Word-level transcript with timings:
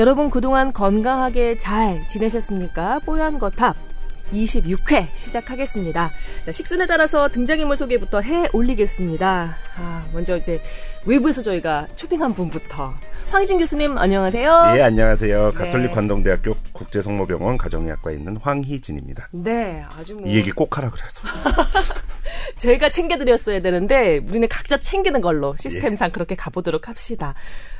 여러분 0.00 0.30
그동안 0.30 0.72
건강하게 0.72 1.58
잘 1.58 2.08
지내셨습니까? 2.08 3.00
뽀얀 3.00 3.38
거탑 3.38 3.76
26회 4.32 5.08
시작하겠습니다. 5.14 6.10
자, 6.42 6.52
식순에 6.52 6.86
따라서 6.86 7.28
등장인물 7.28 7.76
소개부터 7.76 8.22
해 8.22 8.48
올리겠습니다. 8.54 9.56
아, 9.76 10.06
먼저 10.14 10.38
이제 10.38 10.62
외부에서 11.04 11.42
저희가 11.42 11.86
초빙한 11.96 12.32
분부터 12.32 12.94
황희진 13.30 13.58
교수님 13.58 13.98
안녕하세요. 13.98 14.72
예, 14.76 14.80
안녕하세요. 14.80 15.52
가톨릭 15.54 15.88
네. 15.88 15.92
관동대학교 15.92 16.54
국제성모병원 16.72 17.58
가정의학과에 17.58 18.14
있는 18.14 18.38
황희진입니다. 18.38 19.28
네, 19.32 19.84
아주 19.98 20.14
뭐... 20.14 20.26
이 20.26 20.34
얘기 20.34 20.50
꼭 20.50 20.78
하라 20.78 20.90
그래서. 20.90 21.99
제가 22.60 22.90
챙겨드렸어야 22.90 23.58
되는데 23.60 24.18
우리는 24.18 24.46
각자 24.48 24.78
챙기는 24.78 25.18
걸로 25.22 25.56
시스템상 25.58 26.08
예. 26.08 26.12
그렇게 26.12 26.34
가보도록 26.34 26.88
합시다. 26.88 27.34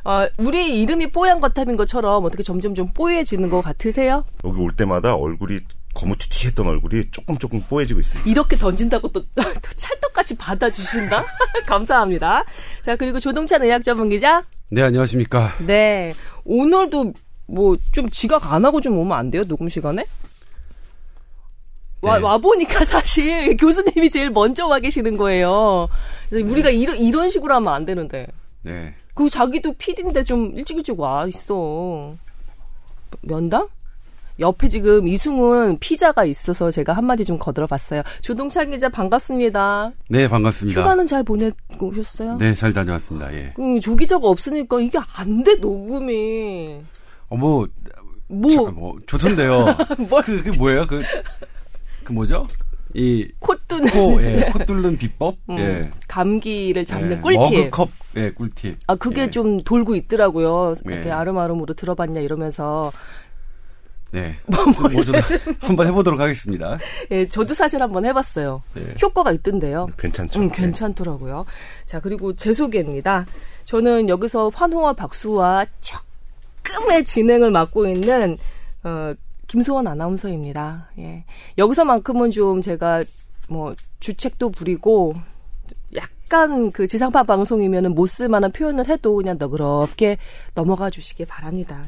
어, 0.05 0.27
우리 0.38 0.80
이름이 0.80 1.12
뽀얀 1.12 1.38
거탑인 1.41 1.77
것처럼 1.77 2.25
어떻게 2.25 2.43
점점 2.43 2.75
좀 2.75 2.88
뽀얘지는 2.95 3.51
것 3.51 3.61
같으세요? 3.61 4.24
여기 4.45 4.59
올 4.61 4.74
때마다 4.74 5.15
얼굴이 5.16 5.61
거무튀튀했던 5.95 6.66
얼굴이 6.66 7.11
조금 7.11 7.37
조금 7.37 7.61
뽀얘지고 7.62 8.01
있습니다. 8.01 8.30
이렇게 8.30 8.57
던진다고 8.57 9.09
또, 9.09 9.23
또 9.35 9.43
찰떡같이 9.77 10.38
받아주신다? 10.38 11.24
감사합니다. 11.66 12.45
자, 12.80 12.97
그리고 12.97 13.19
조동찬 13.21 13.62
의학 13.62 13.83
전문 13.83 14.09
기자. 14.09 14.43
네, 14.71 14.83
안녕하십니까. 14.83 15.57
네. 15.66 16.10
오늘도 16.45 17.12
뭐 17.49 17.77
좀 17.93 18.09
지각 18.09 18.52
안 18.52 18.65
하고 18.65 18.80
좀 18.80 18.96
오면 18.96 19.18
안 19.18 19.30
돼요? 19.30 19.45
녹음 19.45 19.68
시간에? 19.68 20.07
와, 22.02 22.18
네. 22.18 22.24
와보니까 22.24 22.84
사실 22.87 23.56
교수님이 23.56 24.10
제일 24.10 24.30
먼저 24.30 24.66
와 24.66 24.79
계시는 24.79 25.16
거예요. 25.16 25.88
네. 26.30 26.43
우리가 26.43 26.70
이런, 26.70 26.96
이런 26.96 27.30
식으로 27.30 27.54
하면 27.54 27.73
안 27.73 27.84
되는데. 27.84 28.26
네. 28.62 28.95
그리고 29.15 29.29
자기도 29.29 29.73
PD인데 29.74 30.24
좀 30.24 30.52
일찍 30.56 30.76
일찍 30.76 30.98
와 30.98 31.26
있어. 31.26 32.15
면담? 33.23 33.66
옆에 34.38 34.68
지금 34.68 35.06
이승훈 35.06 35.78
피자가 35.78 36.24
있어서 36.24 36.71
제가 36.71 36.95
한마디 36.95 37.24
좀 37.24 37.38
거들어 37.38 37.66
봤어요. 37.66 38.02
조동찬 38.23 38.71
기자 38.71 38.88
반갑습니다. 38.88 39.93
네, 40.09 40.28
반갑습니다. 40.28 40.80
휴가는 40.80 41.06
잘 41.06 41.23
보내고 41.23 41.88
오셨어요? 41.88 42.38
네, 42.38 42.54
잘 42.54 42.73
다녀왔습니다. 42.73 43.32
예. 43.34 43.52
음, 43.59 43.78
조 43.80 43.95
기자가 43.95 44.26
없으니까 44.26 44.80
이게 44.80 44.98
안 45.18 45.45
돼, 45.45 45.56
녹음이. 45.56 46.80
어, 47.28 47.37
뭐, 47.37 47.68
뭐, 48.28 48.51
자, 48.51 48.62
뭐, 48.71 48.96
좋던데요. 49.06 49.66
뭐, 50.09 50.21
그, 50.23 50.43
그게 50.43 50.56
뭐예요? 50.56 50.87
그, 50.87 51.02
그 52.11 52.13
뭐죠? 52.13 52.49
이 52.93 53.30
콧뚫는 53.39 53.87
코, 53.93 54.21
예, 54.21 54.51
코 54.53 54.59
뚫는 54.59 54.99
비법, 54.99 55.37
음, 55.49 55.59
예. 55.59 55.91
감기를 56.09 56.85
잡는 56.85 57.19
예, 57.19 57.21
꿀팁. 57.21 57.41
머그컵, 57.41 57.89
예, 58.17 58.30
꿀팁. 58.33 58.79
아 58.89 58.97
그게 58.97 59.23
예. 59.23 59.30
좀 59.30 59.63
돌고 59.63 59.95
있더라고요. 59.95 60.75
이렇게 60.85 61.07
예. 61.07 61.11
아름아름으로 61.13 61.75
들어봤냐 61.75 62.21
이러면서 62.21 62.91
네. 64.11 64.37
뭐, 64.47 64.65
뭐, 64.65 64.91
뭐 64.91 65.03
한번 65.62 65.87
해보도록 65.87 66.19
하겠습니다. 66.19 66.78
예, 67.12 67.27
저도 67.27 67.55
사실 67.55 67.81
한번 67.81 68.05
해봤어요. 68.05 68.61
네. 68.75 68.95
효과가 69.00 69.31
있던데요. 69.33 69.87
괜찮죠. 69.97 70.41
음, 70.41 70.50
괜찮더라고요. 70.50 71.47
자, 71.84 72.00
그리고 72.00 72.34
제 72.34 72.53
소개입니다. 72.53 73.25
저는 73.67 74.09
여기서 74.09 74.50
환호와 74.53 74.95
박수와 74.95 75.65
조금의 75.81 77.05
진행을 77.05 77.53
맡고 77.53 77.87
있는, 77.87 78.37
어, 78.83 79.15
김소원 79.50 79.88
아나운서입니다. 79.88 80.91
예. 80.98 81.25
여기서만큼은 81.59 82.31
좀 82.31 82.61
제가 82.61 83.03
뭐 83.49 83.75
주책도 83.99 84.50
부리고 84.50 85.15
약간 85.97 86.71
그 86.71 86.87
지상파 86.87 87.25
방송이면은 87.25 87.97
못 87.97 88.06
쓸만한 88.06 88.53
표현을 88.53 88.89
해도 88.89 89.16
그냥 89.16 89.39
너그럽게 89.41 90.19
넘어가 90.55 90.89
주시기 90.89 91.25
바랍니다. 91.25 91.83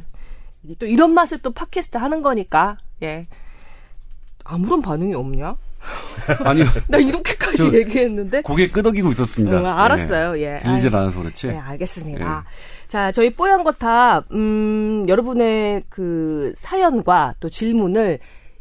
또 0.81 0.87
이런 0.87 1.15
맛에 1.15 1.37
또 1.37 1.53
팟캐스트 1.53 1.99
하는 1.99 2.21
거니까 2.21 2.79
예 3.05 3.29
아무런 4.43 4.83
반응이 4.83 5.15
없냐? 5.15 5.57
아니요. 6.45 6.65
나 6.89 6.99
이렇게까지 6.99 7.75
얘기했는데 7.75 8.43
고개 8.43 8.69
끄덕이고 8.71 9.11
있었습니다. 9.13 9.61
음, 9.61 9.67
알았어요. 9.67 10.39
예. 10.41 10.59
들리질 10.63 10.95
않아서 10.95 11.19
그렇지. 11.21 11.49
네, 11.49 11.59
알겠습니다. 11.59 12.45
예. 12.47 12.89
자, 12.89 13.11
저희 13.13 13.31
뽀얀 13.31 13.65
거탑 13.65 14.27
음, 14.33 15.07
여러분의 15.09 15.83
그 15.89 16.53
사연과 16.57 17.35
또 17.41 17.49
질문을 17.49 18.19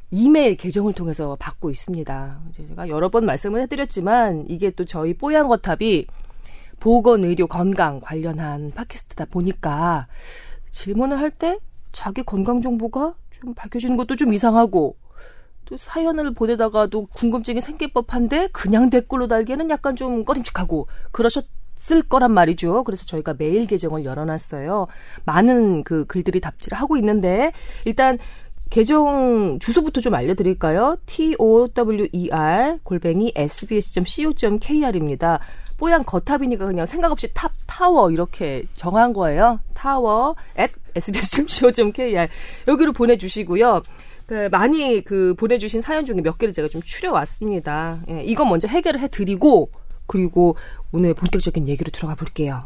이메일 0.09 0.57
계정을 0.57 0.93
통해서 0.93 1.37
받고 1.39 1.69
있습니다. 1.69 2.39
제가 2.55 2.89
여러 2.89 3.09
번 3.09 3.25
말씀을 3.25 3.61
해드렸지만 3.61 4.45
이게 4.49 4.69
또 4.71 4.83
저희 4.85 5.13
뽀얀 5.13 5.47
거탑이 5.47 6.05
보건, 6.79 7.23
의료, 7.23 7.45
건강 7.47 7.99
관련한 8.01 8.71
팟캐스트다 8.73 9.25
보니까 9.25 10.07
질문을 10.71 11.19
할 11.19 11.29
때 11.31 11.59
자기 11.91 12.23
건강 12.23 12.61
정보가 12.61 13.13
좀 13.29 13.53
밝혀지는 13.53 13.97
것도 13.97 14.15
좀 14.15 14.33
이상하고 14.33 14.95
또 15.71 15.77
사연을 15.77 16.33
보내다가도 16.33 17.05
궁금증이 17.05 17.61
생길 17.61 17.93
법한데 17.93 18.49
그냥 18.51 18.89
댓글로 18.89 19.29
달기에는 19.29 19.69
약간 19.69 19.95
좀 19.95 20.25
꺼림칙하고 20.25 20.87
그러셨을 21.13 22.01
거란 22.09 22.33
말이죠. 22.33 22.83
그래서 22.83 23.05
저희가 23.05 23.35
메일 23.37 23.67
계정을 23.67 24.03
열어놨어요. 24.03 24.87
많은 25.23 25.85
그 25.85 26.03
글들이 26.07 26.41
답지를 26.41 26.77
하고 26.77 26.97
있는데 26.97 27.53
일단 27.85 28.17
계정 28.69 29.59
주소부터 29.59 30.01
좀 30.01 30.13
알려드릴까요? 30.13 30.97
tower 31.05 31.69
골뱅이 32.83 33.31
sbs.co.kr입니다. 33.33 35.39
뽀얀 35.77 36.03
거탑이니까 36.03 36.65
그냥 36.65 36.85
생각 36.85 37.13
없이 37.13 37.33
탑 37.33 37.49
타워 37.65 38.11
이렇게 38.11 38.65
정한 38.73 39.13
거예요. 39.13 39.61
타워 39.73 40.35
at 40.59 40.73
sbs.co.kr 40.95 42.27
여기로 42.67 42.91
보내주시고요. 42.91 43.83
그 44.31 44.47
많이 44.49 45.03
그 45.03 45.33
보내주신 45.33 45.81
사연 45.81 46.05
중에 46.05 46.21
몇 46.21 46.37
개를 46.37 46.53
제가 46.53 46.69
좀 46.69 46.81
추려왔습니다. 46.81 47.99
예, 48.07 48.23
이건 48.23 48.47
먼저 48.47 48.65
해결을 48.65 49.01
해드리고 49.01 49.69
그리고 50.07 50.55
오늘 50.93 51.13
본격적인 51.13 51.67
얘기로 51.67 51.91
들어가 51.91 52.15
볼게요. 52.15 52.65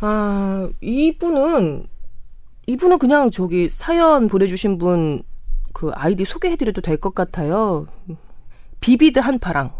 아 0.00 0.68
이분은 0.80 1.86
이분은 2.66 2.98
그냥 2.98 3.30
저기 3.30 3.70
사연 3.70 4.26
보내주신 4.26 4.78
분 4.78 5.22
그 5.72 5.90
아이디 5.94 6.24
소개해드려도 6.24 6.80
될 6.80 6.96
것 6.96 7.14
같아요. 7.14 7.86
비비드 8.80 9.20
한파랑 9.20 9.70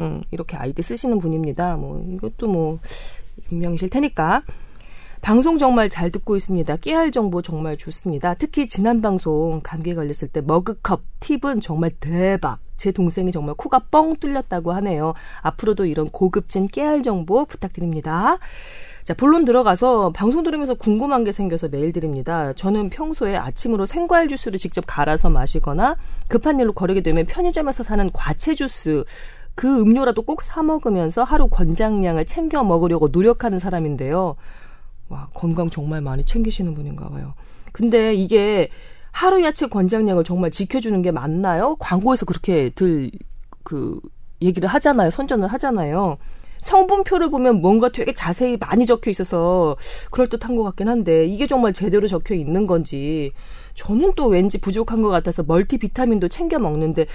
음, 0.00 0.20
이렇게 0.32 0.56
아이디 0.58 0.82
쓰시는 0.82 1.18
분입니다. 1.18 1.76
뭐 1.76 2.04
이것도 2.10 2.48
뭐 2.48 2.78
익명이실 3.50 3.88
테니까. 3.88 4.42
방송 5.24 5.56
정말 5.56 5.88
잘 5.88 6.10
듣고 6.10 6.36
있습니다. 6.36 6.76
깨알 6.76 7.10
정보 7.10 7.40
정말 7.40 7.78
좋습니다. 7.78 8.34
특히 8.34 8.68
지난 8.68 9.00
방송 9.00 9.62
감기 9.62 9.94
걸렸을 9.94 10.28
때 10.30 10.42
머그컵 10.42 11.00
팁은 11.20 11.62
정말 11.62 11.92
대박. 11.98 12.58
제 12.76 12.92
동생이 12.92 13.32
정말 13.32 13.54
코가 13.54 13.86
뻥 13.90 14.16
뚫렸다고 14.16 14.72
하네요. 14.72 15.14
앞으로도 15.40 15.86
이런 15.86 16.10
고급진 16.10 16.68
깨알 16.68 17.02
정보 17.02 17.46
부탁드립니다. 17.46 18.36
자, 19.04 19.14
본론 19.14 19.46
들어가서 19.46 20.12
방송 20.12 20.42
들으면서 20.42 20.74
궁금한 20.74 21.24
게 21.24 21.32
생겨서 21.32 21.68
메일 21.68 21.92
드립니다. 21.92 22.52
저는 22.52 22.90
평소에 22.90 23.34
아침으로 23.34 23.86
생과일 23.86 24.28
주스를 24.28 24.58
직접 24.58 24.84
갈아서 24.86 25.30
마시거나 25.30 25.96
급한 26.28 26.60
일로 26.60 26.74
거르게 26.74 27.00
되면 27.00 27.24
편의점에서 27.24 27.82
사는 27.82 28.10
과채 28.12 28.54
주스 28.54 29.04
그 29.54 29.80
음료라도 29.80 30.20
꼭 30.20 30.42
사 30.42 30.62
먹으면서 30.62 31.24
하루 31.24 31.48
권장량을 31.48 32.26
챙겨 32.26 32.62
먹으려고 32.62 33.08
노력하는 33.08 33.58
사람인데요. 33.58 34.36
와, 35.14 35.28
건강 35.32 35.70
정말 35.70 36.00
많이 36.00 36.24
챙기시는 36.24 36.74
분인가 36.74 37.08
봐요. 37.08 37.34
근데 37.72 38.14
이게 38.14 38.68
하루 39.12 39.44
야채 39.44 39.68
권장량을 39.68 40.24
정말 40.24 40.50
지켜주는 40.50 41.00
게 41.02 41.12
맞나요? 41.12 41.76
광고에서 41.76 42.26
그렇게 42.26 42.70
들, 42.70 43.12
그, 43.62 44.00
얘기를 44.42 44.68
하잖아요. 44.68 45.10
선전을 45.10 45.46
하잖아요. 45.52 46.18
성분표를 46.58 47.30
보면 47.30 47.60
뭔가 47.60 47.90
되게 47.90 48.12
자세히 48.12 48.56
많이 48.56 48.86
적혀 48.86 49.10
있어서 49.10 49.76
그럴듯한 50.10 50.56
것 50.56 50.64
같긴 50.64 50.88
한데 50.88 51.26
이게 51.26 51.46
정말 51.46 51.72
제대로 51.72 52.08
적혀 52.08 52.34
있는 52.34 52.66
건지 52.66 53.32
저는 53.74 54.14
또 54.16 54.26
왠지 54.26 54.60
부족한 54.60 55.02
것 55.02 55.10
같아서 55.10 55.42
멀티비타민도 55.42 56.28
챙겨 56.28 56.58
먹는데 56.58 57.06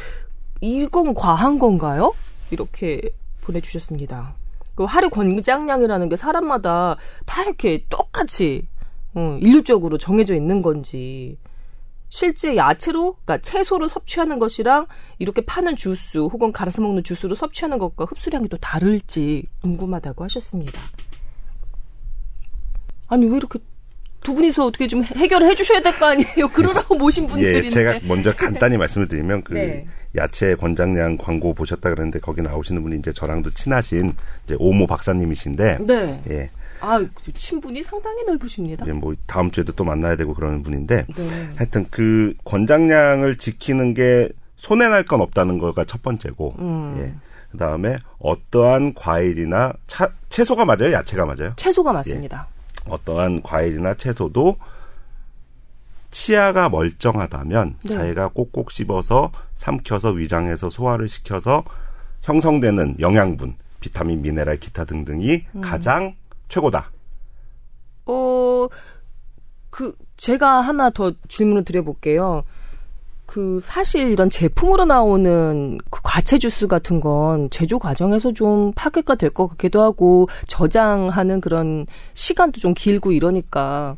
이건 0.62 1.16
과한 1.16 1.58
건가요? 1.58 2.14
이렇게 2.52 3.02
보내주셨습니다. 3.42 4.36
그 4.80 4.86
하루 4.86 5.10
권장량이라는 5.10 6.08
게 6.08 6.16
사람마다 6.16 6.96
다 7.26 7.44
이렇게 7.44 7.84
똑같이 7.90 8.66
어, 9.14 9.38
인류적으로 9.42 9.98
정해져 9.98 10.36
있는 10.36 10.62
건지 10.62 11.38
실제 12.08 12.56
야채로, 12.56 13.18
그러니까 13.26 13.40
채소로 13.40 13.90
섭취하는 13.90 14.40
것이랑 14.40 14.88
이렇게 15.18 15.42
파는 15.42 15.76
주스 15.76 16.20
혹은 16.20 16.54
갈아서 16.54 16.82
먹는 16.82 17.04
주스로 17.04 17.36
섭취하는 17.36 17.78
것과 17.78 18.06
흡수량이 18.06 18.48
또 18.48 18.56
다를지 18.56 19.44
궁금하다고 19.64 20.24
하셨습니다. 20.24 20.80
아니 23.10 23.26
왜 23.26 23.36
이렇게 23.36 23.60
두 24.22 24.34
분이서 24.34 24.66
어떻게 24.66 24.88
좀 24.88 25.04
해결해 25.04 25.56
주셔야 25.56 25.82
될 25.82 26.00
거 26.00 26.06
아니에요? 26.06 26.48
그러라고 26.56 26.96
모신 26.96 27.28
분들인데. 27.28 27.66
예, 27.66 27.70
제가 27.70 28.00
먼저 28.08 28.34
간단히 28.34 28.78
말씀을 28.78 29.10
드리면 29.10 29.44
그 29.44 29.54
네. 29.56 29.86
야채 30.16 30.56
권장량 30.56 31.18
광고 31.18 31.54
보셨다 31.54 31.90
그랬는데 31.90 32.20
거기 32.20 32.42
나오시는 32.42 32.82
분이 32.82 32.98
이제 32.98 33.12
저랑도 33.14 33.52
친하신 33.52 34.14
이제 34.46 34.56
오모 34.60 34.88
박사님이신데 34.88 35.78
네. 35.86 36.22
예. 36.30 36.50
아, 36.82 37.06
친분이 37.34 37.84
상당히 37.84 38.24
넓으십니다. 38.24 38.88
예, 38.88 38.94
뭐 38.94 39.14
다음 39.28 39.52
주에도 39.52 39.74
또 39.74 39.84
만나야 39.84 40.16
되고 40.16 40.34
그러는 40.34 40.64
분인데 40.64 41.06
네. 41.16 41.28
하여튼 41.58 41.86
그 41.92 42.34
권장량을 42.46 43.38
지키는 43.38 43.94
게 43.94 44.30
손해 44.56 44.88
날 44.90 45.04
건 45.06 45.22
없다는 45.22 45.58
거가 45.58 45.86
첫 45.86 46.02
번째고 46.02 46.56
음. 46.60 46.96
예. 47.00 47.14
그다음에 47.52 47.98
어떠한 48.20 48.94
과일이나 48.94 49.74
차, 49.88 50.10
채소가 50.30 50.66
맞아요? 50.66 50.92
야채가 50.94 51.26
맞아요? 51.26 51.52
채소가 51.56 51.92
맞습니다. 51.94 52.48
예. 52.88 52.92
어떠한 52.92 53.42
과일이나 53.44 53.94
채소도 53.96 54.58
치아가 56.12 56.70
멀쩡하다면 56.70 57.76
네. 57.84 57.94
자기가 57.94 58.30
꼭꼭 58.30 58.72
씹어서 58.72 59.32
삼켜서 59.54 60.10
위장해서 60.10 60.70
소화를 60.70 61.08
시켜서 61.08 61.64
형성되는 62.22 62.98
영양분, 63.00 63.56
비타민, 63.80 64.22
미네랄, 64.22 64.58
기타 64.58 64.86
등등이 64.86 65.46
음. 65.56 65.62
가장 65.62 66.16
최고다. 66.50 66.92
어, 68.06 68.68
그, 69.70 69.94
제가 70.18 70.62
하나 70.62 70.90
더 70.90 71.14
질문을 71.28 71.64
드려볼게요. 71.64 72.44
그, 73.26 73.60
사실 73.64 74.10
이런 74.12 74.32
제품으로 74.32 74.86
나오는 74.86 75.78
그 75.92 76.00
과채 76.02 76.40
주스 76.40 76.66
같은 76.66 77.00
건 77.00 77.50
제조 77.52 77.78
과정에서 77.78 78.34
좀 78.34 78.74
파괴가 78.74 79.16
될 79.16 79.30
것 79.30 79.48
같기도 79.48 79.84
하고, 79.84 80.28
저장하는 80.48 81.40
그런 81.40 81.86
시간도 82.16 82.60
좀 82.60 82.74
길고 82.74 83.12
이러니까, 83.12 83.96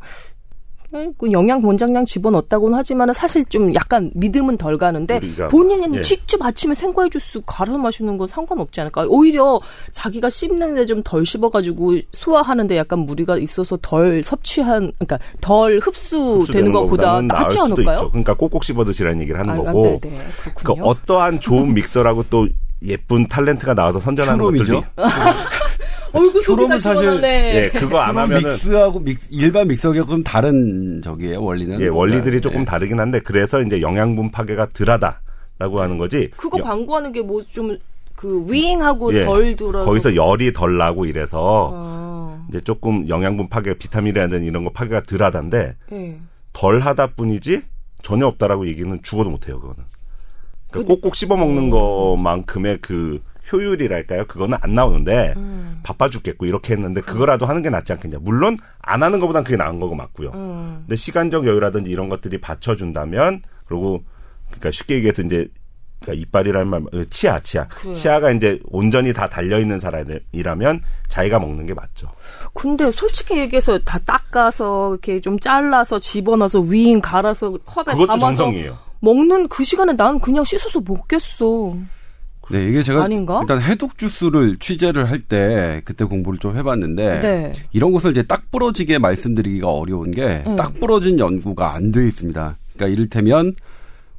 영양 1.32 1.62
권장량 1.62 2.06
집어넣었다고는 2.06 2.78
하지만은 2.78 3.14
사실 3.14 3.46
좀 3.46 3.74
약간 3.76 4.12
믿음은 4.16 4.58
덜 4.58 4.78
가는데 4.78 5.20
본인이 5.50 5.98
예. 5.98 6.02
직접 6.02 6.42
아침에 6.42 6.74
생과일 6.74 7.10
주스 7.10 7.42
갈아서 7.46 7.78
마시는 7.78 8.18
건 8.18 8.28
상관없지 8.28 8.82
않을까? 8.82 9.06
오히려 9.08 9.60
자기가 9.92 10.30
씹는데 10.30 10.86
좀 10.86 11.02
덜 11.12 11.26
씹어가지고 11.26 11.98
소화하는데 12.14 12.78
약간 12.78 13.00
무리가 13.00 13.38
있어서 13.38 13.78
덜 13.82 14.24
섭취한 14.24 14.92
그러니까 14.98 15.20
덜 15.42 15.80
흡수되는 15.80 16.72
것보다 16.72 17.22
낫지 17.22 17.60
않을까요? 17.60 17.96
있죠. 17.96 18.10
그러니까 18.12 18.34
꼭꼭 18.36 18.64
씹어 18.64 18.86
드시라는 18.86 19.20
얘기를 19.22 19.40
하는 19.40 19.54
아, 19.54 19.58
거고. 19.58 20.00
아, 20.04 20.52
그러니까 20.56 20.86
어떠한 20.86 21.40
좋은 21.42 21.74
믹서라고 21.76 22.24
또 22.30 22.48
예쁜 22.84 23.28
탤런트가 23.28 23.76
나와서 23.76 24.00
선전하는 24.00 24.44
것들이 24.44 24.82
얼굴 26.14 26.44
소리가 26.44 26.78
사실 26.78 27.24
예 27.24 27.70
그거 27.74 28.00
안 28.00 28.18
하면은 28.18 28.52
믹스하고 28.52 29.00
믹, 29.00 29.20
일반 29.30 29.68
믹서하고는 29.68 30.24
다른 30.24 31.02
저기에요 31.02 31.42
원리는 31.42 31.80
예 31.82 31.88
원리들이 31.88 32.36
네. 32.38 32.42
조금 32.42 32.66
다르긴 32.66 33.00
한데 33.00 33.20
그래서 33.20 33.62
이제 33.62 33.82
영양분 33.82 34.32
파괴가 34.32 34.70
덜하다라고 34.74 35.82
하는 35.82 35.98
거지 35.98 36.30
그거 36.38 36.60
여, 36.60 36.64
광고하는 36.64 37.12
게 37.12 37.22
뭐 37.22 37.44
좀그 37.48 38.46
윙하고 38.50 39.14
예, 39.14 39.26
덜 39.26 39.56
들어서 39.56 39.86
거기서 39.86 40.16
열이 40.16 40.54
덜 40.54 40.78
나고 40.78 41.06
이래서 41.06 41.72
아. 41.74 42.46
이제 42.50 42.60
조금 42.62 43.08
영양분 43.08 43.48
파괴 43.50 43.74
비타민이라든 43.78 44.44
이런 44.44 44.64
거 44.64 44.72
파괴가 44.72 45.04
덜하다인데 45.04 45.76
예. 45.94 46.18
덜하다 46.54 47.08
뿐이지 47.16 47.62
전혀 48.02 48.28
없다라고 48.28 48.68
얘기는 48.68 49.00
죽어도 49.04 49.30
못해요 49.30 49.60
그거는 49.60 49.84
그러니까 50.72 50.94
꼭꼭 50.94 51.16
씹어 51.16 51.38
먹는 51.38 51.70
것만큼의 51.70 52.80
그 52.82 53.22
효율이랄까요? 53.52 54.26
그거는 54.28 54.58
안 54.62 54.74
나오는데 54.74 55.34
음. 55.38 55.80
바빠 55.84 56.10
죽겠고 56.10 56.46
이렇게 56.46 56.74
했는데 56.74 57.02
그거라도 57.02 57.46
하는 57.46 57.62
게 57.62 57.70
낫지 57.70 57.94
않겠냐. 57.94 58.20
물론 58.22 58.58
안 58.80 59.04
하는 59.04 59.20
것보단 59.20 59.44
그게 59.44 59.58
나은 59.58 59.80
거고 59.80 59.96
맞고요. 59.96 60.32
음. 60.34 60.84
근데 60.88 60.96
시간적 60.96 61.46
여유라든지 61.46 61.90
이런 61.90 62.10
것들이 62.10 62.40
받쳐준다면 62.40 63.42
그리고 63.66 64.04
그러니까 64.48 64.72
쉽게 64.72 64.96
얘기해서 64.96 65.22
이제 65.24 65.48
그러니까 66.02 66.22
이빨이라는 66.22 66.68
말, 66.68 66.82
어, 66.82 67.06
치아, 67.10 67.40
치아. 67.40 67.68
그래. 67.68 67.94
치아가 67.94 68.32
이제 68.32 68.60
온전히 68.66 69.14
다 69.14 69.28
달려 69.30 69.60
있는 69.60 69.80
사람이라면 69.80 70.82
자기가 71.08 71.40
먹는 71.40 71.68
게 71.68 71.74
맞죠. 71.74 72.08
근데 72.54 72.90
솔직히 72.92 73.38
얘기해서 73.38 73.78
다 73.80 74.00
닦아서 74.00 74.92
이렇게 74.92 75.22
좀 75.22 75.40
잘라서 75.40 76.00
집어넣어서 76.00 76.60
위인 76.62 77.02
갈아서 77.02 77.52
컵에 77.66 77.94
그것도 77.94 78.08
담아서 78.08 78.20
정성이에요. 78.38 78.78
먹는 79.00 79.48
그 79.48 79.64
시간에 79.64 79.94
난 79.94 80.20
그냥 80.20 80.44
씻어서 80.44 80.82
먹겠어. 80.84 81.76
네, 82.52 82.68
이게 82.70 82.84
제가 82.84 83.04
아닌가? 83.04 83.40
일단 83.42 83.62
해독 83.62 83.98
주스를 83.98 84.58
취재를 84.60 85.10
할 85.10 85.22
때 85.28 85.82
그때 85.86 86.04
공부를 86.06 86.40
좀 86.40 86.58
해봤는데 86.58 87.20
네. 87.22 87.54
이런 87.72 87.92
것을 87.92 88.12
이제 88.12 88.24
딱 88.24 88.52
부러지게 88.52 88.98
말씀드리기가 88.98 89.68
어려운 89.70 90.12
게딱 90.12 90.76
음. 90.76 90.80
부러진 90.80 91.18
연구가 91.20 91.74
안 91.74 91.92
돼 91.92 92.06
있습니다. 92.08 92.56
그러니까 92.76 92.94
이를테면 92.94 93.54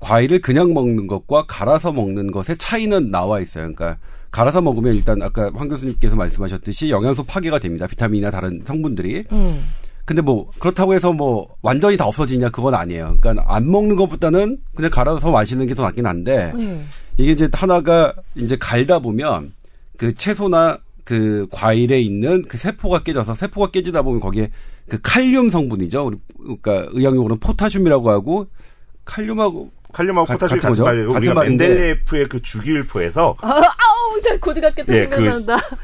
과일을 0.00 0.40
그냥 0.40 0.72
먹는 0.74 1.06
것과 1.06 1.44
갈아서 1.46 1.92
먹는 1.92 2.30
것의 2.32 2.56
차이는 2.58 3.10
나와 3.10 3.40
있어요. 3.40 3.72
그러니까 3.72 3.98
갈아서 4.30 4.60
먹으면 4.60 4.94
일단 4.94 5.20
아까 5.22 5.50
황 5.54 5.68
교수님께서 5.68 6.16
말씀하셨듯이 6.16 6.90
영양소 6.90 7.22
파괴가 7.22 7.58
됩니다. 7.58 7.86
비타민이나 7.86 8.30
다른 8.30 8.62
성분들이. 8.64 9.24
음. 9.32 9.62
근데 10.04 10.20
뭐 10.20 10.48
그렇다고 10.58 10.94
해서 10.94 11.12
뭐 11.12 11.48
완전히 11.62 11.96
다 11.96 12.06
없어지냐 12.06 12.50
그건 12.50 12.74
아니에요. 12.74 13.16
그러니까 13.20 13.44
안 13.46 13.70
먹는 13.70 13.96
것보다는 13.96 14.58
그냥 14.74 14.90
갈아서 14.90 15.30
마시는 15.30 15.66
게 15.66 15.74
더 15.74 15.82
낫긴 15.84 16.06
한데 16.06 16.52
네. 16.56 16.84
이게 17.18 17.32
이제 17.32 17.48
하나가 17.52 18.12
이제 18.34 18.56
갈다 18.58 18.98
보면 18.98 19.52
그 19.96 20.14
채소나 20.14 20.78
그 21.04 21.46
과일에 21.50 22.00
있는 22.00 22.42
그 22.42 22.58
세포가 22.58 23.02
깨져서 23.04 23.34
세포가 23.34 23.70
깨지다 23.70 24.02
보면 24.02 24.20
거기에 24.20 24.50
그 24.88 25.00
칼륨 25.00 25.48
성분이죠. 25.48 26.10
그러니까 26.38 26.86
의학용어로는 26.92 27.38
포타슘이라고 27.38 28.10
하고 28.10 28.46
칼륨하고 29.04 29.70
칼륨하고 29.92 30.26
포타슘 30.26 30.58
같은 30.58 30.84
말이에요. 30.84 31.10
우리가 31.10 31.34
멘델레프의 31.34 32.28
그 32.28 32.40
주기율표에서 32.40 33.36
아, 33.42 33.48
아우, 33.56 34.20
네, 34.22 34.36
고등학교 34.38 34.82
예, 34.88 35.06
그 35.06 35.30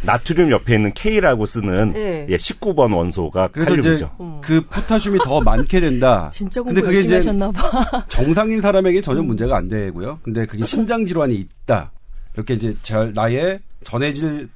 나트륨 0.03 0.51
옆에 0.51 0.75
있는 0.77 0.93
K라고 0.95 1.47
쓰는 1.47 1.93
예. 1.97 2.27
예 2.29 2.37
19번 2.37 2.95
원소가 2.97 3.49
칼륨이죠. 3.49 4.11
음. 4.21 4.41
그 4.43 4.61
포타슘이 4.63 5.19
더 5.25 5.41
많게 5.41 5.81
된다. 5.81 6.31
진짜 6.33 6.63
공부 6.63 6.75
근데 6.81 6.87
그게 6.87 7.05
이제 7.05 7.17
하셨나 7.17 7.51
봐. 7.53 8.05
정상인 8.09 8.61
사람에게 8.61 9.01
전혀 9.01 9.21
음. 9.21 9.27
문제가 9.27 9.57
안 9.57 9.69
되고요. 9.69 10.21
근데 10.23 10.47
그게 10.47 10.65
신장 10.65 11.07
질환이 11.07 11.35
있다. 11.35 11.93
이렇게 12.35 12.55
이제 12.55 12.75
나의 13.15 13.61
전해질 13.85 14.49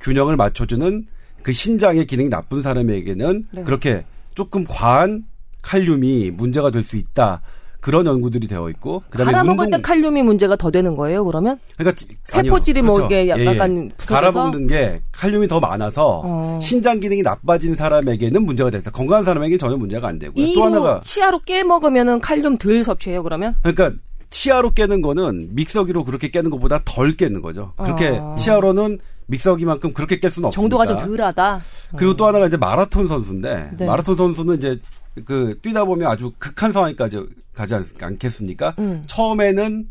균형을 0.00 0.36
맞춰주는 0.36 1.06
그 1.42 1.52
신장의 1.52 2.06
기능이 2.06 2.28
나쁜 2.28 2.62
사람에게는 2.62 3.46
네. 3.52 3.62
그렇게 3.64 4.04
조금 4.34 4.64
과한 4.64 5.24
칼륨이 5.62 6.30
문제가 6.30 6.70
될 6.70 6.82
수 6.82 6.96
있다. 6.96 7.42
그런 7.80 8.06
연구들이 8.06 8.46
되어 8.46 8.68
있고 8.70 9.02
그다음에 9.10 9.32
갈아 9.32 9.44
먹을 9.44 9.70
때 9.70 9.80
칼륨이 9.80 10.22
문제가 10.22 10.56
더 10.56 10.70
되는 10.70 10.96
거예요 10.96 11.24
그러면? 11.24 11.58
그러니까 11.76 12.04
세포질이 12.24 12.82
뭐 12.82 12.94
그렇죠. 12.94 13.08
뭐 13.08 13.18
이게 13.18 13.28
약간 13.28 13.76
예, 13.76 13.84
예. 13.84 13.90
갈아 14.06 14.30
먹는 14.30 14.66
게 14.66 15.00
칼륨이 15.12 15.48
더 15.48 15.60
많아서 15.60 16.22
어. 16.24 16.58
신장 16.62 17.00
기능이 17.00 17.22
나빠진 17.22 17.74
사람에게는 17.74 18.44
문제가 18.44 18.70
됐다. 18.70 18.90
건강한 18.90 19.24
사람에게 19.24 19.58
전혀 19.58 19.76
문제가 19.76 20.08
안 20.08 20.18
되고요. 20.18 20.54
또 20.54 20.64
하나가 20.64 21.00
치아로 21.02 21.40
깨 21.40 21.62
먹으면은 21.64 22.20
칼륨 22.20 22.58
덜 22.58 22.84
섭취해요 22.84 23.22
그러면? 23.22 23.54
그러니까 23.62 23.92
치아로 24.30 24.72
깨는 24.72 25.00
거는 25.02 25.50
믹서기로 25.54 26.04
그렇게 26.04 26.30
깨는 26.30 26.50
것보다 26.50 26.80
덜 26.84 27.12
깨는 27.12 27.42
거죠. 27.42 27.72
그렇게 27.76 28.08
어. 28.08 28.36
치아로는 28.38 28.98
믹서기만큼 29.26 29.92
그렇게 29.92 30.18
깰 30.18 30.30
수는 30.30 30.48
없으니까. 30.48 30.62
정도가 30.62 30.86
좀 30.86 30.98
덜하다. 30.98 31.62
그리고 31.96 32.16
또 32.16 32.26
하나가 32.26 32.46
이제 32.46 32.56
마라톤 32.56 33.06
선수인데 33.08 33.70
네. 33.78 33.86
마라톤 33.86 34.16
선수는 34.16 34.56
이제 34.56 34.78
그 35.24 35.58
뛰다 35.62 35.84
보면 35.84 36.10
아주 36.10 36.32
극한 36.38 36.72
상황까지 36.72 37.26
가지 37.54 37.74
않, 37.74 38.18
겠습니까 38.18 38.74
음. 38.78 39.02
처음에는 39.06 39.88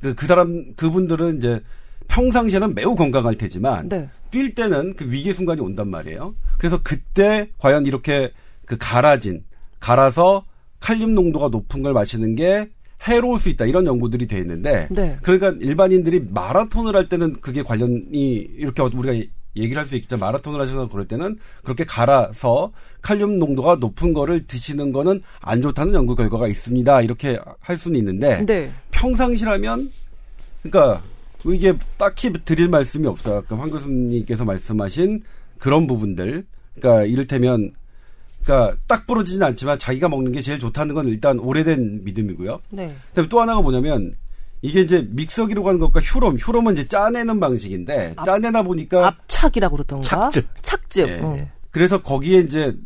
그, 0.00 0.14
그 0.14 0.26
사람 0.26 0.74
그분들은 0.74 1.38
이제 1.38 1.60
평상시에는 2.08 2.74
매우 2.74 2.96
건강할 2.96 3.36
테지만 3.36 3.88
네. 3.88 4.08
뛸 4.30 4.54
때는 4.54 4.94
그 4.94 5.10
위기 5.10 5.32
순간이 5.32 5.60
온단 5.60 5.88
말이에요. 5.88 6.34
그래서 6.58 6.80
그때 6.82 7.48
과연 7.58 7.86
이렇게 7.86 8.32
그 8.66 8.76
갈아진 8.78 9.44
갈아서 9.80 10.44
칼륨 10.80 11.14
농도가 11.14 11.48
높은 11.48 11.82
걸 11.82 11.92
마시는 11.92 12.34
게 12.34 12.68
해로울 13.06 13.38
수 13.38 13.48
있다 13.48 13.66
이런 13.66 13.86
연구들이 13.86 14.26
돼 14.26 14.38
있는데 14.38 14.88
네. 14.90 15.16
그러니까 15.22 15.54
일반인들이 15.60 16.28
마라톤을 16.30 16.94
할 16.94 17.08
때는 17.08 17.40
그게 17.40 17.62
관련이 17.62 18.48
이렇게 18.56 18.82
우리가 18.82 19.28
얘기를 19.56 19.80
할 19.80 19.86
수 19.86 19.96
있겠죠. 19.96 20.16
마라톤을 20.16 20.60
하셔서 20.60 20.88
그럴 20.88 21.06
때는 21.06 21.38
그렇게 21.62 21.84
갈아서 21.84 22.72
칼륨 23.00 23.38
농도가 23.38 23.76
높은 23.76 24.12
거를 24.12 24.46
드시는 24.46 24.92
거는 24.92 25.22
안 25.40 25.60
좋다는 25.60 25.94
연구 25.94 26.14
결과가 26.14 26.46
있습니다. 26.46 27.02
이렇게 27.02 27.38
할 27.60 27.76
수는 27.76 27.98
있는데 27.98 28.44
네. 28.46 28.72
평상시라면 28.90 29.90
그러니까 30.62 31.02
이게 31.46 31.74
딱히 31.98 32.32
드릴 32.44 32.68
말씀이 32.68 33.06
없어요. 33.06 33.38
아까 33.38 33.58
황 33.58 33.70
교수님께서 33.70 34.44
말씀하신 34.44 35.22
그런 35.58 35.86
부분들. 35.86 36.46
그러니까 36.74 37.04
이를테면 37.04 37.72
그러니까 38.44 38.76
딱 38.86 39.06
부러지진 39.06 39.42
않지만 39.42 39.78
자기가 39.78 40.08
먹는 40.08 40.32
게 40.32 40.40
제일 40.40 40.58
좋다는 40.58 40.94
건 40.94 41.08
일단 41.08 41.38
오래된 41.38 42.04
믿음이고요. 42.04 42.60
네. 42.70 42.94
그다음에 43.10 43.28
또 43.28 43.40
하나가 43.40 43.60
뭐냐면 43.60 44.16
이게 44.62 44.80
이제 44.80 45.06
믹서기로 45.10 45.64
가는 45.64 45.80
것과 45.80 46.00
휴롬, 46.00 46.36
휴롬은 46.36 46.74
이제 46.74 46.86
짜내는 46.86 47.40
방식인데 47.40 48.14
짜내다 48.24 48.62
보니까 48.62 49.08
압착이라고 49.08 49.76
그러던가 49.76 50.04
착즙, 50.04 50.46
착즙. 50.62 51.08
예. 51.08 51.20
어. 51.20 51.48
그래서 51.70 52.00
거기에 52.00 52.40
이제 52.40 52.76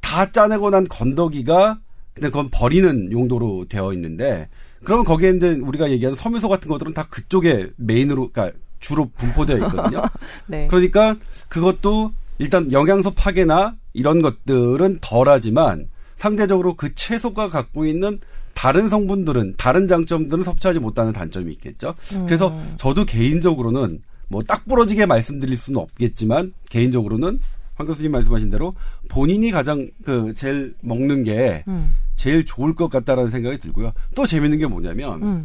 다 0.00 0.30
짜내고 0.30 0.70
난 0.70 0.86
건더기가 0.88 1.78
근데 2.14 2.28
그건 2.28 2.48
버리는 2.50 3.12
용도로 3.12 3.66
되어 3.68 3.92
있는데 3.92 4.48
그러면 4.84 5.04
거기에 5.04 5.30
있는 5.30 5.62
우리가 5.62 5.90
얘기하는 5.90 6.16
섬유소 6.16 6.48
같은 6.48 6.68
것들은 6.68 6.94
다 6.94 7.06
그쪽에 7.08 7.68
메인으로 7.76 8.30
그러니까 8.32 8.58
주로 8.80 9.10
분포되어 9.16 9.56
있거든요. 9.58 10.02
네. 10.48 10.66
그러니까 10.66 11.16
그것도 11.48 12.12
일단 12.38 12.72
영양소 12.72 13.12
파괴나 13.12 13.76
이런 13.92 14.22
것들은 14.22 14.98
덜하지만 15.00 15.88
상대적으로 16.16 16.74
그 16.74 16.94
채소가 16.94 17.50
갖고 17.50 17.86
있는 17.86 18.18
다른 18.60 18.90
성분들은 18.90 19.54
다른 19.56 19.88
장점들은 19.88 20.44
섭취하지 20.44 20.80
못하는 20.80 21.14
단점이 21.14 21.50
있겠죠. 21.54 21.94
음. 22.12 22.26
그래서 22.26 22.54
저도 22.76 23.06
개인적으로는 23.06 24.02
뭐 24.28 24.42
딱 24.46 24.66
부러지게 24.66 25.06
말씀드릴 25.06 25.56
수는 25.56 25.80
없겠지만 25.80 26.52
개인적으로는 26.68 27.40
황 27.74 27.86
교수님 27.86 28.12
말씀하신 28.12 28.50
대로 28.50 28.74
본인이 29.08 29.50
가장 29.50 29.88
그 30.04 30.34
제일 30.34 30.74
먹는 30.82 31.24
게 31.24 31.64
음. 31.68 31.94
제일 32.16 32.44
좋을 32.44 32.74
것 32.74 32.90
같다라는 32.90 33.30
생각이 33.30 33.56
들고요. 33.60 33.92
또 34.14 34.26
재밌는 34.26 34.58
게 34.58 34.66
뭐냐면 34.66 35.22
음. 35.22 35.44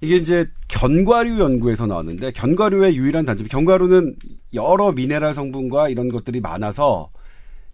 이게 0.00 0.14
이제 0.16 0.46
견과류 0.68 1.40
연구에서 1.40 1.86
나왔는데 1.86 2.30
견과류의 2.30 2.94
유일한 2.96 3.26
단점 3.26 3.48
견과류는 3.48 4.14
여러 4.54 4.92
미네랄 4.92 5.34
성분과 5.34 5.88
이런 5.88 6.08
것들이 6.10 6.40
많아서 6.40 7.10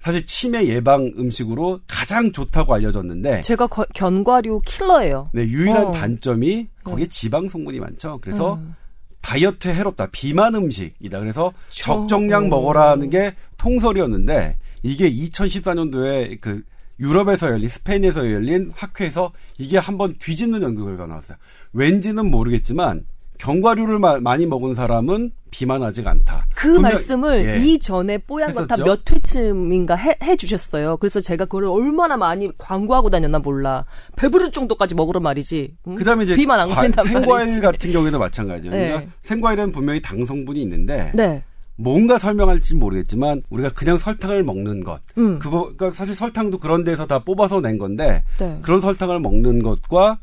사실 0.06 0.24
치매 0.24 0.68
예방 0.68 1.12
음식으로 1.18 1.80
가장 1.88 2.30
좋다고 2.30 2.72
알려졌는데 2.74 3.40
제가 3.40 3.66
거, 3.66 3.84
견과류 3.92 4.60
킬러예요. 4.64 5.30
네, 5.34 5.42
유일한 5.42 5.86
어. 5.86 5.90
단점이 5.90 6.68
거기에 6.84 7.06
네. 7.06 7.08
지방 7.08 7.48
성분이 7.48 7.80
많죠. 7.80 8.20
그래서 8.22 8.54
음. 8.54 8.76
다이어트에 9.20 9.74
해롭다. 9.74 10.06
비만 10.12 10.54
음식이다. 10.54 11.18
그래서 11.18 11.52
저... 11.70 11.82
적정량 11.82 12.48
먹어라는 12.48 13.10
게 13.10 13.34
통설이었는데 13.58 14.58
이게 14.84 15.10
2014년도에 15.10 16.40
그 16.40 16.62
유럽에서 17.00 17.48
열린 17.48 17.68
스페인에서 17.68 18.30
열린 18.30 18.70
학회에서 18.76 19.32
이게 19.58 19.76
한번 19.76 20.14
뒤집는 20.20 20.62
연구 20.62 20.84
결과가 20.84 21.08
나왔어요. 21.08 21.36
왠지는 21.72 22.30
모르겠지만 22.30 23.06
견과류를 23.38 23.98
마, 23.98 24.18
많이 24.20 24.46
먹은 24.46 24.74
사람은 24.74 25.32
비만하지가 25.50 26.10
않다. 26.10 26.46
그 26.54 26.68
분명, 26.68 26.82
말씀을 26.82 27.44
예. 27.46 27.58
이전에 27.64 28.18
뽀얀거타 28.18 28.84
몇 28.84 29.10
회쯤인가 29.10 29.94
해, 29.94 30.16
해, 30.22 30.36
주셨어요. 30.36 30.96
그래서 30.98 31.20
제가 31.20 31.46
그걸 31.46 31.64
얼마나 31.64 32.16
많이 32.16 32.50
광고하고 32.58 33.10
다녔나 33.10 33.38
몰라. 33.38 33.84
배부를 34.16 34.52
정도까지 34.52 34.94
먹으러 34.94 35.20
말이지. 35.20 35.76
응? 35.88 35.94
그다음에 35.94 36.24
이제 36.24 36.34
비만 36.34 36.60
안 36.60 36.68
걸린단 36.68 37.06
생과일 37.06 37.26
말이지. 37.26 37.60
같은 37.60 37.92
경우에는 37.92 38.18
마찬가지예요. 38.18 38.76
네. 38.76 38.88
그러니까 38.88 39.12
생과일은 39.22 39.72
분명히 39.72 40.02
당 40.02 40.24
성분이 40.24 40.60
있는데 40.62 41.12
네. 41.14 41.42
뭔가 41.76 42.18
설명할지 42.18 42.74
모르겠지만 42.74 43.42
우리가 43.50 43.70
그냥 43.70 43.98
설탕을 43.98 44.42
먹는 44.42 44.82
것 44.82 45.00
음. 45.18 45.38
그거 45.38 45.72
그러니까 45.76 45.90
사실 45.92 46.14
설탕도 46.14 46.58
그런 46.58 46.84
데서 46.84 47.06
다 47.06 47.18
뽑아서 47.18 47.60
낸 47.60 47.78
건데 47.78 48.24
네. 48.38 48.58
그런 48.62 48.80
설탕을 48.80 49.20
먹는 49.20 49.62
것과 49.62 50.18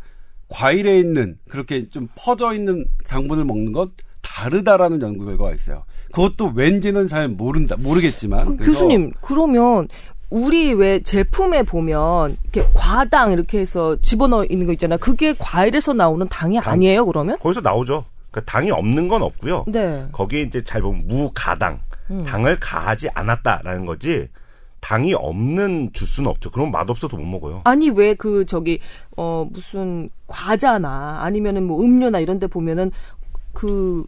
과일에 0.50 1.00
있는 1.00 1.38
그렇게 1.50 1.90
좀 1.90 2.08
퍼져 2.16 2.54
있는 2.54 2.86
당분을 3.08 3.46
먹는 3.46 3.72
것 3.72 3.92
다르다라는 4.22 5.02
연구 5.02 5.26
결과가 5.26 5.54
있어요. 5.54 5.84
그것도 6.12 6.54
왠지는 6.56 7.08
잘 7.08 7.28
모른다 7.28 7.76
모르겠지만 7.78 8.58
그, 8.58 8.66
교수님 8.66 9.12
그러면 9.22 9.88
우리 10.30 10.74
왜 10.74 11.00
제품에 11.02 11.62
보면 11.62 12.38
이렇게 12.44 12.68
과당 12.74 13.32
이렇게 13.34 13.60
해서 13.60 13.96
집어넣어 14.02 14.46
있는 14.46 14.66
거 14.66 14.72
있잖아요. 14.74 14.98
그게 14.98 15.36
과일에서 15.38 15.94
나오는 15.94 16.28
당이 16.28 16.60
당, 16.60 16.74
아니에요, 16.74 17.06
그러면? 17.06 17.38
거기서 17.38 17.62
나오죠. 17.62 18.06
그러니까 18.32 18.52
당이 18.52 18.72
없는 18.72 19.08
건 19.10 19.22
없고요. 19.22 19.66
네. 19.68 20.08
거기에 20.12 20.42
이제 20.42 20.64
잘 20.64 20.82
보면 20.82 21.08
무가당, 21.08 21.80
음. 22.10 22.24
당을 22.24 22.60
가하지 22.60 23.10
않았다라는 23.14 23.86
거지. 23.86 24.28
당이 24.84 25.14
없는 25.14 25.92
주스는 25.94 26.30
없죠. 26.30 26.52
그럼 26.52 26.72
맛없어도 26.72 27.16
못 27.16 27.24
먹어요. 27.26 27.62
아니 27.64 27.90
왜 27.90 28.14
그 28.16 28.46
저기 28.46 28.80
어 29.16 29.48
무슨 29.50 30.10
과자나 30.28 31.22
아니면은 31.24 31.66
뭐 31.66 31.82
음료나 31.82 32.20
이런 32.20 32.38
데 32.40 32.48
보면은 32.48 32.92
그 33.54 34.06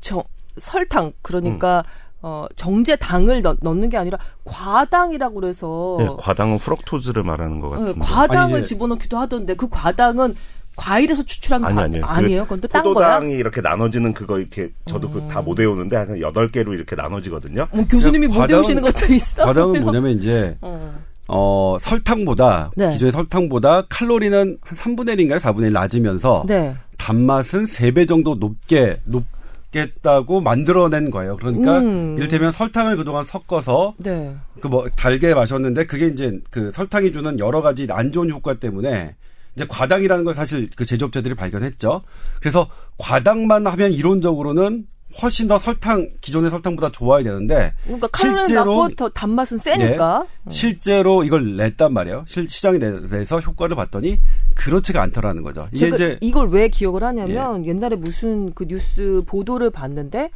저 0.00 0.22
설탕 0.58 1.12
그러니까 1.22 1.78
음. 1.78 2.04
어, 2.26 2.46
정제 2.56 2.96
당을 2.96 3.40
넣, 3.42 3.56
넣는 3.60 3.88
게 3.88 3.96
아니라 3.96 4.18
과당이라고 4.44 5.34
그래서 5.34 5.96
네, 5.98 6.08
과당은 6.18 6.58
프럭토즈를 6.58 7.22
말하는 7.22 7.60
것 7.60 7.70
같은데 7.70 7.92
네, 7.92 7.98
과당을 8.00 8.56
아니, 8.56 8.64
집어넣기도 8.64 9.18
하던데 9.18 9.54
그 9.54 9.68
과당은 9.68 10.34
과일에서 10.76 11.22
추출한 11.24 11.64
아니, 11.64 11.78
아니, 11.80 12.00
아니에요? 12.02 12.42
그건 12.44 12.60
또 12.60 12.68
딴 12.68 12.82
거야? 12.82 12.94
포도당이 12.94 13.34
이렇게 13.34 13.60
나눠지는 13.60 14.12
그거 14.12 14.38
이렇게 14.38 14.70
저도 14.86 15.10
그 15.10 15.20
다못 15.28 15.58
음. 15.58 15.60
외우는데 15.60 15.96
한 15.96 16.20
여덟 16.20 16.50
개로 16.50 16.74
이렇게 16.74 16.96
나눠지거든요. 16.96 17.68
뭐 17.72 17.86
교수님이 17.86 18.26
못 18.28 18.50
외우시는 18.50 18.82
것도 18.82 19.12
있어. 19.12 19.44
과당은 19.44 19.82
뭐냐면 19.82 20.12
이제 20.16 20.56
어. 20.60 20.94
어, 21.28 21.76
설탕보다 21.80 22.70
네. 22.76 22.92
기존의 22.92 23.12
설탕보다 23.12 23.84
칼로리는 23.88 24.58
한 24.60 24.76
3분의 24.78 25.16
1인가요? 25.18 25.38
4분의 25.38 25.66
1 25.66 25.72
낮으면서 25.72 26.44
네. 26.46 26.74
단맛은 26.98 27.64
3배 27.64 28.06
정도 28.08 28.34
높게 28.34 28.96
높 29.04 29.24
겠다고 29.72 30.40
만들어낸 30.40 31.10
거예요. 31.10 31.36
그러니까 31.36 31.80
음. 31.80 32.14
이를테면 32.16 32.52
설탕을 32.52 32.96
그동안 32.96 33.24
섞어서 33.24 33.94
네. 33.98 34.32
그뭐 34.60 34.86
달게 34.96 35.34
마셨는데 35.34 35.86
그게 35.86 36.06
이제 36.06 36.38
그 36.50 36.70
설탕이 36.70 37.10
주는 37.12 37.40
여러 37.40 37.60
가지 37.60 37.88
안 37.90 38.12
좋은 38.12 38.30
효과 38.30 38.54
때문에 38.54 39.16
이제 39.56 39.66
과당이라는 39.68 40.24
걸 40.24 40.34
사실 40.34 40.68
그 40.76 40.84
제조업체들이 40.84 41.34
발견했죠. 41.34 42.02
그래서 42.40 42.68
과당만 42.98 43.66
하면 43.66 43.92
이론적으로는 43.92 44.86
훨씬 45.22 45.46
더 45.46 45.58
설탕 45.58 46.08
기존의 46.20 46.50
설탕보다 46.50 46.90
좋아야 46.90 47.22
되는데 47.22 47.72
그러니까 47.84 48.08
실제로 48.16 48.88
더 48.96 49.08
단맛은 49.08 49.58
세니까 49.58 50.26
네, 50.44 50.50
실제로 50.50 51.22
이걸 51.22 51.56
냈단 51.56 51.92
말이에요. 51.92 52.24
실 52.26 52.48
시장에 52.48 52.78
내서 52.78 53.38
효과를 53.38 53.76
봤더니 53.76 54.20
그렇지가 54.56 55.00
않더라는 55.02 55.42
거죠. 55.42 55.68
이게 55.72 55.88
이제 55.88 56.18
이걸 56.20 56.48
왜 56.48 56.66
기억을 56.68 57.04
하냐면 57.04 57.64
예. 57.64 57.68
옛날에 57.70 57.94
무슨 57.94 58.52
그 58.54 58.64
뉴스 58.66 59.22
보도를 59.26 59.70
봤는데 59.70 60.30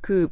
그 0.00 0.28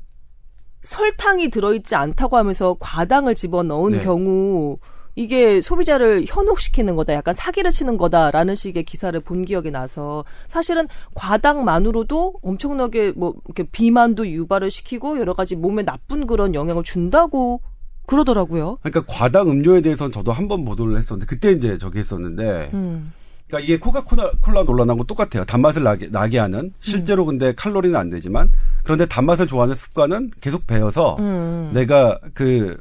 설탕이 0.83 1.50
들어있지 1.50 1.95
않다고 1.95 2.38
하면서 2.38 2.76
과당을 2.78 3.35
집어 3.35 3.62
넣은 3.62 3.93
네. 3.93 4.00
경우 4.00 4.76
이게 5.16 5.61
소비자를 5.61 6.25
현혹시키는 6.26 6.97
거다, 6.97 7.14
약간 7.14 7.35
사기를 7.35 7.71
치는 7.71 7.97
거다라는 7.97 8.54
식의 8.54 8.85
기사를 8.85 9.18
본 9.21 9.44
기억이 9.44 9.71
나서 9.71 10.25
사실은 10.49 10.88
과당만으로도 11.14 12.35
엄청나게 12.42 13.12
뭐 13.16 13.35
이렇게 13.47 13.62
비만도 13.64 14.28
유발을 14.28 14.71
시키고 14.71 15.18
여러 15.18 15.35
가지 15.35 15.56
몸에 15.56 15.85
나쁜 15.85 16.26
그런 16.26 16.54
영향을 16.54 16.83
준다고 16.83 17.61
그러더라고요. 18.06 18.78
그러니까 18.83 19.04
과당 19.12 19.49
음료에 19.50 19.80
대해서는 19.80 20.12
저도 20.12 20.33
한 20.33 20.49
번 20.49 20.64
보도를 20.64 20.99
했었는데 20.99 21.26
그때 21.26 21.52
이제 21.52 21.78
저기 21.78 21.99
했었는데. 22.00 22.71
음. 22.75 23.12
그러니까 23.47 23.66
이게 23.66 23.78
코카콜라 23.78 24.30
콜라 24.40 24.62
논란하고 24.64 25.04
똑같아요. 25.04 25.44
단맛을 25.44 25.83
나게, 25.83 26.09
나게 26.09 26.38
하는 26.38 26.73
실제로 26.80 27.25
음. 27.25 27.26
근데 27.28 27.54
칼로리는 27.54 27.94
안 27.99 28.09
되지만 28.11 28.50
그런데 28.83 29.06
단맛을 29.06 29.47
좋아하는 29.47 29.75
습관은 29.75 30.30
계속 30.40 30.66
배어서 30.66 31.16
음. 31.21 31.71
내가 31.73 32.18
그그 32.33 32.76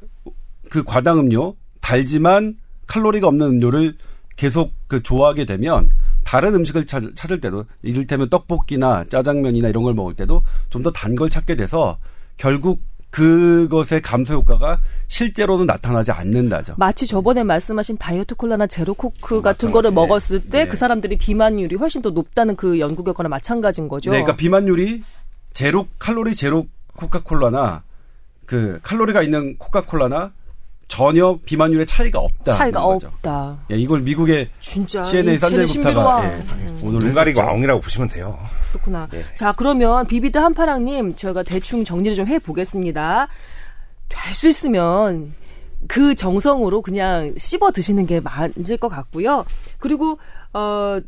그 0.70 0.84
과당 0.84 1.20
음료 1.20 1.56
달지만 1.84 2.56
칼로리가 2.88 3.28
없는 3.28 3.46
음료를 3.48 3.96
계속 4.36 4.74
그 4.88 5.04
좋아하게 5.04 5.46
되면 5.46 5.90
다른 6.24 6.56
음식을 6.56 6.86
찾, 6.88 7.04
찾을 7.16 7.40
때도 7.42 7.66
이를테면 7.84 8.30
떡볶이나 8.30 9.04
짜장면이나 9.06 9.68
이런 9.70 9.84
걸 9.84 9.94
먹을 9.94 10.16
때도 10.16 10.42
좀 10.70 10.82
더 10.82 10.92
단 10.92 11.16
걸 11.16 11.30
찾게 11.30 11.56
돼서 11.56 11.98
결국 12.38 12.80
그것의 13.12 14.02
감소 14.02 14.34
효과가 14.34 14.80
실제로는 15.08 15.68
나타나지 15.68 16.12
않는다죠. 16.12 16.74
마치 16.78 17.06
저번에 17.06 17.44
말씀하신 17.44 17.98
다이어트 18.00 18.34
콜라나 18.34 18.66
제로 18.66 18.96
코크 18.96 19.38
어, 19.38 19.42
같은 19.42 19.70
거를 19.72 19.92
먹었을 19.92 20.40
때그 20.50 20.72
네. 20.72 20.76
사람들이 20.78 21.18
비만율이 21.20 21.76
훨씬 21.76 22.02
더 22.02 22.10
높다는 22.10 22.56
그 22.56 22.80
연구 22.80 23.04
결과랑 23.04 23.30
마찬가지인 23.30 23.88
거죠. 23.88 24.10
네, 24.10 24.18
그러니까 24.18 24.36
비만율이 24.38 25.04
제로 25.54 25.86
칼로리 26.00 26.34
제로 26.34 26.66
코카콜라나 26.96 27.84
그 28.48 28.80
칼로리가 28.82 29.22
있는 29.22 29.58
코카콜라나 29.60 30.32
전혀 30.94 31.36
비만율의 31.44 31.88
차이가 31.88 32.20
없다. 32.20 32.52
차이가 32.52 32.86
없다. 32.86 33.58
예, 33.72 33.76
이걸 33.76 34.02
미국의 34.02 34.48
진짜 34.62 35.04
CNN 35.04 35.40
산제이 35.40 35.79
굽타가 35.79 36.24
예, 36.24 36.28
음. 36.30 36.80
오늘 36.84 37.00
눈 37.00 37.14
가리고 37.16 37.42
엉이라고 37.42 37.82
보시면 37.82 38.10
돼요. 38.10 38.38
그렇구나. 38.72 39.08
예. 39.16 39.24
자 39.36 39.54
그러면 39.54 40.06
비비드 40.06 40.38
한파랑님 40.38 41.16
저희가 41.16 41.42
대충 41.42 41.84
정리를 41.84 42.16
좀 42.16 42.28
해 42.28 42.38
보겠습니다. 42.38 43.28
될수 44.08 44.48
있으면 44.50 45.34
그 45.88 46.14
정성으로 46.14 46.84
그냥 46.84 47.34
씹어 47.38 47.72
드시는 47.72 48.06
게 48.06 48.20
맞을 48.20 48.78
것 48.78 48.88
같고요. 48.88 49.46
그리고 49.80 50.20
어 50.54 51.00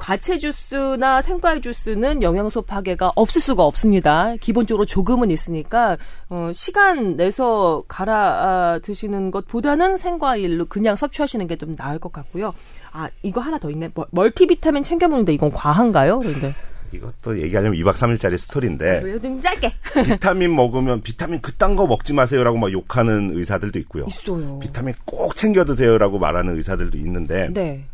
과채 0.00 0.38
주스나 0.38 1.22
생과일 1.22 1.60
주스는 1.60 2.22
영양소 2.22 2.62
파괴가 2.62 3.12
없을 3.14 3.40
수가 3.40 3.62
없습니다. 3.64 4.34
기본적으로 4.40 4.86
조금은 4.86 5.30
있으니까 5.30 5.96
어, 6.30 6.50
시간 6.54 7.16
내서 7.16 7.84
갈아 7.86 8.80
드시는 8.82 9.30
것보다는 9.30 9.96
생과일로 9.98 10.64
그냥 10.66 10.96
섭취하시는 10.96 11.46
게 11.46 11.60
좀 11.60 11.76
나을 11.76 11.98
것 11.98 12.10
같고요. 12.10 12.54
아 12.90 13.10
이거 13.22 13.42
하나 13.42 13.58
더 13.58 13.70
있네. 13.70 13.90
멀티비타민 14.12 14.82
챙겨 14.82 15.06
먹는데 15.08 15.34
이건 15.34 15.52
과한가요? 15.52 16.20
그런데 16.20 16.54
이것도 16.92 17.38
얘기하자면 17.38 17.78
2박 17.78 17.92
3일짜리 17.92 18.38
스토리인데. 18.38 18.96
아, 18.98 19.18
좀 19.20 19.40
짧게. 19.40 19.72
비타민 20.14 20.56
먹으면 20.56 21.02
비타민 21.02 21.40
그딴 21.42 21.76
거 21.76 21.86
먹지 21.86 22.14
마세요라고 22.14 22.56
막 22.56 22.72
욕하는 22.72 23.28
의사들도 23.32 23.78
있고요. 23.80 24.06
있어요. 24.08 24.58
비타민 24.58 24.94
꼭 25.04 25.36
챙겨 25.36 25.64
드세요라고 25.66 26.18
말하는 26.18 26.56
의사들도 26.56 26.96
있는데. 26.96 27.48
네. 27.52 27.84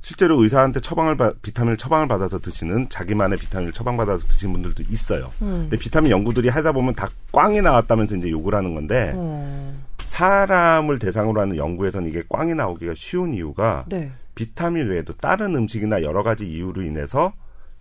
실제로 0.00 0.42
의사한테 0.42 0.80
처방을 0.80 1.16
받, 1.16 1.40
비타민을 1.42 1.76
처방을 1.76 2.08
받아서 2.08 2.38
드시는 2.38 2.88
자기만의 2.88 3.38
비타민을 3.38 3.72
처방받아서 3.72 4.26
드시는 4.26 4.54
분들도 4.54 4.82
있어요. 4.90 5.30
음. 5.42 5.68
근데 5.68 5.76
비타민 5.76 6.10
연구들이 6.10 6.48
하다 6.48 6.72
보면 6.72 6.94
다 6.94 7.10
꽝이 7.32 7.60
나왔다면서 7.60 8.16
이제 8.16 8.30
욕을 8.30 8.54
하는 8.54 8.74
건데 8.74 9.12
음. 9.14 9.84
사람을 10.04 10.98
대상으로 10.98 11.40
하는 11.40 11.56
연구에서는 11.56 12.08
이게 12.08 12.22
꽝이 12.28 12.54
나오기가 12.54 12.94
쉬운 12.96 13.34
이유가 13.34 13.84
네. 13.88 14.10
비타민 14.34 14.88
외에도 14.88 15.12
다른 15.12 15.54
음식이나 15.54 16.02
여러 16.02 16.22
가지 16.22 16.50
이유로 16.50 16.82
인해서 16.82 17.32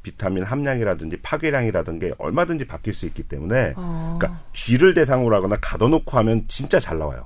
비타민 0.03 0.43
함량이라든지 0.43 1.17
파괴량이라든지 1.21 2.13
얼마든지 2.17 2.65
바뀔 2.67 2.93
수 2.93 3.05
있기 3.05 3.23
때문에 3.23 3.73
아. 3.75 4.17
그러니까 4.19 4.41
쥐를 4.53 4.93
대상으로 4.93 5.35
하거나 5.35 5.57
가둬놓고 5.61 6.17
하면 6.17 6.45
진짜 6.47 6.79
잘 6.79 6.97
나와요. 6.97 7.25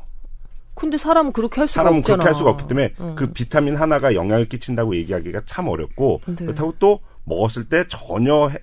근데 0.76 0.98
사람은 0.98 1.34
그렇게 1.34 1.62
할 1.62 1.68
수가 1.68 1.82
사람은 1.82 2.00
없잖아. 2.00 2.18
그렇게 2.18 2.28
할 2.28 2.36
수가 2.36 2.50
없기 2.52 2.68
때문에 2.68 2.94
음. 3.00 3.16
그 3.16 3.32
비타민 3.32 3.76
하나가 3.76 4.14
영향을 4.16 4.46
끼친다고 4.46 4.96
얘기하기가 4.96 5.42
참 5.46 5.68
어렵고 5.68 6.22
네. 6.26 6.36
그렇다고 6.36 6.74
또 6.80 7.00
먹었을 7.26 7.70
때 7.70 7.86
전혀 7.88 8.48
해, 8.50 8.58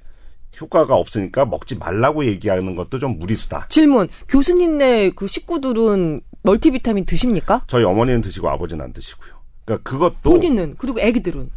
효과가 0.61 0.95
없으니까 0.97 1.45
먹지 1.47 1.79
말라고 1.79 2.25
얘기하는 2.25 2.75
것도 2.75 2.99
좀 2.99 3.19
무리수다. 3.19 3.67
질문. 3.69 4.09
교수님네 4.29 5.11
그 5.11 5.27
식구들은 5.27 6.21
멀티비타민 6.43 7.05
드십니까? 7.05 7.63
저희 7.67 7.85
어머니는 7.85 8.21
드시고 8.23 8.49
아버지는 8.49 8.85
안 8.85 8.93
드시고요. 8.93 9.33
그러니까 9.65 9.91
그것도 9.91 10.31
본인은 10.31 10.75
그리고 10.79 11.01
애기들은 11.01 11.51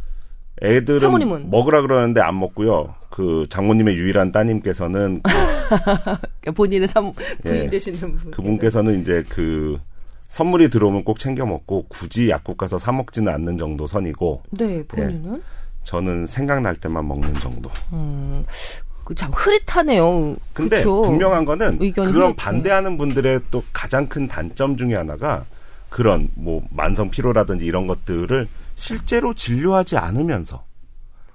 애들은 0.62 1.00
사모님은? 1.00 1.50
먹으라 1.50 1.82
그러는데 1.82 2.20
안 2.20 2.38
먹고요. 2.38 2.94
그 3.10 3.44
장모님의 3.48 3.96
유일한 3.96 4.30
따님께서는 4.32 5.22
그 6.40 6.52
본인의 6.52 6.88
사 6.88 7.00
부인 7.00 7.14
예, 7.46 7.68
되시는 7.68 8.16
분 8.18 8.30
그분께서는 8.30 9.00
이제 9.00 9.24
그 9.28 9.78
선물이 10.34 10.68
들어오면 10.68 11.04
꼭 11.04 11.20
챙겨 11.20 11.46
먹고 11.46 11.86
굳이 11.88 12.28
약국 12.28 12.56
가서 12.56 12.76
사 12.76 12.90
먹지는 12.90 13.32
않는 13.32 13.56
정도 13.56 13.86
선이고. 13.86 14.42
네, 14.50 14.82
본인은? 14.88 15.36
예, 15.36 15.40
저는 15.84 16.26
생각날 16.26 16.74
때만 16.74 17.06
먹는 17.06 17.34
정도. 17.34 17.70
음, 17.92 18.44
참 19.14 19.30
흐릿하네요. 19.32 20.34
근데 20.52 20.78
그쵸? 20.78 21.02
분명한 21.02 21.44
거는 21.44 21.78
그런 21.92 22.08
흐릿해. 22.08 22.34
반대하는 22.34 22.98
분들의 22.98 23.42
또 23.52 23.62
가장 23.72 24.08
큰 24.08 24.26
단점 24.26 24.76
중에 24.76 24.96
하나가 24.96 25.44
그런 25.88 26.28
뭐 26.34 26.66
만성 26.70 27.10
피로라든지 27.10 27.64
이런 27.64 27.86
것들을 27.86 28.48
실제로 28.74 29.34
진료하지 29.34 29.98
않으면서 29.98 30.64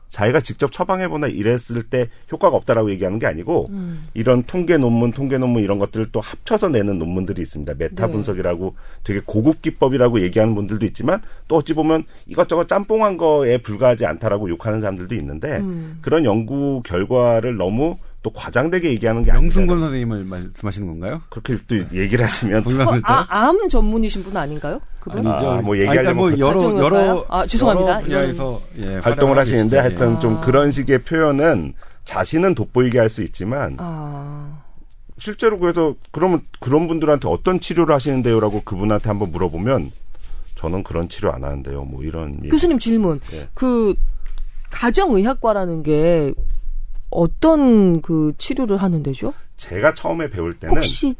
자기가 0.09 0.41
직접 0.41 0.71
처방해보나 0.71 1.27
이랬을 1.27 1.83
때 1.89 2.09
효과가 2.31 2.55
없다라고 2.57 2.91
얘기하는 2.91 3.19
게 3.19 3.27
아니고 3.27 3.67
음. 3.69 4.07
이런 4.13 4.43
통계 4.43 4.77
논문, 4.77 5.11
통계 5.11 5.37
논문 5.37 5.63
이런 5.63 5.79
것들을 5.79 6.07
또 6.11 6.19
합쳐서 6.19 6.69
내는 6.69 6.97
논문들이 6.97 7.41
있습니다. 7.41 7.73
메타 7.77 8.07
네. 8.07 8.11
분석이라고 8.11 8.75
되게 9.03 9.21
고급 9.25 9.61
기법이라고 9.61 10.21
얘기하는 10.21 10.55
분들도 10.55 10.85
있지만 10.87 11.21
또 11.47 11.57
어찌 11.57 11.73
보면 11.73 12.03
이것저것 12.25 12.67
짬뽕한 12.67 13.17
거에 13.17 13.59
불과하지 13.59 14.05
않다라고 14.05 14.49
욕하는 14.49 14.81
사람들도 14.81 15.13
있는데 15.15 15.57
음. 15.57 15.99
그런 16.01 16.25
연구 16.25 16.81
결과를 16.83 17.57
너무 17.57 17.97
또 18.21 18.31
과장되게 18.31 18.91
얘기하는 18.91 19.23
게 19.23 19.31
명승건 19.31 19.79
선생님을 19.79 20.25
말씀하시는 20.25 20.87
건가요? 20.87 21.21
그렇게 21.29 21.57
또 21.67 21.77
얘기를 21.95 22.25
하시면 22.25 22.63
또 22.63 22.69
아, 23.03 23.25
암 23.29 23.69
전문이신 23.69 24.23
분 24.23 24.35
아닌가요? 24.35 24.81
그분? 25.09 25.27
아니죠. 25.27 25.49
아, 25.49 25.61
뭐 25.61 25.77
얘기하려면 25.77 26.15
뭐 26.15 26.31
여러 26.39 26.77
여러 26.77 27.25
아, 27.29 27.45
죄송합니다. 27.45 27.91
여러 27.91 27.99
분야에서 28.01 28.61
예, 28.79 28.95
활동을 28.99 29.37
하시는데 29.37 29.77
하여튼 29.77 30.15
아. 30.15 30.19
좀 30.19 30.41
그런 30.41 30.71
식의 30.71 31.03
표현은 31.03 31.73
자신은 32.05 32.55
돋보이게 32.55 32.97
할 32.99 33.09
수 33.09 33.21
있지만 33.21 33.75
아. 33.79 34.63
실제로 35.17 35.59
그래서 35.59 35.95
그러면 36.11 36.41
그런 36.59 36.87
분들한테 36.87 37.27
어떤 37.27 37.59
치료를 37.59 37.93
하시는데요라고 37.93 38.61
그분한테 38.61 39.09
한번 39.09 39.31
물어보면 39.31 39.91
저는 40.55 40.83
그런 40.83 41.09
치료 41.09 41.31
안 41.33 41.43
하는데요. 41.43 41.83
뭐 41.83 42.03
이런 42.03 42.39
교수님 42.49 42.79
질문. 42.79 43.19
예. 43.33 43.47
그 43.53 43.93
가정의학과라는 44.71 45.83
게 45.83 46.33
어떤 47.09 48.01
그 48.01 48.33
치료를 48.37 48.77
하는 48.77 49.03
데죠? 49.03 49.33
제가 49.57 49.93
처음에 49.93 50.29
배울 50.29 50.57
때는 50.57 50.75
혹시 50.77 51.13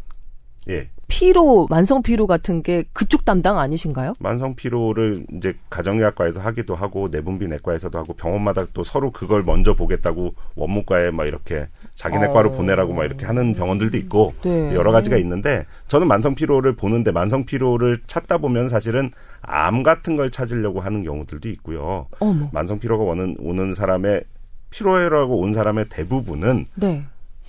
예. 0.69 0.87
피로, 1.09 1.67
만성 1.69 2.01
피로 2.01 2.27
같은 2.27 2.63
게 2.63 2.85
그쪽 2.93 3.25
담당 3.25 3.59
아니신가요? 3.59 4.13
만성 4.19 4.55
피로를 4.55 5.25
이제 5.33 5.53
가정의학과에서 5.69 6.39
하기도 6.39 6.75
하고 6.75 7.09
내분비 7.09 7.47
내과에서도 7.47 7.97
하고 7.97 8.13
병원마다 8.13 8.65
또 8.73 8.83
서로 8.83 9.11
그걸 9.11 9.43
먼저 9.43 9.73
보겠다고 9.73 10.33
원무과에 10.55 11.11
막 11.11 11.27
이렇게 11.27 11.67
자기네 11.95 12.27
어. 12.27 12.31
과로 12.31 12.51
보내라고 12.51 12.93
막 12.93 13.03
이렇게 13.03 13.25
하는 13.25 13.55
병원들도 13.55 13.97
있고 13.97 14.33
네. 14.43 14.73
여러 14.73 14.91
가지가 14.91 15.17
있는데 15.17 15.65
저는 15.87 16.07
만성 16.07 16.35
피로를 16.35 16.75
보는데 16.75 17.11
만성 17.11 17.43
피로를 17.43 17.99
찾다 18.07 18.37
보면 18.37 18.69
사실은 18.69 19.11
암 19.41 19.83
같은 19.83 20.15
걸 20.15 20.31
찾으려고 20.31 20.79
하는 20.79 21.03
경우들도 21.03 21.49
있고요. 21.49 22.07
어머. 22.19 22.49
만성 22.53 22.79
피로가 22.79 23.03
오는 23.03 23.35
오는 23.39 23.73
사람의 23.73 24.23
피로해라고 24.69 25.39
온 25.39 25.53
사람의 25.53 25.87
대부분은 25.89 26.65
네. 26.75 27.03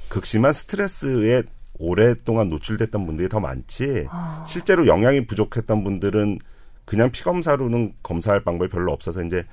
극심한 0.08 0.52
스트레스에 0.52 1.42
오랫동안 1.80 2.50
노출됐던 2.50 3.06
분들이 3.06 3.28
더 3.28 3.40
많지 3.40 4.06
아. 4.10 4.44
실제로 4.46 4.86
영양이 4.86 5.26
부족했던 5.26 5.82
분들은 5.82 6.38
그냥 6.84 7.10
피 7.10 7.22
검사로는 7.24 7.94
검사할 8.02 8.44
방법이 8.44 8.70
별로 8.70 8.92
없어서 8.92 9.22
이제 9.22 9.44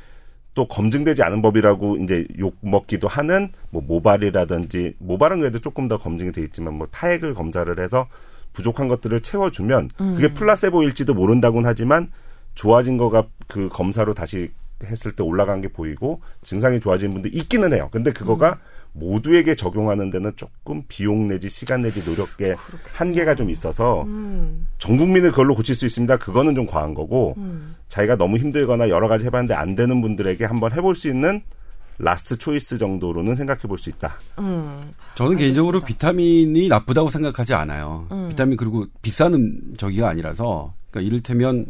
또 0.54 0.68
검증되지 0.68 1.22
않은 1.24 1.42
법이라고 1.42 1.98
이제 1.98 2.28
욕 2.40 2.58
먹기도 2.62 3.08
하는 3.08 3.52
뭐 3.70 3.82
모발이라든지 3.86 4.96
모발은 4.98 5.40
그래도 5.40 5.60
조금 5.60 5.88
더 5.88 5.98
검증이 5.98 6.32
돼 6.32 6.42
있지만 6.42 6.74
뭐 6.74 6.88
타액을 6.88 7.36
검사를 7.36 7.80
해서 7.80 8.08
부족한 8.54 8.88
것들을 8.88 9.22
채워주면 9.22 9.90
음. 10.02 10.14
그게 10.16 10.34
플라세보일지도 10.34 11.14
모른다고는 11.14 11.70
하지만 11.70 12.12
좋아진 12.56 12.98
거가 12.98 13.28
그 13.48 13.70
검사로 13.70 14.16
다시 14.16 14.50
했을 14.84 15.12
때 15.12 15.24
올라간 15.24 15.62
게 15.62 15.68
보이고 15.68 16.22
증상이 16.44 16.80
좋아진 16.80 17.10
분도 17.10 17.30
있기는 17.30 17.74
해요. 17.74 17.90
근데 17.92 18.12
그거가 18.12 18.52
음. 18.52 18.78
모두에게 18.94 19.56
적용하는 19.56 20.10
데는 20.10 20.32
조금 20.36 20.84
비용 20.88 21.28
내지 21.28 21.50
시간 21.50 21.82
내지 21.82 22.08
노력의 22.08 22.56
한계가 22.94 23.36
좀 23.36 23.50
있어서 23.50 24.04
음. 24.04 24.66
전 24.78 24.98
국민을 24.98 25.32
그걸로 25.32 25.56
고칠 25.56 25.76
수 25.76 25.86
있습니다. 25.86 26.18
그거는 26.18 26.56
좀 26.56 26.66
과한 26.66 26.94
거고 26.94 27.36
음. 27.38 27.76
자기가 27.90 28.16
너무 28.18 28.38
힘들거나 28.38 28.90
여러 28.90 29.08
가지 29.08 29.26
해봤는데 29.26 29.54
안 29.54 29.76
되는 29.76 30.02
분들에게 30.02 30.44
한번 30.46 30.72
해볼 30.72 30.96
수 30.96 31.08
있는 31.08 31.42
last 32.00 32.38
choice 32.38 32.78
정도로는 32.78 33.36
생각해 33.36 33.62
볼 33.62 33.78
수 33.78 33.90
있다. 33.90 34.20
음. 34.40 34.92
저는 35.16 35.32
알겠습니다. 35.32 35.38
개인적으로 35.38 35.80
비타민이 35.82 36.68
나쁘다고 36.68 37.10
생각하지 37.10 37.54
않아요. 37.56 38.08
음. 38.12 38.30
비타민 38.30 38.58
그리고 38.58 38.86
비싼 39.02 39.74
저기가 39.78 40.10
아니라서 40.10 40.74
그러니까 40.92 41.08
이를테면 41.08 41.68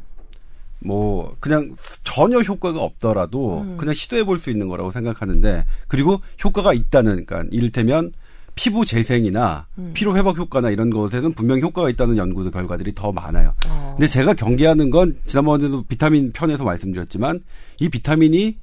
뭐 0.79 1.35
그냥 1.39 1.75
전혀 2.03 2.39
효과가 2.39 2.79
없더라도 2.81 3.61
음. 3.61 3.77
그냥 3.77 3.93
시도해 3.93 4.23
볼 4.23 4.37
수 4.37 4.51
있는 4.51 4.67
거라고 4.67 4.91
생각하는데 4.91 5.65
그리고 5.87 6.21
효과가 6.43 6.73
있다는 6.73 7.25
그러니까 7.25 7.49
이를테면 7.51 8.11
피부 8.53 8.85
재생이나 8.85 9.67
음. 9.77 9.91
피로 9.93 10.15
회복 10.17 10.37
효과나 10.37 10.69
이런 10.71 10.89
것에는 10.89 11.33
분명 11.33 11.59
효과가 11.59 11.89
있다는 11.89 12.17
연구 12.17 12.49
결과들이 12.49 12.93
더 12.95 13.11
많아요. 13.11 13.53
어. 13.67 13.95
근데 13.97 14.07
제가 14.07 14.33
경계하는 14.33 14.89
건 14.89 15.17
지난번에도 15.25 15.83
비타민 15.83 16.31
편에서 16.31 16.63
말씀드렸지만 16.63 17.41
이 17.79 17.89
비타민이 17.89 18.57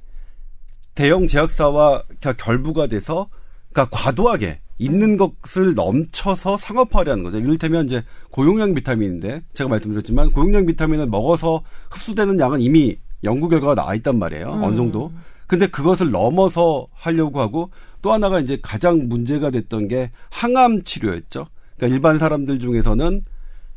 대형 0.95 1.27
제약사와 1.27 2.03
결부가 2.37 2.87
돼서 2.87 3.27
그러니까 3.71 3.95
과도하게 3.97 4.59
있는 4.77 5.17
것을 5.17 5.73
넘쳐서 5.73 6.57
상업화하려는 6.57 7.23
거죠. 7.23 7.39
이를테면 7.39 7.85
이제 7.85 8.03
고용량 8.31 8.73
비타민인데 8.73 9.43
제가 9.53 9.69
말씀드렸지만 9.69 10.31
고용량 10.31 10.65
비타민을 10.65 11.07
먹어서 11.07 11.63
흡수되는 11.91 12.39
양은 12.39 12.61
이미 12.61 12.97
연구 13.23 13.47
결과가 13.47 13.75
나와 13.75 13.95
있단 13.95 14.19
말이에요. 14.19 14.53
음. 14.53 14.63
어느 14.63 14.75
정도. 14.75 15.11
근데 15.47 15.67
그것을 15.67 16.11
넘어서 16.11 16.87
하려고 16.91 17.39
하고 17.39 17.69
또 18.01 18.11
하나가 18.11 18.39
이제 18.39 18.57
가장 18.61 19.07
문제가 19.07 19.49
됐던 19.49 19.87
게 19.87 20.11
항암 20.29 20.83
치료였죠. 20.83 21.47
그러니까 21.77 21.95
일반 21.95 22.17
사람들 22.17 22.59
중에서는 22.59 23.23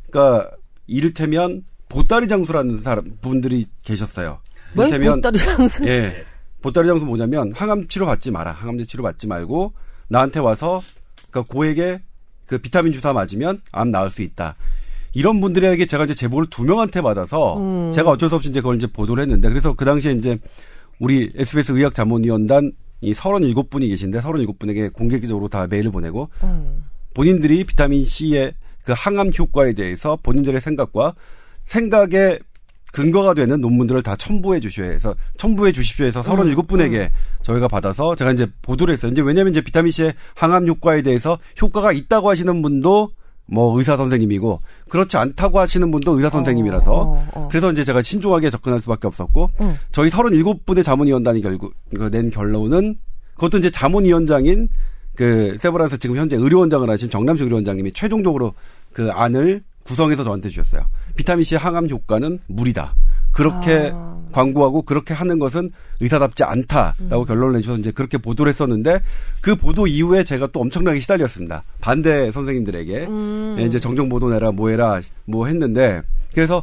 그러니까 0.09 0.51
이를테면 0.87 1.63
보따리 1.87 2.27
장수라는 2.27 2.81
사람 2.81 3.17
분들이 3.21 3.67
계셨어요. 3.83 4.39
이를테면 4.75 5.15
보따리 5.15 5.37
장수? 5.37 5.87
예. 5.87 6.25
보따리 6.61 6.87
장수 6.87 7.05
뭐냐면 7.05 7.51
항암 7.53 7.87
치료 7.87 8.05
받지 8.05 8.31
마라. 8.31 8.51
항암제 8.51 8.85
치료 8.85 9.03
받지 9.03 9.27
말고 9.27 9.73
나한테 10.09 10.39
와서 10.39 10.81
그러니까 11.29 11.53
고에게 11.53 11.99
그 12.45 12.57
비타민 12.57 12.91
주사 12.91 13.13
맞으면 13.13 13.61
암 13.71 13.91
나을 13.91 14.09
수 14.09 14.21
있다. 14.21 14.55
이런 15.13 15.41
분들에게 15.41 15.85
제가 15.85 16.03
이제 16.03 16.13
제보를 16.13 16.49
두 16.49 16.63
명한테 16.63 17.01
받아서 17.01 17.57
음. 17.57 17.91
제가 17.91 18.11
어쩔 18.11 18.29
수 18.29 18.35
없이 18.35 18.49
이제 18.49 18.61
그걸 18.61 18.75
이제 18.75 18.87
보도를 18.87 19.21
했는데 19.23 19.49
그래서 19.49 19.73
그 19.73 19.85
당시에 19.85 20.11
이제 20.13 20.37
우리 20.99 21.31
SBS 21.35 21.71
의학 21.71 21.95
자문위원단 21.95 22.71
이 23.01 23.13
37분이 23.13 23.87
계신데 23.87 24.19
37분에게 24.19 24.93
공개적으로 24.93 25.47
다 25.47 25.67
메일을 25.67 25.91
보내고 25.91 26.29
음. 26.43 26.85
본인들이 27.13 27.63
비타민 27.63 28.03
C의 28.03 28.53
그 28.83 28.93
항암 28.95 29.31
효과에 29.37 29.73
대해서 29.73 30.17
본인들의 30.21 30.59
생각과 30.61 31.13
생각에 31.65 32.39
근거가 32.91 33.33
되는 33.33 33.61
논문들을 33.61 34.01
다 34.03 34.15
첨부해 34.15 34.59
주셔야 34.59 34.89
해서 34.89 35.15
첨부해 35.37 35.71
주십시오 35.71 36.05
해서 36.05 36.21
37분에게 36.21 36.95
음, 36.95 37.01
음. 37.01 37.07
저희가 37.41 37.67
받아서 37.67 38.15
제가 38.15 38.31
이제 38.31 38.47
보도를 38.61 38.93
했어요. 38.93 39.11
이제 39.11 39.21
왜냐면 39.21 39.51
이제 39.51 39.61
비타민 39.61 39.91
C의 39.91 40.13
항암 40.35 40.67
효과에 40.67 41.01
대해서 41.01 41.37
효과가 41.61 41.91
있다고 41.91 42.29
하시는 42.29 42.61
분도 42.61 43.11
뭐 43.51 43.77
의사 43.77 43.97
선생님이고 43.97 44.59
그렇지 44.89 45.17
않다고 45.17 45.59
하시는 45.59 45.89
분도 45.89 46.13
의사 46.13 46.29
선생님이라서 46.29 46.93
어, 46.93 47.01
어, 47.01 47.27
어. 47.33 47.47
그래서 47.49 47.71
이제 47.71 47.83
제가 47.83 48.01
신중하게 48.01 48.49
접근할 48.51 48.79
수밖에 48.79 49.07
없었고 49.07 49.49
응. 49.61 49.77
저희 49.91 50.09
37분의 50.09 50.83
자문위원단이 50.83 51.41
결국 51.41 51.73
낸 52.11 52.29
결론은 52.29 52.95
그것도 53.35 53.57
이제 53.57 53.69
자문위원장인 53.69 54.69
그 55.15 55.57
세브란스 55.59 55.97
지금 55.97 56.15
현재 56.15 56.37
의료원장을 56.37 56.89
하신 56.89 57.09
정남식 57.09 57.45
의료원장님이 57.45 57.91
최종적으로 57.93 58.53
그 58.93 59.11
안을 59.11 59.63
구성해서 59.89 60.23
저한테 60.23 60.49
주셨어요. 60.49 60.83
비타민 61.15 61.43
C 61.43 61.55
항암 61.55 61.89
효과는 61.89 62.39
무리다. 62.47 62.93
그렇게 63.31 63.91
아. 63.91 64.19
광고하고 64.31 64.83
그렇게 64.83 65.15
하는 65.15 65.39
것은 65.39 65.71
의사답지 65.99 66.43
않다라고 66.43 67.21
음. 67.21 67.25
결론을 67.25 67.53
내주셔서 67.55 67.79
이제 67.79 67.91
그렇게 67.91 68.19
보도를 68.19 68.51
했었는데 68.51 69.01
그 69.41 69.55
보도 69.55 69.87
이후에 69.87 70.23
제가 70.23 70.47
또 70.53 70.61
엄청나게 70.61 70.99
시달렸습니다. 70.99 71.63
반대 71.81 72.31
선생님들에게 72.31 73.07
음. 73.07 73.55
예, 73.59 73.63
이제 73.63 73.79
정정 73.79 74.09
보도 74.09 74.29
내라 74.29 74.51
뭐 74.51 74.69
해라 74.69 75.01
뭐 75.25 75.47
했는데 75.47 76.03
그래서 76.33 76.61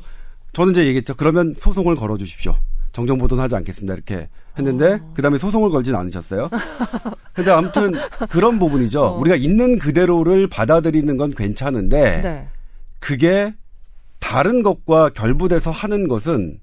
저는 0.52 0.72
이제 0.72 0.86
얘기했죠. 0.86 1.14
그러면 1.14 1.54
소송을 1.58 1.96
걸어 1.96 2.16
주십시오. 2.16 2.56
정정 2.92 3.18
보도는 3.18 3.42
하지 3.42 3.56
않겠습니다. 3.56 3.94
이렇게 3.94 4.28
했는데 4.56 4.94
어. 4.94 5.12
그다음에 5.14 5.36
소송을 5.36 5.70
걸진 5.70 5.96
않으셨어요. 5.96 6.48
근데 7.34 7.50
아무튼 7.50 7.92
그런 8.30 8.60
부분이죠. 8.60 9.02
어. 9.02 9.16
우리가 9.18 9.34
있는 9.34 9.78
그대로를 9.78 10.46
받아들이는 10.46 11.16
건 11.16 11.34
괜찮은데 11.34 12.20
네. 12.22 12.48
그게 12.98 13.54
다른 14.18 14.62
것과 14.62 15.10
결부돼서 15.10 15.70
하는 15.70 16.08
것은 16.08 16.58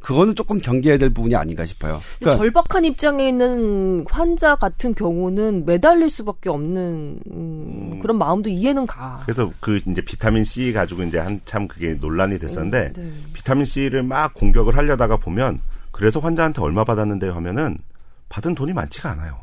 그거는 0.00 0.34
조금 0.34 0.60
경계해야 0.60 0.98
될 0.98 1.10
부분이 1.10 1.34
아닌가 1.34 1.66
싶어요. 1.66 2.00
그러니까 2.20 2.38
절박한 2.38 2.84
입장에 2.84 3.28
있는 3.28 4.04
환자 4.08 4.54
같은 4.54 4.94
경우는 4.94 5.66
매달릴 5.66 6.08
수밖에 6.08 6.50
없는 6.50 7.20
음, 7.30 7.98
그런 8.00 8.16
마음도 8.16 8.48
이해는 8.48 8.86
가. 8.86 9.22
그래서 9.24 9.52
그 9.60 9.80
이제 9.88 10.00
비타민 10.02 10.44
C 10.44 10.72
가지고 10.72 11.02
이제 11.02 11.18
한참 11.18 11.66
그게 11.66 11.94
논란이 11.94 12.38
됐었는데 12.38 12.92
음, 12.96 13.14
네. 13.16 13.32
비타민 13.34 13.64
C를 13.64 14.04
막 14.04 14.34
공격을 14.34 14.76
하려다가 14.76 15.16
보면 15.16 15.58
그래서 15.90 16.20
환자한테 16.20 16.62
얼마 16.62 16.84
받았는데요 16.84 17.32
하면은 17.34 17.78
받은 18.28 18.54
돈이 18.54 18.72
많지가 18.72 19.10
않아요. 19.10 19.40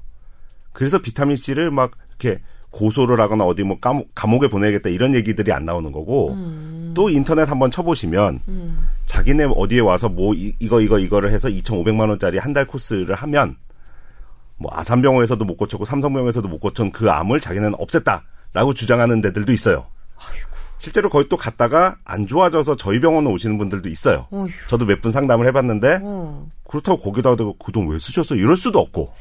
그래서 0.71 1.01
비타민 1.01 1.35
C를 1.35 1.69
막 1.69 1.91
이렇게 2.19 2.41
고소를 2.75 3.21
하거나 3.21 3.45
어디 3.45 3.63
뭐 3.63 3.79
감옥, 3.79 4.09
감옥에 4.13 4.49
보내겠다 4.49 4.89
이런 4.89 5.15
얘기들이 5.15 5.53
안 5.53 5.63
나오는 5.65 5.91
거고 5.93 6.33
음. 6.33 6.91
또 6.93 7.09
인터넷 7.09 7.49
한번 7.49 7.71
쳐보시면 7.71 8.41
음. 8.49 8.87
자기네 9.05 9.45
어디에 9.55 9.79
와서 9.79 10.09
뭐 10.09 10.33
이, 10.33 10.53
이거 10.59 10.81
이거 10.81 10.99
이거를 10.99 11.31
해서 11.31 11.47
2,500만 11.47 12.09
원짜리 12.09 12.37
한 12.37 12.53
달 12.53 12.65
코스를 12.67 13.15
하면 13.15 13.55
뭐 14.57 14.71
아산병원에서도 14.73 15.43
못 15.45 15.55
고쳤고 15.57 15.85
삼성병원에서도 15.85 16.47
못 16.47 16.59
고친 16.59 16.91
그 16.91 17.09
암을 17.09 17.39
자기는 17.39 17.73
없앴다라고 17.73 18.75
주장하는 18.75 19.21
데들도 19.21 19.51
있어요. 19.53 19.85
아이고. 20.17 20.49
실제로 20.77 21.09
거기 21.09 21.27
또 21.29 21.35
갔다가 21.37 21.95
안 22.03 22.27
좋아져서 22.27 22.75
저희 22.77 22.99
병원에 23.01 23.29
오시는 23.29 23.57
분들도 23.57 23.89
있어요. 23.89 24.27
어휴. 24.31 24.47
저도 24.69 24.85
몇 24.85 25.01
분 25.01 25.11
상담을 25.11 25.47
해봤는데 25.47 25.99
어. 26.03 26.47
그렇다고 26.69 26.97
거기다가 26.99 27.35
그돈 27.63 27.87
왜 27.89 27.99
쓰셨어? 27.99 28.35
이럴 28.35 28.55
수도 28.55 28.79
없고. 28.79 29.11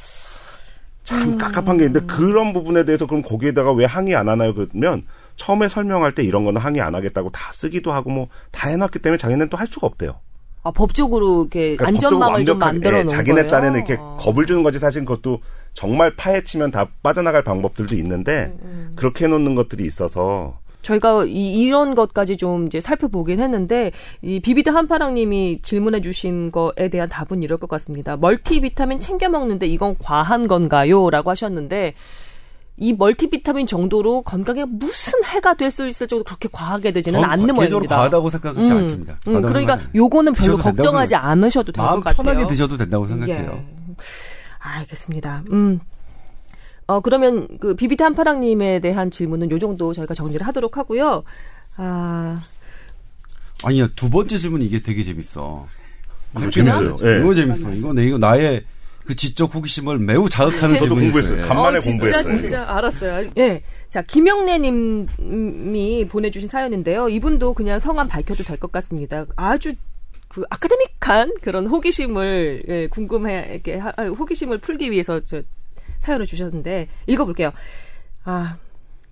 참 1.05 1.35
음. 1.35 1.39
깝깝한 1.39 1.79
게 1.79 1.85
있는데 1.85 2.07
그런 2.07 2.53
부분에 2.53 2.85
대해서 2.85 3.07
그럼 3.07 3.23
거기에다가 3.23 3.73
왜 3.73 3.85
항의 3.85 4.17
안 4.17 4.29
하나요? 4.29 4.55
그러면 4.55 5.05
처음에 5.37 5.69
설명할 5.69 6.15
때 6.15 6.23
이런 6.25 6.45
거는 6.45 6.61
항의 6.61 6.81
안 6.81 6.95
하겠다고 6.95 7.31
다 7.31 7.53
쓰기도 7.53 7.93
하고 7.93 8.11
뭐 8.11 8.29
다 8.51 8.69
해놨기 8.71 8.99
때문에 9.01 9.19
자기는 9.19 9.49
또 9.51 9.57
할 9.57 9.67
수가 9.67 9.87
없대요. 9.87 10.19
아 10.63 10.71
법적으로 10.71 11.43
이렇게 11.43 11.77
그러니까 11.77 11.87
안전망을 12.07 12.45
좀 12.47 12.59
만들어 12.59 12.93
놓은 12.93 13.05
예, 13.05 13.09
자기네 13.09 13.43
거예요? 13.43 13.51
딴에는 13.51 13.75
이렇게 13.87 13.97
아. 14.01 14.17
겁을 14.19 14.47
주는 14.47 14.63
거지 14.63 14.79
사실 14.79 15.05
그것도 15.05 15.41
정말 15.75 16.15
파헤치면 16.17 16.71
다 16.71 16.89
빠져나갈 17.03 17.45
방법들도 17.45 17.95
있는데 17.97 18.45
음, 18.47 18.59
음. 18.63 18.93
그렇게 18.97 19.27
해놓는 19.27 19.55
것들이 19.57 19.85
있어서 19.85 20.59
저희가 20.85 21.25
이, 21.27 21.69
런 21.71 21.95
것까지 21.97 22.37
좀 22.37 22.67
이제 22.67 22.81
살펴보긴 22.81 23.41
했는데 23.41 23.91
이 24.23 24.39
비비드 24.39 24.71
한파랑님이 24.71 25.61
질문해 25.63 26.01
주신 26.01 26.53
거에 26.53 26.89
대한 26.91 27.09
답은 27.09 27.43
이럴 27.43 27.59
것 27.59 27.69
같습니다. 27.69 28.17
멀티비타민 28.17 29.01
챙겨 29.01 29.29
먹는데 29.29 29.67
이건 29.67 29.97
과한 29.99 30.47
건가요?라고 30.47 31.31
하셨는데 31.31 31.95
이 32.77 32.93
멀티비타민 32.93 33.67
정도로 33.67 34.23
건강에 34.23 34.65
무슨 34.65 35.23
해가 35.25 35.55
될 35.55 35.71
수 35.71 35.87
있을 35.87 36.07
정도 36.09 36.25
그렇게 36.25 36.49
과하게 36.53 36.93
되지는 36.93 37.23
않는 37.25 37.55
모양입니다. 37.55 37.97
과하다고 37.97 38.31
생각하지 38.31 38.71
음, 38.71 38.77
않습니다. 38.79 39.17
음, 39.29 39.43
그러니까 39.43 39.79
요거는 39.95 40.33
별로 40.35 40.57
걱정하지 40.57 41.15
않으셔도 41.15 41.73
될 41.73 41.85
것 41.85 42.01
같아요. 42.05 42.23
편하게 42.23 42.47
드셔도 42.49 42.77
된다고 42.77 43.07
생각해요. 43.07 43.63
예. 43.65 43.95
알겠습니다. 44.59 45.43
음. 45.53 45.81
어, 46.87 47.01
그러면 47.01 47.49
그 47.61 47.75
비비트 47.75 48.03
한파랑님에 48.03 48.81
대한 48.81 49.11
질문은 49.11 49.51
요 49.51 49.59
정도 49.59 49.93
저희가 49.95 50.15
정리를 50.15 50.47
하도록 50.47 50.77
하고요. 50.77 51.25
아. 51.77 52.43
아니야, 53.65 53.89
두 53.97 54.11
번째 54.11 54.37
질문 54.37 54.63
이게 54.63 54.81
되게 54.81 55.03
재밌어. 55.05 55.67
아, 56.35 56.51
재밌어요. 56.51 56.97
네. 56.97 57.21
이거 57.21 57.33
재밌어. 57.35 57.73
이거 57.73 57.93
내, 57.93 58.07
이거 58.07 58.19
나의 58.19 58.65
그 59.07 59.15
지적 59.15 59.55
호기심을 59.55 59.99
매우 59.99 60.29
자극하는 60.29 60.77
질문이 60.79 61.01
공부했어요. 61.13 61.47
간만에 61.47 61.79
어, 61.79 61.81
진짜, 61.81 62.05
공부했어요. 62.23 62.39
진짜 62.39 62.65
알았어요. 62.69 63.31
예. 63.39 63.63
자, 63.89 64.03
김영래 64.03 64.59
님이 64.59 66.07
보내주신 66.09 66.49
사연인데요. 66.49 67.09
이분도 67.09 67.55
그냥 67.55 67.79
성함 67.79 68.09
밝혀도 68.09 68.43
될 68.45 68.59
것 68.59 68.73
같습니다. 68.73 69.25
아주 69.37 69.73
그 70.29 70.43
아카데믹한 70.51 71.35
그런 71.43 71.67
호기심을 71.69 72.63
예, 72.69 72.87
궁금해 72.89 73.47
이렇게 73.53 73.77
하, 73.77 73.91
호기심을 73.91 74.59
풀기 74.59 74.91
위해서 74.91 75.21
저 75.21 75.43
사연을 76.05 76.27
주셨는데 76.27 76.89
읽어볼게요. 77.07 77.53
아, 78.25 78.57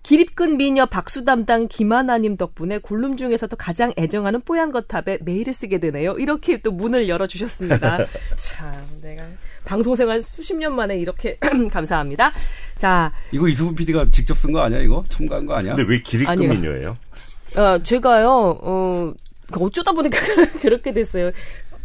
기립근 0.03 0.57
미녀 0.57 0.85
박수 0.87 1.25
담당 1.25 1.69
김하나님 1.69 2.37
덕분에 2.37 2.79
골룸 2.79 3.17
중에서도 3.17 3.57
가장 3.57 3.93
애정하는 3.97 4.41
뽀얀거탑에 4.43 5.19
메일을 5.23 5.53
쓰게 5.53 5.79
되네요. 5.79 6.19
이렇게 6.19 6.61
또 6.61 6.71
문을 6.73 7.09
열어주셨습니다. 7.09 7.99
참, 8.37 8.75
내가 9.01 9.23
방송생활 9.65 10.21
수십 10.21 10.57
년 10.57 10.75
만에 10.75 10.99
이렇게 10.99 11.39
감사합니다. 11.71 12.33
자. 12.77 13.13
이거 13.31 13.49
이수분 13.49 13.75
PD가 13.77 14.07
직접 14.11 14.37
쓴 14.37 14.53
거 14.53 14.61
아니야, 14.61 14.81
이거? 14.81 15.03
첨가한 15.09 15.47
거 15.47 15.55
아니야? 15.55 15.77
근데 15.77 15.89
왜 15.91 16.03
기립근 16.03 16.33
아니요. 16.33 16.51
미녀예요? 16.51 16.97
어, 17.57 17.79
제가요, 17.83 18.59
어, 18.61 19.15
어쩌다 19.53 19.93
보니까 19.93 20.19
그렇게 20.61 20.93
됐어요. 20.93 21.31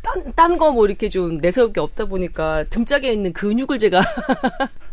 딴, 0.01 0.33
딴 0.35 0.57
거 0.57 0.71
뭐 0.71 0.85
이렇게 0.87 1.07
좀 1.09 1.37
내세울 1.37 1.71
게 1.73 1.81
없다 1.81 2.05
보니까 2.05 2.63
등짝에 2.69 3.11
있는 3.11 3.33
근육을 3.33 3.77
제가 3.77 3.99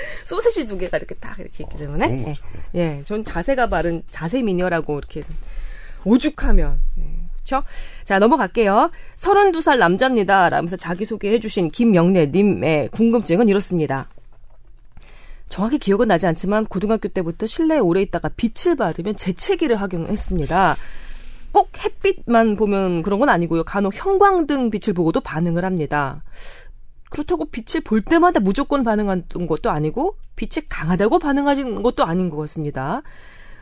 소세지 0.24 0.66
두 0.66 0.78
개가 0.78 0.96
이렇게 0.98 1.14
딱 1.16 1.38
이렇게 1.38 1.64
있기 1.64 1.76
때문에. 1.76 2.06
어, 2.06 2.34
예. 2.74 2.80
예, 2.80 3.04
전 3.04 3.24
자세가 3.24 3.68
바른 3.68 4.02
자세 4.06 4.42
미녀라고 4.42 4.98
이렇게 4.98 5.22
오죽하면. 6.04 6.80
예. 6.98 7.26
그렇죠? 7.46 7.62
자, 8.04 8.18
넘어갈게요. 8.18 8.90
32살 9.16 9.78
남자입니다. 9.78 10.48
라면서 10.48 10.76
자기소개해 10.76 11.38
주신 11.38 11.70
김영래 11.70 12.26
님의 12.26 12.88
궁금증은 12.88 13.48
이렇습니다. 13.48 14.08
정확히 15.48 15.78
기억은 15.78 16.08
나지 16.08 16.26
않지만 16.26 16.66
고등학교 16.66 17.08
때부터 17.08 17.46
실내에 17.46 17.78
오래 17.78 18.02
있다가 18.02 18.30
빛을 18.36 18.74
받으면 18.76 19.16
재채기를 19.16 19.80
하긴 19.80 20.08
했습니다. 20.08 20.76
꼭 21.52 21.70
햇빛만 21.82 22.56
보면 22.56 23.02
그런 23.02 23.20
건 23.20 23.28
아니고요. 23.28 23.64
간혹 23.64 23.94
형광등 23.94 24.70
빛을 24.70 24.92
보고도 24.92 25.20
반응을 25.20 25.64
합니다. 25.64 26.22
그렇다고 27.16 27.46
빛을 27.46 27.82
볼 27.82 28.02
때마다 28.02 28.40
무조건 28.40 28.82
반응하는 28.82 29.46
것도 29.48 29.70
아니고 29.70 30.18
빛이 30.36 30.66
강하다고 30.68 31.18
반응하는 31.18 31.82
것도 31.82 32.04
아닌 32.04 32.28
것 32.28 32.36
같습니다. 32.36 33.00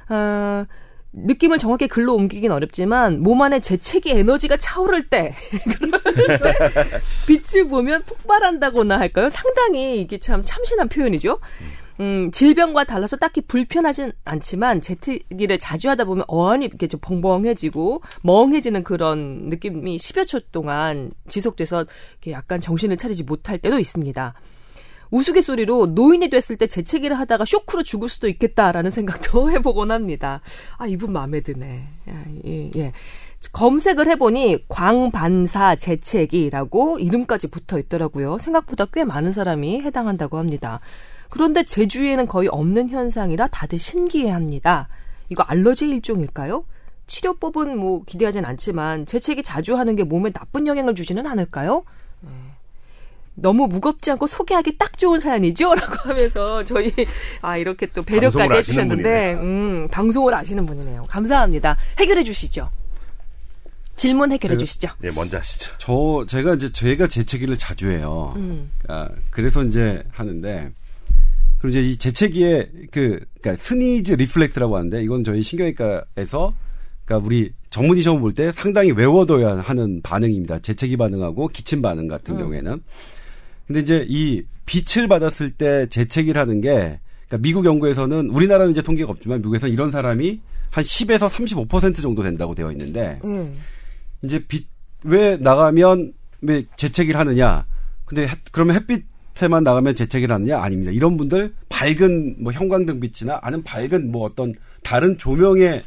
아, 0.09 0.65
느낌을 1.13 1.59
정확히 1.59 1.87
글로 1.87 2.17
옮기긴 2.17 2.51
어렵지만 2.51 3.23
몸 3.23 3.41
안에 3.43 3.61
재채기 3.61 4.11
에너지가 4.11 4.57
차오를 4.57 5.09
때 5.09 5.33
빛을 7.29 7.69
보면 7.69 8.03
폭발한다거나 8.03 8.99
할까요? 8.99 9.29
상당히 9.29 10.01
이게 10.01 10.19
참 10.19 10.41
참신한 10.43 10.89
표현이죠. 10.89 11.39
음, 11.61 11.84
질병과 12.33 12.85
달라서 12.85 13.17
딱히 13.17 13.41
불편하진 13.41 14.13
않지만 14.25 14.81
재트기를 14.81 15.59
자주 15.59 15.89
하다 15.91 16.05
보면 16.05 16.25
어안이 16.27 16.67
이렇게 16.67 16.89
좀 16.89 17.01
벙벙해지고 17.01 18.03
멍해지는 18.23 18.85
그런 18.85 19.49
느낌이 19.49 19.97
10여 19.97 20.27
초 20.27 20.41
동안 20.41 21.13
지속돼서 21.29 21.87
이렇게 22.13 22.33
약간 22.33 22.61
정신을 22.61 22.97
차리지 22.97 23.23
못할 23.25 23.59
때도 23.59 23.79
있습니다. 23.79 24.35
우스갯소리로 25.11 25.87
노인이 25.87 26.29
됐을 26.29 26.57
때 26.57 26.67
재채기를 26.67 27.17
하다가 27.19 27.45
쇼크로 27.45 27.85
죽을 27.85 28.09
수도 28.09 28.29
있겠다라는 28.29 28.91
생각도 28.91 29.51
해보곤 29.53 29.93
합니다. 29.93 30.41
아, 30.77 30.87
이분 30.87 31.13
마음에 31.13 31.41
드네. 31.41 31.85
아, 32.09 32.25
예, 32.47 32.71
예. 32.77 32.93
검색을 33.53 34.09
해보니 34.09 34.69
광반사 34.69 35.77
재채기라고 35.77 36.99
이름까지 36.99 37.51
붙어 37.51 37.79
있더라고요. 37.79 38.39
생각보다 38.39 38.87
꽤 38.87 39.05
많은 39.05 39.33
사람이 39.33 39.83
해당한다고 39.83 40.39
합니다. 40.39 40.81
그런데 41.35 41.65
제주에는 41.65 42.29
거의 42.29 42.49
없는 42.49 42.91
현상이라 42.91 43.49
다들 43.49 43.81
신기해합니다. 43.81 44.87
이거 45.31 45.43
알러지 45.43 45.89
일종일까요? 45.89 46.65
치료법은 47.09 47.77
뭐 47.77 48.05
기대하진 48.07 48.45
않지만 48.45 49.05
재채기 49.05 49.43
자주 49.43 49.77
하는 49.77 49.97
게 49.97 50.05
몸에 50.05 50.31
나쁜 50.31 50.69
영향을 50.69 50.95
주지는 50.95 51.27
않을까요? 51.27 51.83
네. 52.21 52.31
너무 53.35 53.67
무겁지 53.67 54.13
않고 54.13 54.29
소개하기 54.29 54.79
딱 54.79 54.97
좋은 54.97 55.19
사연이죠? 55.19 55.75
라고 55.75 56.09
하면서 56.09 56.63
저희, 56.63 56.93
아, 57.43 57.57
이렇게 57.57 57.87
또 57.87 58.05
배려까지 58.05 58.55
해주셨는데, 58.55 59.35
음, 59.35 59.89
방송을 59.91 60.33
아시는 60.35 60.65
분이네요. 60.67 61.07
감사합니다. 61.09 61.77
해결해 61.99 62.23
주시죠. 62.23 62.71
질문 63.97 64.31
해결해 64.31 64.57
주시죠. 64.57 64.89
네, 65.01 65.11
먼저 65.17 65.39
하시죠. 65.39 65.73
저, 65.79 66.25
제가 66.29 66.55
이제, 66.55 66.71
제가 66.71 67.09
재채기를 67.09 67.59
자주 67.59 67.91
해요. 67.91 68.35
음. 68.37 68.71
아, 68.87 69.09
그래서 69.31 69.65
이제 69.65 70.05
하는데, 70.13 70.73
그리고 71.65 71.79
이제 71.79 71.89
이 71.89 71.97
재채기의 71.97 72.71
그, 72.91 73.21
그니까 73.41 73.57
sneeze 73.57 74.13
reflex라고 74.13 74.77
하는데, 74.77 75.03
이건 75.03 75.25
저희 75.25 75.41
신경외과에서, 75.41 76.53
그니까 77.07 77.25
우리 77.27 77.53
전문의 77.71 78.03
시험 78.03 78.21
볼 78.21 78.35
때 78.35 78.53
상당히 78.53 78.93
외워둬야 78.93 79.61
하는 79.61 80.03
반응입니다. 80.03 80.59
재채기 80.59 80.99
반응하고 80.99 81.49
기침 81.49 81.81
반응 81.81 82.07
같은 82.07 82.35
음. 82.35 82.41
경우에는. 82.41 82.83
근데 83.67 83.81
이제 83.81 84.05
이 84.09 84.43
빛을 84.67 85.09
받았을 85.09 85.53
때 85.53 85.87
재채기를 85.89 86.39
하는 86.41 86.61
게 86.61 87.01
그러니까 87.29 87.39
미국 87.41 87.65
연구에서는 87.65 88.29
우리나라는 88.31 88.73
이제 88.73 88.83
통계가 88.83 89.11
없지만 89.11 89.39
미국에서는 89.39 89.73
이런 89.73 89.91
사람이 89.91 90.41
한 90.71 90.85
10에서 90.85 91.29
35% 91.29 92.03
정도 92.03 92.23
된다고 92.23 92.55
되어 92.55 92.71
있는데 92.73 93.19
음. 93.25 93.59
이제 94.23 94.39
빛 94.47 94.67
왜 95.05 95.37
나가면 95.37 96.13
왜 96.43 96.65
재채기를 96.77 97.19
하느냐? 97.21 97.67
근데 98.05 98.27
그러면 98.53 98.77
햇빛 98.77 99.05
에만 99.43 99.65
나가면 99.65 99.95
재채기를 99.95 100.35
하느냐? 100.35 100.61
아닙니다. 100.61 100.93
이런 100.93 101.17
분들 101.17 101.55
밝은 101.69 102.37
뭐 102.39 102.53
형광등 102.53 103.01
빛이나 103.01 103.41
아는 103.43 103.63
밝은 103.63 104.11
뭐 104.13 104.25
어떤 104.25 104.55
다른 104.83 105.19
조명의 105.19 105.83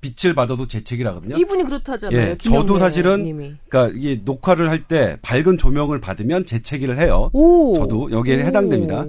빛을 0.00 0.34
받아도 0.34 0.66
재채기라거든요. 0.66 1.36
이분이 1.36 1.64
그렇다잖아요. 1.64 2.20
예, 2.20 2.36
저도 2.38 2.78
사실은 2.78 3.22
님이. 3.22 3.54
그러니까 3.68 3.96
이게 3.98 4.20
녹화를 4.24 4.70
할 4.70 4.84
때 4.88 5.18
밝은 5.22 5.58
조명을 5.58 6.00
받으면 6.00 6.46
재채기를 6.46 6.98
해요. 6.98 7.30
오. 7.32 7.74
저도 7.76 8.10
여기에 8.10 8.36
오. 8.36 8.46
해당됩니다. 8.46 9.04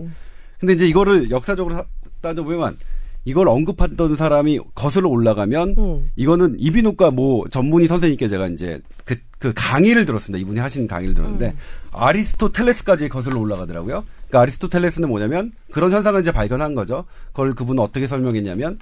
근데 0.60 0.74
이제 0.74 0.86
이거를 0.88 1.32
역사적으로 1.32 1.84
따져보면 2.22 2.76
이걸 3.24 3.48
언급했던 3.48 4.16
사람이 4.16 4.60
거슬러 4.74 5.10
올라가면 5.10 5.76
음. 5.78 6.12
이거는 6.16 6.56
이비인후과 6.58 7.12
뭐 7.12 7.48
전문의 7.48 7.88
선생님께 7.88 8.28
제가 8.28 8.48
이제 8.48 8.82
그, 9.06 9.16
그 9.38 9.54
강의를 9.56 10.06
들었습니다. 10.06 10.42
이분이 10.42 10.60
하신 10.60 10.88
강의를 10.88 11.14
들었는데 11.14 11.48
음. 11.48 11.58
아리스토텔레스까지 11.92 13.10
거슬러 13.10 13.40
올라가더라고요. 13.40 14.04
그러니까 14.28 14.42
아리스토텔레스는 14.42 15.08
뭐냐면 15.10 15.52
그런 15.72 15.92
현상을 15.92 16.20
이제 16.20 16.32
발견한 16.32 16.74
거죠. 16.74 17.06
그걸 17.28 17.54
그분은 17.54 17.84
어떻게 17.84 18.08
설명했냐면 18.08 18.80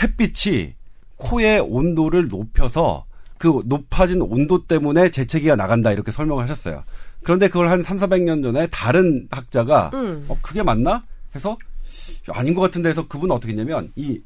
햇빛이 0.00 0.74
코의 1.16 1.60
온도를 1.60 2.28
높여서 2.28 3.04
그 3.38 3.62
높아진 3.66 4.20
온도 4.22 4.64
때문에 4.66 5.10
재채기가 5.10 5.56
나간다 5.56 5.92
이렇게 5.92 6.12
설명을 6.12 6.44
하셨어요. 6.44 6.84
그런데 7.22 7.48
그걸 7.48 7.70
한 7.70 7.82
3, 7.82 7.98
400년 7.98 8.42
전에 8.42 8.68
다른 8.68 9.26
학자가 9.30 9.90
음. 9.94 10.24
어 10.28 10.38
그게 10.40 10.62
맞나? 10.62 11.02
해서 11.34 11.56
아닌 12.32 12.54
것 12.54 12.60
같은데 12.60 12.88
해서 12.88 13.06
그분은 13.06 13.34
어떻게 13.34 13.52
했냐면 13.52 13.90
이 13.96 14.20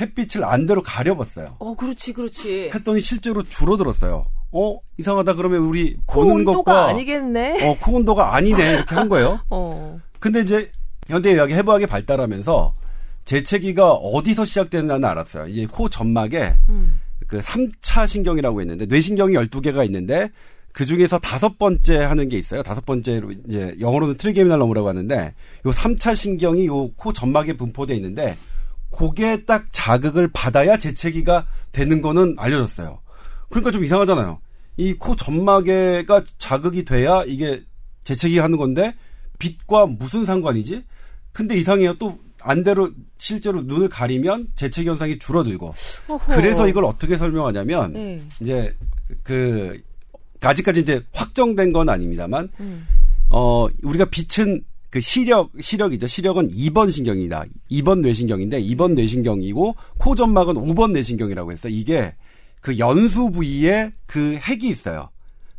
햇빛을 0.00 0.44
안대로 0.44 0.82
가려봤어요. 0.82 1.56
어, 1.58 1.74
그렇지, 1.76 2.12
그렇지. 2.12 2.70
했더니 2.74 3.00
실제로 3.00 3.42
줄어들었어요. 3.42 4.26
어, 4.52 4.78
이상하다 4.98 5.34
그러면 5.34 5.62
우리 5.62 5.96
보는 6.06 6.44
것과 6.44 6.86
아니겠네. 6.88 7.66
어, 7.66 7.76
코 7.80 7.94
온도가 7.94 8.34
아니네 8.34 8.74
이렇게 8.74 8.94
한 8.94 9.08
거예요. 9.08 9.40
어. 9.50 9.98
근데 10.20 10.40
이제 10.40 10.70
현대의학이 11.08 11.52
해부학이 11.54 11.86
발달하면서 11.86 12.74
재채기가 13.24 13.94
어디서 13.94 14.44
시작되는지는 14.44 15.04
알았어요. 15.04 15.48
이제 15.48 15.66
코 15.70 15.88
점막에 15.88 16.56
음. 16.68 17.00
그 17.26 17.40
3차 17.40 18.06
신경이라고 18.06 18.60
있는데 18.62 18.86
뇌신경이 18.86 19.34
12개가 19.34 19.84
있는데 19.86 20.30
그 20.74 20.84
중에서 20.84 21.20
다섯 21.20 21.56
번째 21.56 21.98
하는 21.98 22.28
게 22.28 22.36
있어요. 22.36 22.64
다섯 22.64 22.84
번째로 22.84 23.30
이제 23.48 23.76
영어로는 23.78 24.16
trigeminal 24.16 24.58
nerve라고 24.58 24.88
하는데 24.88 25.32
요 25.66 25.70
3차 25.70 26.14
신경이 26.16 26.66
요 26.66 26.88
코 26.96 27.12
점막에 27.12 27.56
분포돼 27.56 27.94
있는데 27.94 28.34
고게 28.90 29.44
딱 29.44 29.66
자극을 29.70 30.28
받아야 30.32 30.76
재채기가 30.76 31.46
되는 31.70 32.02
거는 32.02 32.34
알려졌어요. 32.38 32.98
그러니까 33.50 33.70
좀 33.70 33.84
이상하잖아요. 33.84 34.40
이 34.76 34.94
코 34.94 35.14
점막에가 35.14 36.24
자극이 36.38 36.84
돼야 36.84 37.22
이게 37.24 37.62
재채기 38.02 38.38
하는 38.38 38.58
건데 38.58 38.94
빛과 39.38 39.86
무슨 39.86 40.24
상관이지? 40.24 40.82
근데 41.32 41.56
이상해요. 41.56 41.94
또 41.94 42.18
안대로 42.40 42.90
실제로 43.16 43.62
눈을 43.62 43.88
가리면 43.88 44.48
재채기 44.56 44.88
현상이 44.88 45.20
줄어들고 45.20 45.72
어허. 46.08 46.34
그래서 46.34 46.66
이걸 46.66 46.84
어떻게 46.84 47.16
설명하냐면 47.16 47.92
네. 47.92 48.20
이제 48.40 48.76
그 49.22 49.80
아직까지 50.46 50.80
이제 50.80 51.02
확정된 51.12 51.72
건 51.72 51.88
아닙니다만 51.88 52.48
음. 52.60 52.86
어 53.30 53.66
우리가 53.82 54.06
빛은 54.06 54.62
그 54.90 55.00
시력 55.00 55.50
시력이죠. 55.60 56.06
시력은 56.06 56.50
2번 56.50 56.90
신경이다. 56.90 57.46
2번 57.70 58.00
뇌신경인데 58.00 58.62
2번 58.62 58.94
뇌신경이고 58.94 59.74
코 59.98 60.14
점막은 60.14 60.54
5번 60.54 60.92
뇌신경이라고 60.92 61.50
했어. 61.50 61.68
이게 61.68 62.14
그 62.60 62.78
연수 62.78 63.30
부위에 63.30 63.92
그 64.06 64.36
핵이 64.36 64.68
있어요. 64.68 65.10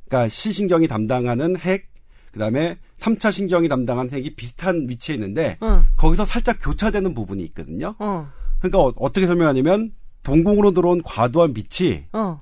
그러니까 0.08 0.30
시신경이 0.30 0.88
담당하는 0.88 1.58
핵, 1.58 1.88
그다음에 2.32 2.78
3차 2.98 3.32
신경이 3.32 3.68
담당한 3.68 4.10
핵이 4.10 4.32
비슷한 4.36 4.88
위치에 4.88 5.16
있는데 5.16 5.58
어. 5.60 5.84
거기서 5.98 6.26
살짝 6.26 6.58
교차되는 6.62 7.14
부분이 7.14 7.44
있거든요. 7.46 7.96
어. 8.00 8.28
그러니까 8.60 8.94
어, 8.96 9.12
떻게 9.12 9.28
설명하냐면 9.28 9.92
동공으로 10.24 10.72
들어온 10.72 11.02
과도한 11.04 11.54
빛이 11.54 12.06
어. 12.14 12.38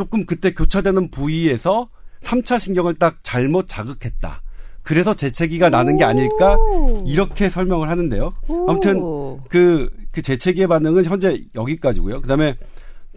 조금 0.00 0.24
그때 0.24 0.54
교차되는 0.54 1.10
부위에서 1.10 1.90
3차 2.22 2.58
신경을 2.58 2.94
딱 2.94 3.22
잘못 3.22 3.68
자극했다. 3.68 4.40
그래서 4.82 5.12
재채기가 5.12 5.68
나는 5.68 5.98
게 5.98 6.04
아닐까 6.04 6.56
이렇게 7.04 7.50
설명을 7.50 7.90
하는데요. 7.90 8.32
아무튼 8.66 9.02
그, 9.50 9.90
그 10.10 10.22
재채기의 10.22 10.68
반응은 10.68 11.04
현재 11.04 11.44
여기까지고요. 11.54 12.22
그다음에 12.22 12.56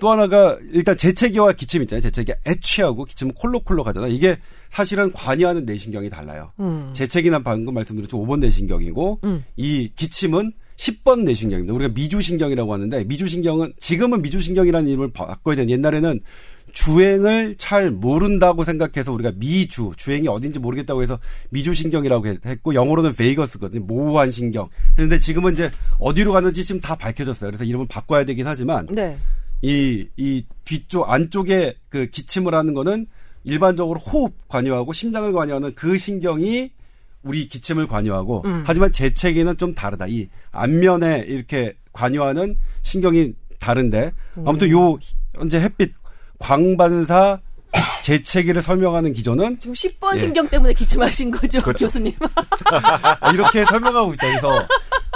또 0.02 0.12
하나가 0.12 0.58
일단 0.74 0.98
재채기와 0.98 1.54
기침 1.54 1.84
있잖아요. 1.84 2.02
재채기 2.02 2.34
애취하고 2.46 3.06
기침은 3.06 3.34
콜록콜록 3.36 3.88
하잖아요. 3.88 4.12
이게 4.12 4.38
사실은 4.69 5.13
관여하는 5.13 5.63
내신경이 5.63 6.10
달라요. 6.10 6.52
음. 6.60 6.91
재채기는 6.93 7.43
방금 7.43 7.74
말씀드렸죠. 7.76 8.17
5번 8.17 8.39
내신경이고 8.39 9.22
음. 9.24 9.46
이 9.56 9.89
기침은 9.96 10.52
10번 10.76 11.24
내신경입니다. 11.24 11.74
우리가 11.74 11.93
미주신경이라고 11.93 12.74
하는데 12.74 13.04
미주신경은 13.06 13.74
지금은 13.80 14.22
미주신경이라는 14.22 14.89
이름을 14.89 15.13
바꿔야 15.13 15.56
되는 15.56 15.69
옛날에는 15.69 16.19
주행을 16.73 17.55
잘 17.57 17.91
모른다고 17.91 18.63
생각해서 18.63 19.13
우리가 19.13 19.31
미주 19.36 19.93
주행이 19.95 20.27
어딘지 20.27 20.59
모르겠다고 20.59 21.03
해서 21.03 21.19
미주 21.49 21.73
신경이라고 21.73 22.27
했고 22.45 22.73
영어로는 22.73 23.13
베이거스거든요. 23.13 23.86
모호한 23.86 24.31
신경. 24.31 24.67
그런데 24.95 25.17
지금은 25.17 25.53
이제 25.53 25.71
어디로 25.99 26.33
가는지 26.33 26.65
지금 26.65 26.81
다 26.81 26.95
밝혀졌어요. 26.95 27.51
그래서 27.51 27.63
이름을 27.63 27.88
바꿔야 27.88 28.25
되긴 28.25 28.47
하지만 28.47 28.88
네. 28.88 29.17
이, 29.62 30.07
이 30.17 30.45
뒤쪽, 30.65 31.09
안쪽에 31.09 31.75
그 31.89 32.07
기침을 32.07 32.53
하는 32.53 32.73
거는 32.73 33.05
일반적으로 33.45 33.99
호흡 33.99 34.33
관여하고 34.47 34.93
심장을 34.93 35.31
관여하는 35.31 35.73
그 35.75 35.97
신경이 35.97 36.71
우리 37.21 37.47
기침을 37.47 37.88
관여하고 37.88 38.41
음. 38.45 38.63
하지만 38.65 38.91
재채기는 38.91 39.57
좀 39.57 39.73
다르다. 39.73 40.07
이 40.07 40.27
안면에 40.51 41.23
이렇게 41.27 41.75
관여하는 41.93 42.57
신경이 42.81 43.33
다른데 43.59 44.12
아무튼 44.45 44.69
요 44.71 44.97
현재 45.36 45.59
햇빛 45.62 45.93
광반사 46.43 47.39
재채기를 48.03 48.62
설명하는 48.62 49.13
기조는 49.13 49.60
지금 49.60 49.73
10번 49.73 50.13
예. 50.13 50.17
신경 50.17 50.45
때문에 50.47 50.73
기침하신 50.73 51.32
거죠, 51.32 51.62
그렇죠. 51.62 51.86
교수님. 51.86 52.12
이렇게 53.34 53.63
설명하고 53.63 54.13
있다. 54.13 54.27
그래서 54.27 54.67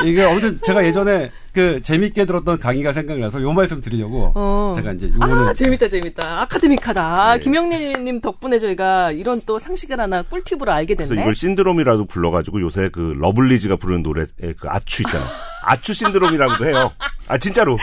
이게 0.06 0.24
아무튼 0.24 0.58
제가 0.63 0.86
예전에 0.86 1.30
그 1.52 1.82
재밌게 1.82 2.26
들었던 2.26 2.60
강의가 2.60 2.94
생각나서 2.94 3.42
요 3.42 3.52
말씀 3.52 3.82
드리려고 3.82 4.32
어. 4.36 4.72
제가 4.76 4.94
이제 4.94 5.12
요거는 5.13 5.50
아, 5.50 5.54
재밌다 5.54 5.88
재밌다 5.88 6.44
academic하다 6.44 7.34
네. 7.34 7.40
김영래님 7.40 8.22
덕분에 8.22 8.58
저희가 8.60 9.12
이런 9.12 9.42
또 9.46 9.60
상식을 9.60 10.00
하나 10.00 10.22
꿀팁으로 10.22 10.72
알게 10.72 10.96
됐네. 10.96 11.10
그래서 11.10 11.22
이걸 11.22 11.36
신드롬이라도 11.36 12.06
불러가지고 12.06 12.62
요새 12.62 12.90
그 12.90 13.13
러블리즈가 13.18 13.76
부르는 13.76 14.04
노래 14.04 14.26
그 14.38 14.68
아츄 14.70 15.02
있잖아. 15.02 15.26
ACHOO 15.63 15.94
신드롬이라고도 15.94 16.68
해요. 16.68 16.92
아 17.28 17.38
진짜로. 17.38 17.78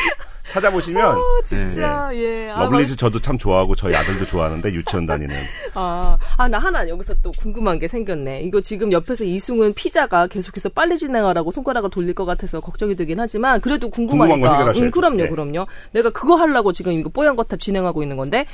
찾아보시면 0.48 1.16
오, 1.16 1.22
진짜 1.44 2.09
네. 2.11 2.22
예. 2.22 2.50
아, 2.50 2.64
러블리즈 2.64 2.96
저도 2.96 3.20
참 3.20 3.38
좋아하고 3.38 3.74
저희 3.74 3.94
아들도 3.94 4.26
좋아하는데 4.26 4.72
유치원 4.72 5.07
다니는. 5.07 5.37
아, 5.74 6.18
아나 6.37 6.59
하나 6.59 6.88
여기서 6.88 7.14
또 7.22 7.30
궁금한 7.33 7.78
게 7.78 7.88
생겼네. 7.88 8.42
이거 8.42 8.61
지금 8.61 8.92
옆에서 8.92 9.24
이승훈 9.24 9.72
피자가 9.74 10.26
계속해서 10.26 10.68
빨리 10.68 10.98
진행하라고 10.98 11.50
손가락을 11.50 11.90
돌릴 11.90 12.14
것 12.14 12.24
같아서 12.24 12.61
걱정이 12.61 12.94
되긴 12.94 13.20
하지만 13.20 13.61
그래도 13.61 13.90
궁금하니까. 13.90 14.72
응, 14.76 14.90
그럼요, 14.90 15.16
네. 15.16 15.28
그럼요. 15.28 15.66
내가 15.92 16.11
그거 16.11 16.37
하려고 16.37 16.72
지금 16.72 16.92
이거 16.92 17.09
뽀얀 17.09 17.37
거탑 17.37 17.59
진행하고 17.59 18.02
있는 18.02 18.16
건데 18.16 18.46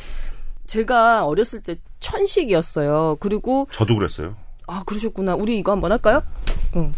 제가 0.66 1.26
어렸을 1.26 1.61
때 1.61 1.76
천식이었어요. 1.98 3.16
그리고 3.20 3.66
저도 3.72 3.96
그랬어요. 3.96 4.37
아 4.68 4.85
그러셨구나. 4.87 5.35
우리 5.35 5.59
이거 5.59 5.72
한번 5.72 5.90
할까요? 5.90 6.22
응. 6.76 6.92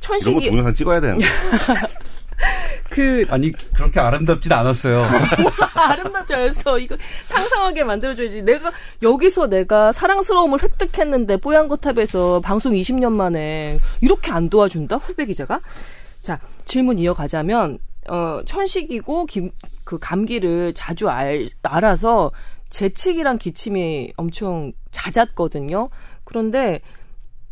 천식이 0.00 0.30
이런 0.30 0.44
거 0.44 0.50
동영상 0.50 0.74
찍어야 0.74 1.00
되는데. 1.00 1.26
그 2.90 3.24
아니 3.28 3.52
그렇게 3.52 4.00
아름답진 4.00 4.52
않았어요. 4.52 5.02
아름답지 5.74 6.34
않았어. 6.34 6.78
이거 6.78 6.96
상상하게 7.24 7.84
만들어줘야지. 7.84 8.42
내가 8.42 8.72
여기서 9.02 9.48
내가 9.48 9.92
사랑스러움을 9.92 10.62
획득했는데 10.62 11.38
뽀얀 11.38 11.68
거탑에서 11.68 12.40
방송 12.44 12.72
20년 12.72 13.12
만에 13.12 13.78
이렇게 14.00 14.30
안 14.30 14.50
도와준다 14.50 14.96
후배 14.96 15.24
기자가. 15.24 15.60
자 16.20 16.40
질문 16.64 16.98
이어가자면 16.98 17.78
어 18.08 18.40
천식이고 18.44 19.26
김, 19.26 19.50
그 19.84 19.98
감기를 19.98 20.74
자주 20.74 21.08
알, 21.08 21.48
알아서 21.62 22.30
재채기랑 22.70 23.38
기침이 23.38 24.12
엄청 24.16 24.72
잦았거든요. 24.90 25.88
그런데 26.24 26.80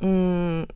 음 0.03 0.67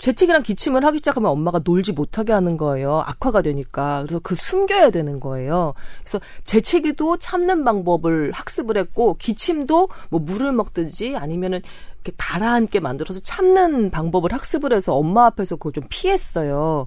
재채기랑 0.00 0.42
기침을 0.42 0.82
하기 0.86 0.98
시작하면 0.98 1.30
엄마가 1.30 1.60
놀지 1.62 1.92
못하게 1.92 2.32
하는 2.32 2.56
거예요. 2.56 3.02
악화가 3.04 3.42
되니까. 3.42 4.02
그래서 4.02 4.18
그 4.22 4.34
숨겨야 4.34 4.88
되는 4.90 5.20
거예요. 5.20 5.74
그래서 6.00 6.18
재채기도 6.44 7.18
참는 7.18 7.64
방법을 7.64 8.32
학습을 8.32 8.78
했고 8.78 9.16
기침도 9.18 9.90
뭐 10.08 10.20
물을 10.20 10.52
먹든지 10.52 11.16
아니면은 11.16 11.60
이렇게 11.96 12.12
가라앉게 12.16 12.80
만들어서 12.80 13.20
참는 13.20 13.90
방법을 13.90 14.32
학습을 14.32 14.72
해서 14.72 14.94
엄마 14.94 15.26
앞에서 15.26 15.56
그걸 15.56 15.72
좀 15.72 15.84
피했어요. 15.90 16.86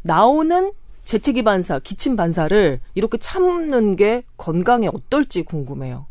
나오는 0.00 0.72
재채기 1.04 1.44
반사, 1.44 1.80
기침 1.80 2.16
반사를 2.16 2.80
이렇게 2.94 3.18
참는 3.18 3.94
게 3.94 4.24
건강에 4.38 4.88
어떨지 4.88 5.42
궁금해요. 5.42 6.06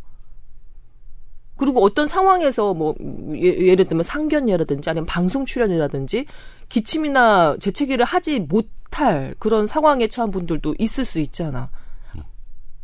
그리고 1.56 1.84
어떤 1.84 2.08
상황에서 2.08 2.74
뭐 2.74 2.96
예, 3.36 3.76
를 3.76 3.86
들면 3.88 4.04
상견례라든지 4.04 4.90
아니면 4.90 5.06
방송 5.06 5.46
출연이라든지 5.46 6.26
기침이나 6.70 7.58
재채기를 7.60 8.06
하지 8.06 8.40
못할 8.40 9.36
그런 9.40 9.68
상황에 9.68 10.08
처한 10.08 10.32
분들도 10.32 10.76
있을 10.80 11.06
수 11.06 11.20
있잖아. 11.20 11.70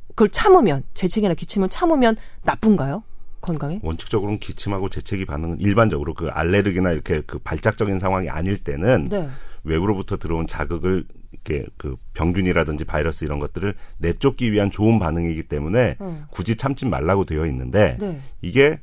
그걸 0.09 0.29
참으면 0.29 0.83
재채기나 0.93 1.33
기침을 1.33 1.69
참으면 1.69 2.15
나쁜가요? 2.43 3.03
건강에? 3.41 3.79
원칙적으로는 3.81 4.39
기침하고 4.39 4.89
재채기 4.89 5.25
반응은 5.25 5.61
일반적으로 5.61 6.13
그 6.13 6.27
알레르기나 6.27 6.91
이렇게 6.91 7.21
그 7.21 7.39
발작적인 7.39 7.99
상황이 7.99 8.29
아닐 8.29 8.61
때는 8.61 9.07
네. 9.09 9.29
외부로부터 9.63 10.17
들어온 10.17 10.45
자극을 10.45 11.05
이렇게 11.45 11.65
그 11.77 11.95
병균이라든지 12.13 12.85
바이러스 12.85 13.25
이런 13.25 13.39
것들을 13.39 13.75
내쫓기 13.97 14.51
위한 14.51 14.71
좋은 14.71 14.99
반응이기 14.99 15.43
때문에 15.43 15.97
어. 15.99 16.27
굳이 16.31 16.55
참지 16.55 16.85
말라고 16.85 17.25
되어 17.25 17.45
있는데 17.47 17.97
네. 17.99 18.21
이게 18.41 18.79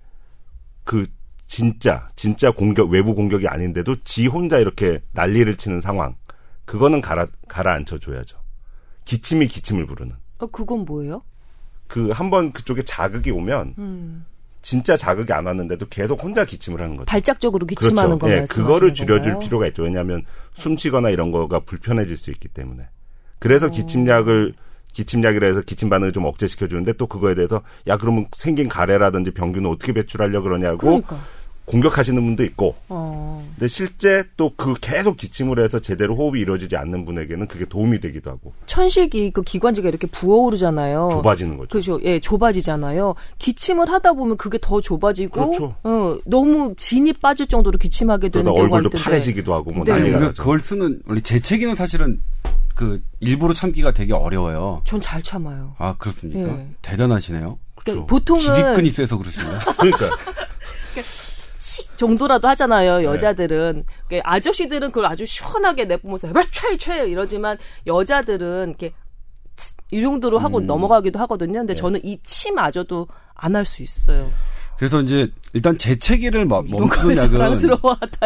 그 0.84 1.06
진짜 1.46 2.08
진짜 2.16 2.50
공격 2.50 2.90
외부 2.90 3.14
공격이 3.14 3.46
아닌데도 3.48 4.02
지 4.02 4.26
혼자 4.26 4.58
이렇게 4.58 5.00
난리를 5.12 5.56
치는 5.56 5.80
상황 5.80 6.16
그거는 6.64 7.00
가라 7.00 7.28
가라앉혀 7.48 7.98
줘야죠. 7.98 8.38
기침이 9.04 9.46
기침을 9.46 9.86
부르는. 9.86 10.16
어 10.38 10.46
그건 10.48 10.84
뭐예요? 10.84 11.22
그 11.86 12.10
한번 12.10 12.52
그쪽에 12.52 12.82
자극이 12.82 13.30
오면 13.30 13.74
음. 13.78 14.26
진짜 14.66 14.96
자극이 14.96 15.32
안 15.32 15.46
왔는데도 15.46 15.86
계속 15.88 16.20
혼자 16.24 16.44
기침을 16.44 16.80
하는 16.80 16.96
거죠. 16.96 17.06
발작적으로 17.06 17.64
기침하는 17.68 18.18
그렇죠. 18.18 18.36
예, 18.36 18.44
그거를 18.46 18.94
줄여줄 18.94 19.34
건가요? 19.34 19.38
필요가 19.38 19.66
있죠. 19.68 19.84
왜냐하면 19.84 20.24
숨쉬거나 20.54 21.10
이런 21.10 21.30
거가 21.30 21.60
불편해질 21.60 22.16
수 22.16 22.32
있기 22.32 22.48
때문에. 22.48 22.88
그래서 23.38 23.68
오. 23.68 23.70
기침약을 23.70 24.54
기침약이라 24.92 25.46
해서 25.46 25.60
기침 25.60 25.88
반응을 25.88 26.12
좀 26.12 26.24
억제시켜 26.24 26.66
주는데 26.66 26.94
또 26.94 27.06
그거에 27.06 27.36
대해서 27.36 27.62
야 27.86 27.96
그러면 27.96 28.26
생긴 28.32 28.68
가래라든지 28.68 29.30
병균은 29.30 29.70
어떻게 29.70 29.92
배출하려 29.92 30.42
그러냐고 30.42 30.78
그러니까. 30.78 31.16
공격하시는 31.66 32.22
분도 32.24 32.44
있고. 32.44 32.74
어. 32.88 33.44
근데 33.54 33.68
실제 33.68 34.24
또 34.36 34.50
그 34.56 34.74
계속 34.80 35.16
기침을 35.16 35.62
해서 35.62 35.80
제대로 35.80 36.16
호흡이 36.16 36.40
이루어지지 36.40 36.76
않는 36.76 37.04
분에게는 37.04 37.46
그게 37.48 37.64
도움이 37.66 38.00
되기도 38.00 38.30
하고. 38.30 38.52
천식이 38.66 39.32
그 39.32 39.42
기관지가 39.42 39.88
이렇게 39.88 40.06
부어오르잖아요. 40.06 41.08
좁아지는 41.12 41.56
거죠. 41.56 41.68
그렇죠. 41.68 42.00
예, 42.04 42.18
좁아지잖아요. 42.20 43.14
기침을 43.38 43.90
하다 43.90 44.12
보면 44.14 44.36
그게 44.36 44.58
더 44.60 44.80
좁아지고 44.80 45.32
그렇죠. 45.50 45.74
어, 45.84 46.16
너무 46.24 46.74
진이 46.76 47.12
빠질 47.14 47.46
정도로 47.46 47.78
기침하게 47.78 48.28
되는 48.30 48.44
경우가 48.44 48.62
얼굴도 48.62 48.88
있던데. 48.88 49.04
파래지기도 49.04 49.52
하고 49.52 49.72
뭐 49.72 49.84
네. 49.84 49.92
난리가 49.92 50.18
나죠. 50.20 50.42
그걸 50.42 50.60
쓰는 50.60 51.00
원래 51.06 51.20
재채기는 51.20 51.74
사실은 51.74 52.20
그 52.74 53.00
일부러 53.20 53.52
참기가 53.52 53.92
되게 53.92 54.12
어려워요. 54.12 54.82
전 54.84 55.00
잘 55.00 55.22
참아요. 55.22 55.74
아 55.78 55.94
그렇습니까? 55.98 56.48
예. 56.58 56.66
대단하시네요. 56.82 57.58
그러니까 57.74 57.82
그렇죠. 57.84 58.06
보통은 58.06 58.42
기립근이 58.54 58.90
세서 58.90 59.18
그러시나요? 59.18 59.58
그러니까 59.78 60.06
치 61.66 61.84
정도라도 61.96 62.46
하잖아요. 62.46 62.98
네. 62.98 63.04
여자들은 63.04 63.84
네. 64.08 64.20
아저씨들은 64.22 64.92
그걸 64.92 65.06
아주 65.06 65.26
시원하게 65.26 65.86
내뿜으면서 65.86 66.32
최최 66.52 67.08
이러지만 67.08 67.58
여자들은 67.88 68.68
이렇게 68.68 68.92
이 69.90 70.00
정도로 70.00 70.38
하고 70.38 70.58
음. 70.58 70.66
넘어가기도 70.66 71.18
하거든요. 71.20 71.58
근데 71.58 71.74
네. 71.74 71.80
저는 71.80 72.04
이 72.04 72.18
치마저도 72.22 73.08
안 73.34 73.56
할 73.56 73.66
수 73.66 73.82
있어요. 73.82 74.30
그래서 74.78 75.00
이제 75.00 75.28
일단 75.54 75.76
재채기를 75.76 76.44
멈추는 76.44 77.16
약은 77.16 77.54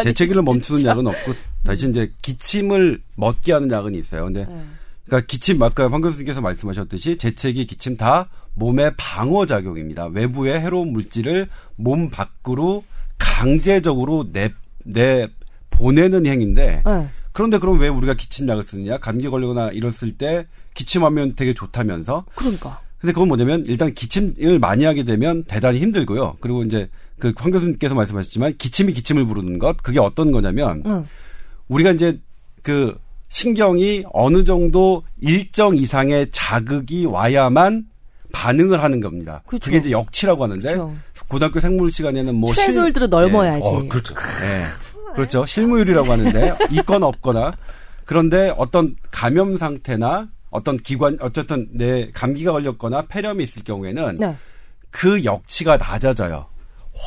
재채기를 0.03 0.43
멈추는. 0.43 0.85
약은 0.85 1.07
없고 1.07 1.33
다시 1.63 1.89
이제 1.89 2.11
기침을 2.21 3.01
멎게 3.15 3.53
하는 3.53 3.71
약은 3.71 3.95
있어요. 3.95 4.25
근데 4.25 4.45
네. 4.45 4.63
그러니까 5.05 5.25
기침 5.25 5.63
아까 5.63 5.89
황 5.89 6.01
교수님께서 6.01 6.41
말씀하셨듯이 6.41 7.17
재채기, 7.17 7.65
기침 7.65 7.97
다 7.97 8.29
몸의 8.53 8.93
방어 8.97 9.47
작용입니다. 9.47 10.05
외부의 10.05 10.59
해로운 10.61 10.91
물질을 10.93 11.49
몸 11.75 12.11
밖으로 12.11 12.83
강제적으로 13.21 14.31
내, 14.31 14.49
내 14.83 15.27
보내는 15.69 16.25
행위인데 16.25 16.83
네. 16.85 17.09
그런데 17.31 17.59
그럼 17.59 17.79
왜 17.79 17.87
우리가 17.87 18.15
기침약을 18.15 18.63
쓰느냐? 18.63 18.97
감기 18.97 19.29
걸리거나 19.29 19.69
이랬을 19.69 20.17
때 20.17 20.47
기침하면 20.73 21.35
되게 21.35 21.53
좋다면서? 21.53 22.25
그러니까. 22.35 22.81
근데 22.99 23.13
그건 23.13 23.29
뭐냐면 23.29 23.63
일단 23.67 23.93
기침을 23.93 24.59
많이 24.59 24.83
하게 24.83 25.03
되면 25.03 25.43
대단히 25.45 25.79
힘들고요. 25.79 26.37
그리고 26.39 26.63
이제 26.63 26.89
그 27.19 27.33
황 27.37 27.51
교수님께서 27.51 27.95
말씀하셨지만 27.95 28.57
기침이 28.57 28.93
기침을 28.93 29.25
부르는 29.25 29.59
것 29.59 29.77
그게 29.81 29.99
어떤 29.99 30.31
거냐면 30.31 30.83
응. 30.85 31.05
우리가 31.67 31.91
이제 31.91 32.19
그 32.63 32.97
신경이 33.29 34.03
어느 34.11 34.43
정도 34.43 35.03
일정 35.21 35.75
이상의 35.77 36.29
자극이 36.31 37.05
와야만 37.05 37.85
반응을 38.33 38.83
하는 38.83 38.99
겁니다. 38.99 39.43
그렇죠. 39.45 39.65
그게 39.65 39.77
이제 39.77 39.91
역치라고 39.91 40.43
하는데 40.43 40.61
그렇죠. 40.61 40.95
고등학교 41.31 41.61
생물 41.61 41.91
시간에는 41.91 42.35
뭐 42.35 42.53
최솔들을 42.53 43.09
넓어야지. 43.09 43.65
예. 43.65 43.75
어, 43.77 43.87
그렇죠. 43.87 44.13
예. 44.43 44.65
그렇죠. 45.15 45.45
실무율이라고 45.45 46.11
하는데 46.11 46.53
있거나 46.71 47.07
없거나 47.07 47.53
그런데 48.03 48.53
어떤 48.57 48.95
감염 49.11 49.57
상태나 49.57 50.27
어떤 50.49 50.75
기관 50.75 51.17
어쨌든 51.21 51.69
내 51.71 52.11
감기가 52.11 52.51
걸렸거나 52.51 53.03
폐렴이 53.07 53.43
있을 53.43 53.63
경우에는 53.63 54.15
네. 54.19 54.35
그 54.89 55.23
역치가 55.23 55.77
낮아져요. 55.77 56.47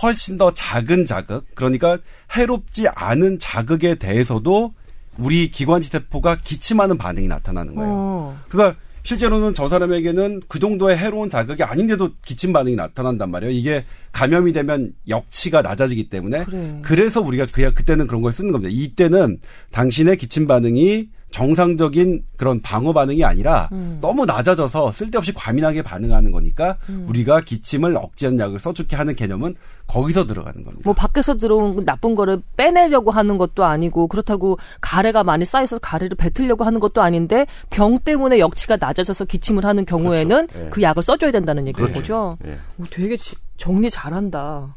훨씬 0.02 0.38
더 0.38 0.50
작은 0.54 1.04
자극 1.04 1.44
그러니까 1.54 1.98
해롭지 2.34 2.88
않은 2.88 3.38
자극에 3.38 3.96
대해서도 3.96 4.72
우리 5.18 5.50
기관지 5.50 5.90
세포가 5.90 6.38
기침하는 6.42 6.96
반응이 6.96 7.28
나타나는 7.28 7.74
거예요. 7.74 7.92
어. 7.94 8.38
그러니까 8.48 8.80
실제로는 9.04 9.52
저 9.54 9.68
사람에게는 9.68 10.42
그 10.48 10.58
정도의 10.58 10.96
해로운 10.96 11.28
자극이 11.30 11.62
아닌데도 11.62 12.14
기침 12.24 12.52
반응이 12.52 12.74
나타난단 12.74 13.30
말이에요. 13.30 13.52
이게 13.52 13.84
감염이 14.12 14.52
되면 14.52 14.92
역치가 15.08 15.60
낮아지기 15.60 16.08
때문에 16.08 16.44
그래. 16.44 16.78
그래서 16.82 17.20
우리가 17.20 17.46
그야 17.52 17.70
그때는 17.70 18.06
그런 18.06 18.22
걸 18.22 18.32
쓰는 18.32 18.50
겁니다. 18.50 18.70
이때는 18.74 19.38
당신의 19.72 20.16
기침 20.16 20.46
반응이 20.46 21.08
정상적인 21.34 22.22
그런 22.36 22.62
방어 22.62 22.92
반응이 22.92 23.24
아니라 23.24 23.68
음. 23.72 23.98
너무 24.00 24.24
낮아져서 24.24 24.92
쓸데없이 24.92 25.34
과민하게 25.34 25.82
반응하는 25.82 26.30
거니까 26.30 26.76
음. 26.88 27.06
우리가 27.08 27.40
기침을 27.40 27.96
억제하는 27.96 28.38
약을 28.38 28.60
써주게 28.60 28.94
하는 28.94 29.16
개념은 29.16 29.56
거기서 29.88 30.28
들어가는 30.28 30.62
겁니다. 30.62 30.82
뭐 30.84 30.94
밖에서 30.94 31.36
들어온 31.36 31.84
나쁜 31.84 32.14
거를 32.14 32.40
빼내려고 32.56 33.10
하는 33.10 33.36
것도 33.36 33.64
아니고 33.64 34.06
그렇다고 34.06 34.58
가래가 34.80 35.24
많이 35.24 35.44
쌓여서 35.44 35.80
가래를 35.80 36.16
뱉으려고 36.16 36.62
하는 36.62 36.78
것도 36.78 37.02
아닌데 37.02 37.46
병 37.68 37.98
때문에 37.98 38.38
역치가 38.38 38.76
낮아져서 38.76 39.24
기침을 39.24 39.64
하는 39.64 39.84
경우에는 39.84 40.46
그렇죠. 40.46 40.66
예. 40.66 40.70
그 40.70 40.82
약을 40.82 41.02
써줘야 41.02 41.32
된다는 41.32 41.66
얘기인 41.66 41.84
그렇죠. 41.84 41.94
거죠. 41.94 42.38
예. 42.46 42.58
되게 42.90 43.16
정리 43.56 43.90
잘한다. 43.90 44.76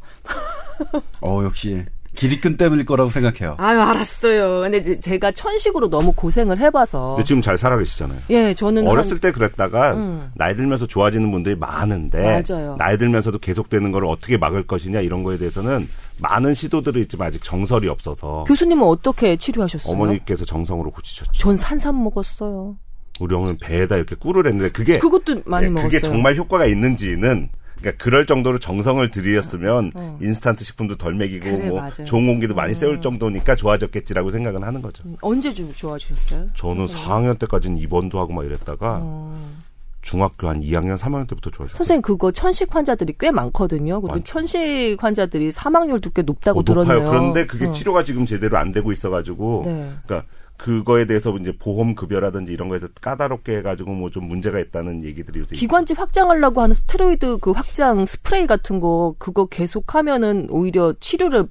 어 1.22 1.43
역시 1.43 1.86
기립근 2.17 2.58
때문일 2.58 2.86
거라고 2.86 3.12
생각해요. 3.12 3.56
아유, 3.60 3.80
알았어요. 3.80 4.62
근데 4.62 4.99
제가 4.99 5.32
천식으로 5.32 5.89
너무 5.89 6.12
고생을 6.13 6.58
해봐서. 6.60 7.15
근데 7.15 7.23
지금 7.23 7.42
잘 7.44 7.58
살아계시잖아요. 7.58 8.19
예, 8.31 8.54
저는. 8.56 8.87
어렸을 8.87 9.13
한... 9.13 9.19
때 9.19 9.31
그랬다가, 9.31 9.94
음. 9.94 10.31
나이 10.35 10.56
들면서 10.56 10.87
좋아지는 10.87 11.31
분들이 11.31 11.56
많은데. 11.56 12.44
맞아요. 12.50 12.75
나이 12.79 12.98
들면서도 12.98 13.37
계속되는 13.37 13.92
걸 13.92 14.06
어떻게 14.06 14.35
막을 14.37 14.65
것이냐, 14.65 15.02
이런 15.02 15.21
거에 15.23 15.37
대해서는 15.37 15.87
많은 16.19 16.56
시도들이 16.56 17.02
있지만 17.02 17.27
아직 17.27 17.44
정설이 17.44 17.87
없어서. 17.87 18.46
교수님은 18.48 18.83
어떻게 18.83 19.37
치료하셨어요? 19.37 19.94
어머니께서 19.94 20.44
정성으로 20.44 20.89
고치셨죠. 20.89 21.31
전 21.33 21.56
산삼 21.56 22.04
먹었어요. 22.04 22.75
우리 23.19 23.35
어머니는 23.35 23.60
배에다 23.62 23.96
이렇게 23.96 24.15
꿀을 24.15 24.48
했는데, 24.48 24.71
그게. 24.71 24.98
그것도 24.98 25.42
많이 25.46 25.65
네, 25.65 25.69
먹었어요. 25.69 25.89
그게 25.89 26.02
정말 26.02 26.35
효과가 26.35 26.65
있는지는 26.65 27.50
그러니까 27.80 28.04
그럴 28.04 28.25
정도로 28.25 28.60
정성을 28.60 29.10
들이었으면 29.12 29.92
어. 29.96 30.17
인스턴트 30.21 30.63
식품도 30.63 30.96
덜 30.96 31.13
먹이고 31.13 31.44
그래, 31.44 31.69
뭐 31.69 31.80
맞아요. 31.80 32.06
좋은 32.06 32.28
공기도 32.28 32.56
많이 32.56 32.71
음. 32.71 32.73
세울 32.73 33.02
정도니까 33.02 33.56
좋아졌겠지라고 33.56 34.32
생각은 34.32 34.63
하는 34.63 34.82
거죠. 34.82 35.04
음, 35.06 35.15
언제 35.21 35.54
좀 35.54 35.71
좋아지셨어요? 35.73 36.50
저는 36.56 36.84
음. 36.84 36.88
4학년 36.88 37.40
때까지는 37.40 37.78
입원도 37.78 38.19
하고 38.19 38.34
막 38.34 38.46
이랬다가 38.46 39.00
어. 39.02 39.58
중학교 40.02 40.48
한 40.48 40.62
2학년, 40.62 40.98
3학년 40.98 41.28
때부터 41.28 41.50
좋아졌어요. 41.50 41.78
선생님 41.78 42.02
그거 42.02 42.32
천식 42.32 42.73
환자들이 42.73 43.15
꽤 43.19 43.30
많거든요. 43.30 44.00
그리고 44.00 44.23
천식 44.23 45.04
환자들이 45.04 45.52
사망률도 45.52 46.12
꽤 46.12 46.21
높다고 46.21 46.62
어, 46.62 46.63
들었네요. 46.63 47.00
높아요. 47.00 47.10
그런데 47.10 47.46
그게 47.46 47.65
어. 47.65 47.71
치료가 47.71 48.04
지금 48.04 48.25
제대로 48.25 48.58
안 48.58 48.71
되고 48.71 48.92
있어가지고, 48.92 49.63
네. 49.65 49.92
그러니까 50.06 50.30
그거에 50.58 51.05
대해서 51.05 51.35
이제 51.37 51.53
보험 51.58 51.93
급여라든지 51.95 52.51
이런 52.51 52.67
거에서 52.69 52.87
까다롭게 53.01 53.58
해가지고 53.58 53.93
뭐 53.93 54.10
좀 54.10 54.27
문제가 54.27 54.60
있다는 54.60 55.03
얘기들이 55.03 55.39
요새 55.41 55.55
기관지 55.55 55.93
확장하려고 55.93 56.62
하는 56.62 56.73
스테로이드 56.73 57.37
그 57.41 57.51
확장 57.51 58.05
스프레이 58.05 58.47
같은 58.47 58.79
거 58.79 59.15
그거 59.19 59.45
계속하면은 59.47 60.47
오히려 60.49 60.93
치료를 60.99 61.47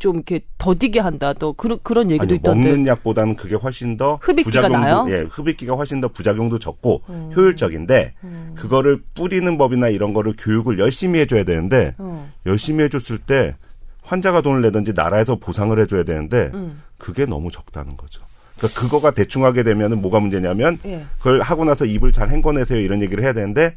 좀 0.00 0.16
이렇게 0.16 0.40
더디게 0.58 1.00
한다. 1.00 1.32
또 1.32 1.52
그런 1.52 1.78
그런 1.82 2.10
얘기도 2.10 2.24
아니, 2.24 2.34
있던데. 2.36 2.68
먹는 2.68 2.86
약보다는 2.86 3.36
그게 3.36 3.54
훨씬 3.54 3.96
더 3.96 4.18
흡입기가 4.20 4.44
부작용도 4.62 4.78
나요? 4.78 5.06
예, 5.08 5.26
흡입기가 5.30 5.74
훨씬 5.74 6.00
더 6.00 6.08
부작용도 6.08 6.58
적고 6.58 7.02
음. 7.08 7.30
효율적인데 7.34 8.14
음. 8.24 8.54
그거를 8.56 9.02
뿌리는 9.14 9.56
법이나 9.56 9.88
이런 9.88 10.12
거를 10.12 10.34
교육을 10.38 10.78
열심히 10.78 11.20
해줘야 11.20 11.44
되는데 11.44 11.94
음. 12.00 12.30
열심히 12.46 12.84
해줬을 12.84 13.18
때 13.18 13.54
환자가 14.02 14.42
돈을 14.42 14.60
내든지 14.62 14.92
나라에서 14.94 15.36
보상을 15.36 15.78
해줘야 15.80 16.02
되는데 16.04 16.50
음. 16.54 16.82
그게 16.98 17.26
너무 17.26 17.50
적다는 17.50 17.96
거죠. 17.96 18.22
그러니까 18.56 18.80
그거가 18.80 19.10
대충 19.10 19.44
하게 19.44 19.62
되면은 19.62 20.00
뭐가 20.00 20.20
문제냐면 20.20 20.78
예. 20.84 21.04
그걸 21.18 21.40
하고 21.40 21.64
나서 21.64 21.84
입을 21.84 22.12
잘 22.12 22.30
헹궈내세요 22.30 22.78
이런 22.78 23.02
얘기를 23.02 23.24
해야 23.24 23.32
되는데 23.32 23.76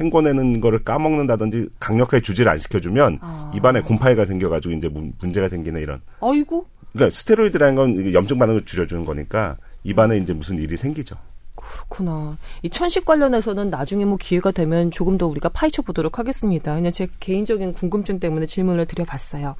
헹궈내는 0.00 0.60
거를 0.60 0.82
까먹는다든지 0.84 1.68
강력하게 1.78 2.22
주지를 2.22 2.50
안 2.50 2.58
시켜주면 2.58 3.18
아. 3.20 3.52
입안에 3.54 3.82
곰팡이가 3.82 4.24
생겨가지고 4.24 4.74
이제 4.74 4.88
문제가 5.18 5.48
생기는 5.48 5.80
이런. 5.80 6.00
아이고. 6.20 6.66
그러니까 6.92 7.16
스테로이드라는 7.16 7.74
건 7.74 8.12
염증 8.12 8.38
반응을 8.38 8.64
줄여주는 8.64 9.04
거니까 9.04 9.56
입안에 9.84 10.18
이제 10.18 10.32
무슨 10.32 10.58
일이 10.58 10.76
생기죠. 10.76 11.16
그렇구나. 11.62 12.36
이 12.62 12.70
천식 12.70 13.04
관련해서는 13.04 13.70
나중에 13.70 14.04
뭐 14.04 14.16
기회가 14.16 14.50
되면 14.50 14.90
조금 14.90 15.18
더 15.18 15.26
우리가 15.26 15.48
파헤쳐 15.48 15.82
보도록 15.82 16.18
하겠습니다. 16.18 16.74
그냥 16.74 16.90
제 16.92 17.08
개인적인 17.20 17.72
궁금증 17.72 18.18
때문에 18.18 18.46
질문을 18.46 18.86
드려봤어요. 18.86 19.54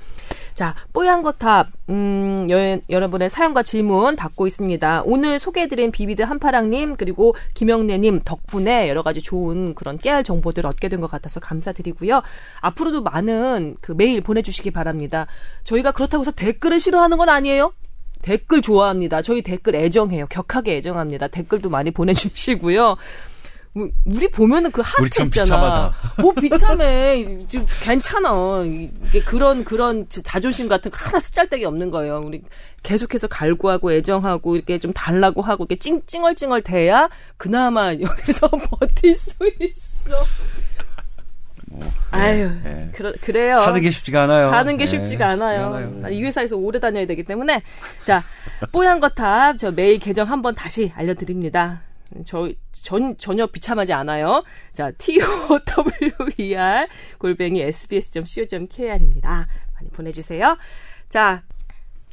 자, 0.55 0.75
뽀얀 0.93 1.23
거탑, 1.23 1.69
음, 1.89 2.47
여, 2.51 2.79
여러분의 2.91 3.31
사연과 3.31 3.63
질문 3.63 4.17
받고 4.17 4.47
있습니다. 4.47 5.03
오늘 5.05 5.39
소개해드린 5.39 5.91
비비드 5.93 6.23
한파랑님, 6.23 6.97
그리고 6.97 7.35
김영래님 7.55 8.23
덕분에 8.25 8.89
여러 8.89 9.03
가지 9.03 9.23
좋은 9.23 9.75
그런 9.75 9.97
깨알 9.99 10.25
정보들 10.25 10.67
얻게 10.67 10.89
된 10.89 11.03
것 11.03 11.11
같아서 11.11 11.41
감사드리고요. 11.41 12.23
앞으로도 12.61 13.03
많은 13.03 13.77
그 13.81 13.93
메일 13.93 14.21
보내주시기 14.21 14.71
바랍니다. 14.71 15.27
저희가 15.65 15.91
그렇다고 15.93 16.23
해서 16.23 16.31
댓글을 16.31 16.79
싫어하는 16.79 17.17
건 17.19 17.29
아니에요? 17.29 17.73
댓글 18.23 18.63
좋아합니다. 18.63 19.21
저희 19.23 19.43
댓글 19.43 19.75
애정해요. 19.75 20.27
격하게 20.29 20.77
애정합니다. 20.77 21.29
댓글도 21.29 21.69
많이 21.69 21.91
보내주시고요. 21.91 22.97
우리 24.05 24.31
보면은 24.31 24.71
그 24.71 24.83
하트 24.85 25.23
있잖아. 25.23 25.29
비참하다. 25.45 26.23
뭐 26.23 26.33
비참해. 26.35 27.47
좀 27.49 27.67
괜찮아. 27.83 28.65
이게 28.65 29.21
그런 29.21 29.65
그런 29.65 30.07
자존심 30.09 30.69
같은 30.69 30.91
거 30.91 30.99
하나 31.07 31.19
쓰잘데기 31.19 31.65
없는 31.65 31.91
거예요. 31.91 32.19
우리 32.19 32.43
계속해서 32.83 33.29
갈구하고 33.29 33.93
애정하고 33.93 34.57
이렇게 34.57 34.79
좀 34.79 34.93
달라고 34.93 35.41
하고 35.41 35.65
이렇게 35.65 35.77
찡찡얼찡얼 35.77 36.63
대야 36.63 37.09
그나마 37.39 37.95
여기서 37.95 38.49
버틸 38.79 39.15
수 39.15 39.37
있어. 39.59 40.27
뭐, 41.73 41.91
아유, 42.11 42.51
네. 42.63 42.91
그러, 42.93 43.13
그래요. 43.21 43.57
사는 43.63 43.81
게 43.81 43.91
쉽지가 43.91 44.23
않아요. 44.25 44.51
사는 44.51 44.77
게 44.77 44.85
네. 44.85 44.91
쉽지가 44.91 45.29
않아요. 45.31 45.75
않아요. 45.75 46.13
이 46.13 46.23
회사에서 46.23 46.57
오래 46.57 46.79
다녀야 46.79 47.07
되기 47.07 47.23
때문에. 47.23 47.63
자, 48.03 48.23
뽀얀 48.73 49.01
거탑, 49.01 49.59
저 49.59 49.71
메일 49.71 49.99
계정 49.99 50.29
한번 50.29 50.55
다시 50.55 50.93
알려드립니다. 50.95 51.83
저, 52.27 52.51
전, 52.73 53.17
전혀 53.17 53.47
비참하지 53.47 53.93
않아요. 53.95 54.45
자, 54.73 54.91
tower, 54.93 55.61
골뱅이 57.19 57.63
sbs.co.kr입니다. 57.63 59.49
많이 59.75 59.91
보내주세요. 59.91 60.57
자, 61.09 61.43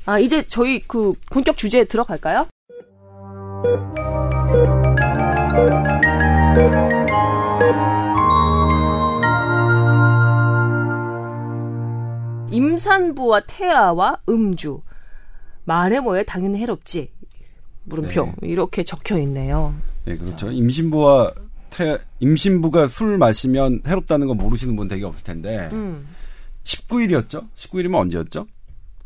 아, 0.05 0.19
이제 0.19 0.43
저희 0.45 0.79
그 0.81 1.13
본격 1.29 1.57
주제에 1.57 1.83
들어갈까요? 1.83 2.47
임산부와 12.51 13.41
태아와 13.41 14.17
음주. 14.27 14.81
말해 15.65 15.99
뭐에 15.99 16.23
당연히 16.23 16.59
해롭지. 16.59 17.11
물음표. 17.85 18.25
네. 18.41 18.47
이렇게 18.47 18.83
적혀 18.83 19.17
있네요. 19.19 19.73
네, 20.05 20.15
그렇죠. 20.15 20.51
임신부와 20.51 21.33
태, 21.69 21.99
임신부가 22.19 22.87
술 22.87 23.17
마시면 23.17 23.81
해롭다는 23.85 24.27
거 24.27 24.33
모르시는 24.33 24.75
분 24.75 24.87
되게 24.87 25.05
없을 25.05 25.23
텐데. 25.23 25.69
음. 25.73 26.07
19일이었죠? 26.63 27.47
19일이면 27.55 27.95
언제였죠? 27.95 28.47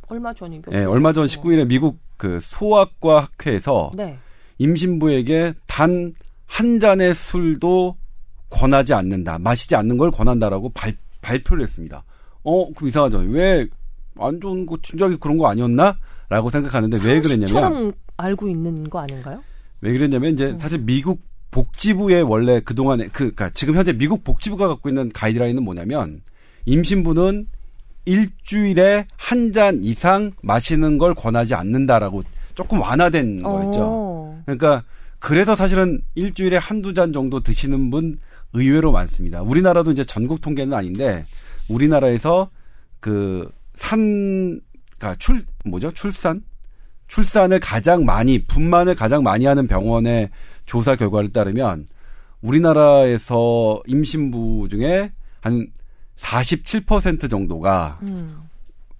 얼마 0.07 0.33
전이죠. 0.33 0.71
네, 0.71 0.83
얼마 0.83 1.13
전 1.13 1.25
19일에 1.25 1.67
미국 1.67 1.97
그 2.17 2.39
소아과 2.41 3.21
학회에서 3.21 3.91
네. 3.95 4.17
임신부에게 4.59 5.53
단 5.67 6.13
한 6.53 6.79
잔의 6.79 7.15
술도 7.15 7.97
권하지 8.51 8.93
않는다. 8.93 9.39
마시지 9.39 9.75
않는 9.75 9.97
걸 9.97 10.11
권한다라고 10.11 10.69
발, 10.69 10.95
발표를 11.21 11.63
했습니다. 11.63 12.03
어, 12.43 12.71
그럼 12.73 12.89
이상하죠. 12.89 13.19
왜 13.29 13.67
안 14.19 14.39
좋은 14.39 14.65
거 14.65 14.77
진작에 14.81 15.15
그런 15.19 15.37
거 15.37 15.47
아니었나? 15.47 15.97
라고 16.29 16.49
생각하는데 16.49 16.99
왜 17.03 17.21
그랬냐면 17.21 17.93
알고 18.17 18.47
있는 18.47 18.89
거 18.89 18.99
아닌가요? 18.99 19.43
왜 19.81 19.91
그랬냐면 19.91 20.33
이제 20.33 20.51
음. 20.51 20.59
사실 20.59 20.79
미국 20.79 21.21
복지부의 21.51 22.23
원래 22.23 22.59
그동안에 22.59 23.07
그 23.07 23.25
그니까 23.25 23.49
지금 23.51 23.75
현재 23.75 23.93
미국 23.93 24.23
복지부가 24.23 24.67
갖고 24.67 24.89
있는 24.89 25.11
가이드라인은 25.11 25.63
뭐냐면 25.63 26.21
임신부는 26.65 27.47
일주일에 28.05 29.05
한 29.17 29.51
잔 29.51 29.83
이상 29.83 30.31
마시는 30.41 30.97
걸 30.97 31.13
권하지 31.13 31.55
않는다라고 31.55 32.23
조금 32.55 32.81
완화된 32.81 33.41
거였죠. 33.43 33.79
어. 33.81 34.41
그러니까 34.45 34.83
그래서 35.19 35.55
사실은 35.55 36.01
일주일에 36.15 36.57
한두 36.57 36.93
잔 36.93 37.13
정도 37.13 37.39
드시는 37.39 37.89
분 37.89 38.17
의외로 38.53 38.91
많습니다. 38.91 39.41
우리나라도 39.41 39.91
이제 39.91 40.03
전국 40.03 40.41
통계는 40.41 40.73
아닌데 40.73 41.23
우리나라에서 41.69 42.49
그 42.99 43.51
산, 43.75 44.59
그니까 44.91 45.15
출, 45.19 45.45
뭐죠? 45.65 45.91
출산? 45.91 46.43
출산을 47.07 47.59
가장 47.59 48.05
많이, 48.05 48.43
분만을 48.43 48.95
가장 48.95 49.23
많이 49.23 49.45
하는 49.45 49.67
병원의 49.67 50.29
조사 50.65 50.95
결과를 50.95 51.31
따르면 51.31 51.85
우리나라에서 52.41 53.81
임신부 53.87 54.67
중에 54.69 55.11
한 55.41 55.67
47% 56.17 57.29
정도가 57.29 57.99
음. 58.09 58.49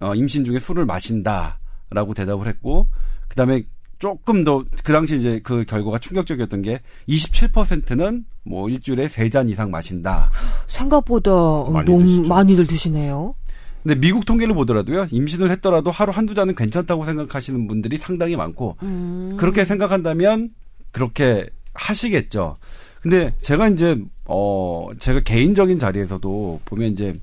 어, 0.00 0.14
임신 0.14 0.44
중에 0.44 0.58
술을 0.58 0.84
마신다라고 0.86 2.14
대답을 2.14 2.46
했고, 2.46 2.88
그 3.28 3.36
다음에 3.36 3.64
조금 4.04 4.44
더 4.44 4.62
그 4.84 4.92
당시 4.92 5.16
이제 5.16 5.40
그 5.42 5.64
결과가 5.64 5.98
충격적이었던 5.98 6.60
게 6.60 6.80
27%는 7.08 8.26
뭐 8.44 8.68
일주일에 8.68 9.08
세 9.08 9.30
잔 9.30 9.48
이상 9.48 9.70
마신다. 9.70 10.30
생각보다 10.66 11.30
많이 11.70 11.90
너무 11.90 12.04
드시죠. 12.04 12.28
많이들 12.28 12.66
드시네요. 12.66 13.34
근데 13.82 13.98
미국 13.98 14.26
통계를 14.26 14.54
보더라도요. 14.54 15.06
임신을 15.10 15.50
했더라도 15.52 15.90
하루 15.90 16.12
한두 16.12 16.34
잔은 16.34 16.54
괜찮다고 16.54 17.06
생각하시는 17.06 17.66
분들이 17.66 17.96
상당히 17.96 18.36
많고 18.36 18.76
음. 18.82 19.36
그렇게 19.38 19.64
생각한다면 19.64 20.50
그렇게 20.92 21.48
하시겠죠. 21.72 22.58
근데 23.00 23.34
제가 23.40 23.68
이제 23.68 23.98
어 24.26 24.88
제가 24.98 25.20
개인적인 25.20 25.78
자리에서도 25.78 26.60
보면 26.66 26.92
이제 26.92 27.14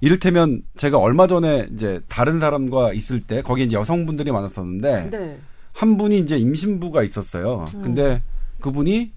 이를테면 0.00 0.62
제가 0.76 0.96
얼마 0.98 1.26
전에 1.26 1.66
이제 1.74 2.00
다른 2.08 2.38
사람과 2.38 2.92
있을 2.92 3.18
때 3.20 3.42
거기 3.42 3.64
이제 3.64 3.76
여성분들이 3.76 4.30
많았었는데 4.30 5.10
네. 5.10 5.38
한 5.72 5.96
분이 5.96 6.18
이제 6.18 6.36
임신부가 6.36 7.02
있었어요. 7.02 7.64
음. 7.74 7.82
근데 7.82 8.22
그분이 8.60 9.12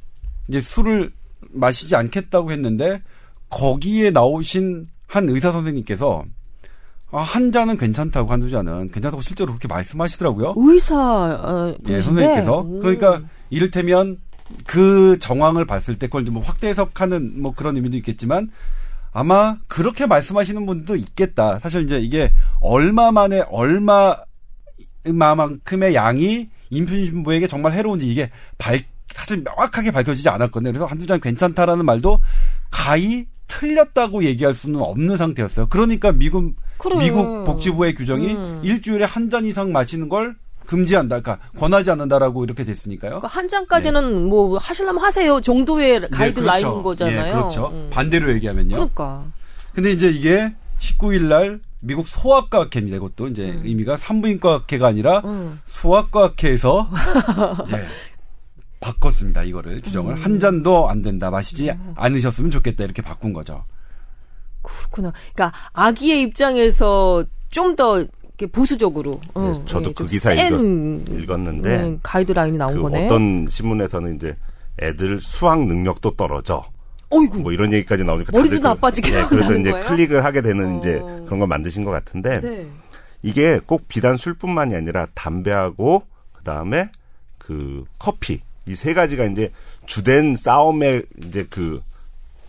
이제 0.47 0.62
술을 0.62 1.12
마시지 1.51 1.95
않겠다고 1.95 2.51
했는데 2.51 3.01
거기에 3.49 4.12
나오신 4.12 4.86
한 5.08 5.30
의사 5.30 5.51
선생님께서 5.51 6.24
아, 7.12 7.22
한 7.22 7.51
잔은 7.51 7.78
괜찮다고 7.78 8.32
한두 8.32 8.49
잔은 8.49 8.89
괜찮다고 8.91 9.22
실제로 9.22 9.51
그렇게 9.51 9.68
말씀하시더라고요. 9.68 10.56
의사 10.58 10.95
어, 10.95 11.76
예, 11.88 12.01
선생님께서 12.01 12.60
오. 12.60 12.80
그러니까 12.80 13.22
이를테면 13.51 14.18
그 14.66 15.18
정황을 15.20 15.66
봤을 15.66 15.97
때 15.99 16.08
그걸 16.08 16.26
좀 16.26 16.38
확대 16.39 16.70
해석하는 16.70 17.41
뭐 17.41 17.54
그런 17.54 17.76
의미도 17.76 17.97
있겠지만 17.97 18.49
아마 19.12 19.58
그렇게 19.68 20.08
말씀하시는 20.08 20.66
분도 20.66 20.95
있겠다. 20.95 21.60
사실 21.60 21.84
이제 21.84 21.99
이게 21.99 22.32
얼마 22.60 23.12
만에 23.12 23.43
얼마 23.51 24.18
만큼의 25.06 25.95
양이 25.95 26.49
임신부에게 26.70 27.47
정말 27.47 27.74
해로운지 27.74 28.10
이게 28.10 28.30
발 28.58 28.80
사실 29.14 29.41
명확하게 29.43 29.91
밝혀지지 29.91 30.28
않았거든요. 30.30 30.72
그래서 30.72 30.86
한두 30.86 31.06
잔 31.06 31.20
괜찮다라는 31.20 31.86
말도 31.86 32.20
가히 32.72 33.28
틀렸다고 33.47 34.24
얘기할 34.24 34.54
수는 34.54 34.80
없는 34.82 35.18
상태였어요. 35.18 35.68
그러니까 35.68 36.12
미국 36.12 36.56
그래. 36.78 36.97
미국 36.97 37.43
복지부의 37.45 37.93
규정이 37.95 38.34
음. 38.34 38.62
일주일에 38.64 39.06
한 39.06 39.30
잔 39.30 39.45
이상 39.45 39.72
마시는 39.72 40.10
걸 40.10 40.36
금지한다. 40.66 41.20
그러니까 41.20 41.45
권하지 41.60 41.91
않는다라고 41.91 42.43
이렇게 42.45 42.64
됐으니까요. 42.64 43.10
그러니까 43.20 43.28
한 43.28 43.47
잔까지는 43.47 44.24
네. 44.24 44.30
뭐 44.30 44.58
하실려면 44.58 45.04
하세요 45.04 45.39
정도의 45.41 46.10
가이드라인인 46.10 46.34
네, 46.34 46.60
그렇죠. 46.72 46.84
거잖아요. 46.84 47.24
네, 47.26 47.32
그렇죠. 47.32 47.68
음. 47.74 47.89
반대로 47.91 48.34
얘기하면요. 48.34 48.76
그러니까. 48.76 49.26
근데 49.74 49.91
이제 49.91 50.10
이게 50.10 50.54
19일 50.80 51.24
날 51.28 51.60
미국 51.84 52.08
소아과학회입니다. 52.08 52.98
이것도 52.98 53.28
이제 53.28 53.50
음. 53.50 53.62
의미가 53.66 53.98
산부인과학회가 53.98 54.88
아니라 54.88 55.20
음. 55.26 55.60
소아과학회에서 55.66 56.90
이제 57.68 57.86
바꿨습니다. 58.80 59.44
이거를 59.44 59.82
규정을 59.82 60.16
음. 60.16 60.24
한 60.24 60.40
잔도 60.40 60.90
안 60.90 61.02
된다. 61.02 61.30
마시지 61.30 61.70
음. 61.70 61.94
않으셨으면 61.96 62.52
좋겠다. 62.52 62.86
이렇게 62.86 63.02
바꾼 63.02 63.34
거죠. 63.34 63.64
그렇구나. 64.62 65.12
그러니까 65.34 65.58
아기의 65.74 66.22
입장에서 66.22 67.26
좀더 67.50 68.06
보수적으로. 68.52 69.20
네, 69.22 69.30
어, 69.36 69.64
저도 69.66 69.90
네, 69.90 69.94
그 69.94 70.06
기사 70.08 70.34
읽었, 70.34 70.62
읽었는데 70.62 71.82
네, 71.82 72.00
가이드라인이 72.02 72.58
나온 72.58 72.76
그 72.76 72.82
거네. 72.84 73.06
어떤 73.06 73.48
신문에서는 73.48 74.16
이제 74.16 74.36
애들 74.82 75.22
수학 75.22 75.66
능력도 75.66 76.16
떨어져. 76.16 76.66
어이구. 77.18 77.39
뭐 77.39 77.51
이런 77.51 77.72
얘기까지 77.74 78.03
나오니까 78.03 78.32
머리도 78.32 78.57
그 78.57 78.61
나빠지게 78.68 79.11
네, 79.11 79.26
그래서 79.28 79.53
이제 79.55 79.72
거예요? 79.72 79.86
클릭을 79.88 80.24
하게 80.26 80.41
되는 80.41 80.76
어. 80.76 80.78
이제 80.80 80.99
그런 81.26 81.39
걸 81.39 81.47
만드신 81.47 81.84
것 81.84 81.91
같은데 81.91 82.39
네. 82.39 82.68
이게 83.22 83.59
꼭 83.66 83.88
비단 83.88 84.18
술뿐만이 84.18 84.76
아니라 84.76 85.05
담배하고 85.14 86.03
그 86.34 86.43
다음에 86.43 86.89
그 87.38 87.86
커피 87.99 88.41
이 88.68 88.76
세 88.76 88.93
가지가 88.93 89.26
이제 89.26 89.51
주된 89.86 90.36
싸움의 90.38 91.03
이제 91.26 91.45
그 91.49 91.82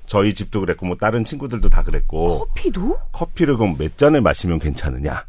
저희 0.07 0.33
집도 0.35 0.61
그랬고 0.61 0.87
뭐 0.87 0.97
다른 0.97 1.25
친구들도 1.25 1.69
다 1.71 1.83
그랬고 1.83 2.47
커피도 2.47 2.99
커피를 3.13 3.57
그럼 3.57 3.77
몇 3.79 3.97
잔을 3.99 4.21
마시면 4.21 4.59
괜찮으냐 4.61 5.25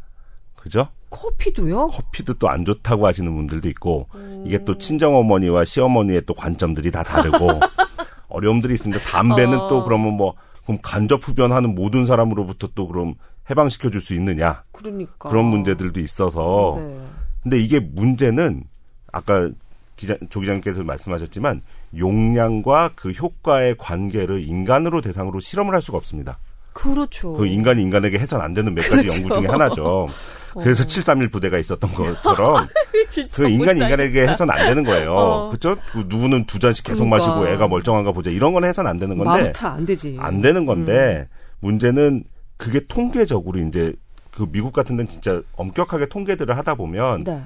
그죠? 0.54 0.88
커피도요? 1.10 1.86
커피도 1.88 2.34
또 2.34 2.48
안 2.48 2.64
좋다고 2.64 3.06
하시는 3.06 3.34
분들도 3.34 3.68
있고 3.70 4.06
음. 4.14 4.44
이게 4.46 4.64
또 4.64 4.76
친정 4.78 5.16
어머니와 5.16 5.64
시어머니의 5.64 6.22
또 6.26 6.34
관점들이 6.34 6.90
다 6.90 7.02
다르고 7.02 7.48
어려움들이 8.28 8.74
있습니다. 8.74 9.02
담배는 9.02 9.58
어. 9.58 9.68
또 9.68 9.84
그러면 9.84 10.14
뭐 10.14 10.34
그럼 10.64 10.78
간접 10.82 11.26
흡연하는 11.26 11.74
모든 11.74 12.06
사람으로부터 12.06 12.68
또 12.74 12.86
그럼 12.86 13.14
해방시켜 13.48 13.90
줄 13.90 14.00
수 14.00 14.14
있느냐? 14.14 14.64
그러니까 14.72 15.28
그런 15.28 15.44
문제들도 15.46 16.00
있어서 16.00 16.76
네. 16.78 17.00
근데 17.42 17.58
이게 17.58 17.78
문제는 17.80 18.64
아까 19.12 19.50
기자 19.94 20.16
조 20.28 20.40
기자님께서 20.40 20.82
말씀하셨지만 20.82 21.62
용량과 21.96 22.90
그 22.96 23.12
효과의 23.12 23.76
관계를 23.78 24.42
인간으로 24.42 25.00
대상으로 25.00 25.40
실험을 25.40 25.74
할 25.74 25.80
수가 25.82 25.96
없습니다. 25.98 26.38
그렇죠. 26.76 27.32
그 27.32 27.46
인간이 27.46 27.82
인간에게 27.82 28.18
해선 28.18 28.42
안 28.42 28.52
되는 28.52 28.74
몇 28.74 28.82
가지 28.82 29.08
그렇죠. 29.08 29.22
연구 29.22 29.34
중에 29.36 29.46
하나죠. 29.46 30.08
그래서 30.52 30.82
어. 30.82 30.86
731 30.86 31.30
부대가 31.30 31.58
있었던 31.58 31.90
것처럼 31.92 32.66
그 33.32 33.48
인간 33.48 33.78
인간에게 33.78 34.28
해선 34.28 34.50
안 34.50 34.58
되는 34.68 34.84
거예요. 34.84 35.14
어. 35.14 35.48
그렇죠? 35.48 35.76
누구는 35.94 36.44
두 36.44 36.58
잔씩 36.58 36.84
계속 36.84 37.04
그러니까. 37.04 37.16
마시고 37.16 37.48
애가 37.48 37.68
멀쩡한가 37.68 38.12
보자. 38.12 38.30
이런 38.30 38.52
건 38.52 38.64
해선 38.64 38.86
안 38.86 38.98
되는 38.98 39.16
건데. 39.16 39.38
마스터 39.38 39.68
안 39.68 39.86
되지. 39.86 40.16
안 40.20 40.42
되는 40.42 40.66
건데 40.66 41.26
음. 41.30 41.36
문제는 41.60 42.24
그게 42.58 42.80
통계적으로 42.86 43.58
이제 43.60 43.94
그 44.30 44.46
미국 44.52 44.74
같은 44.74 44.98
데는 44.98 45.10
진짜 45.10 45.40
엄격하게 45.56 46.10
통계들을 46.10 46.56
하다 46.58 46.74
보면 46.74 47.24
네. 47.24 47.42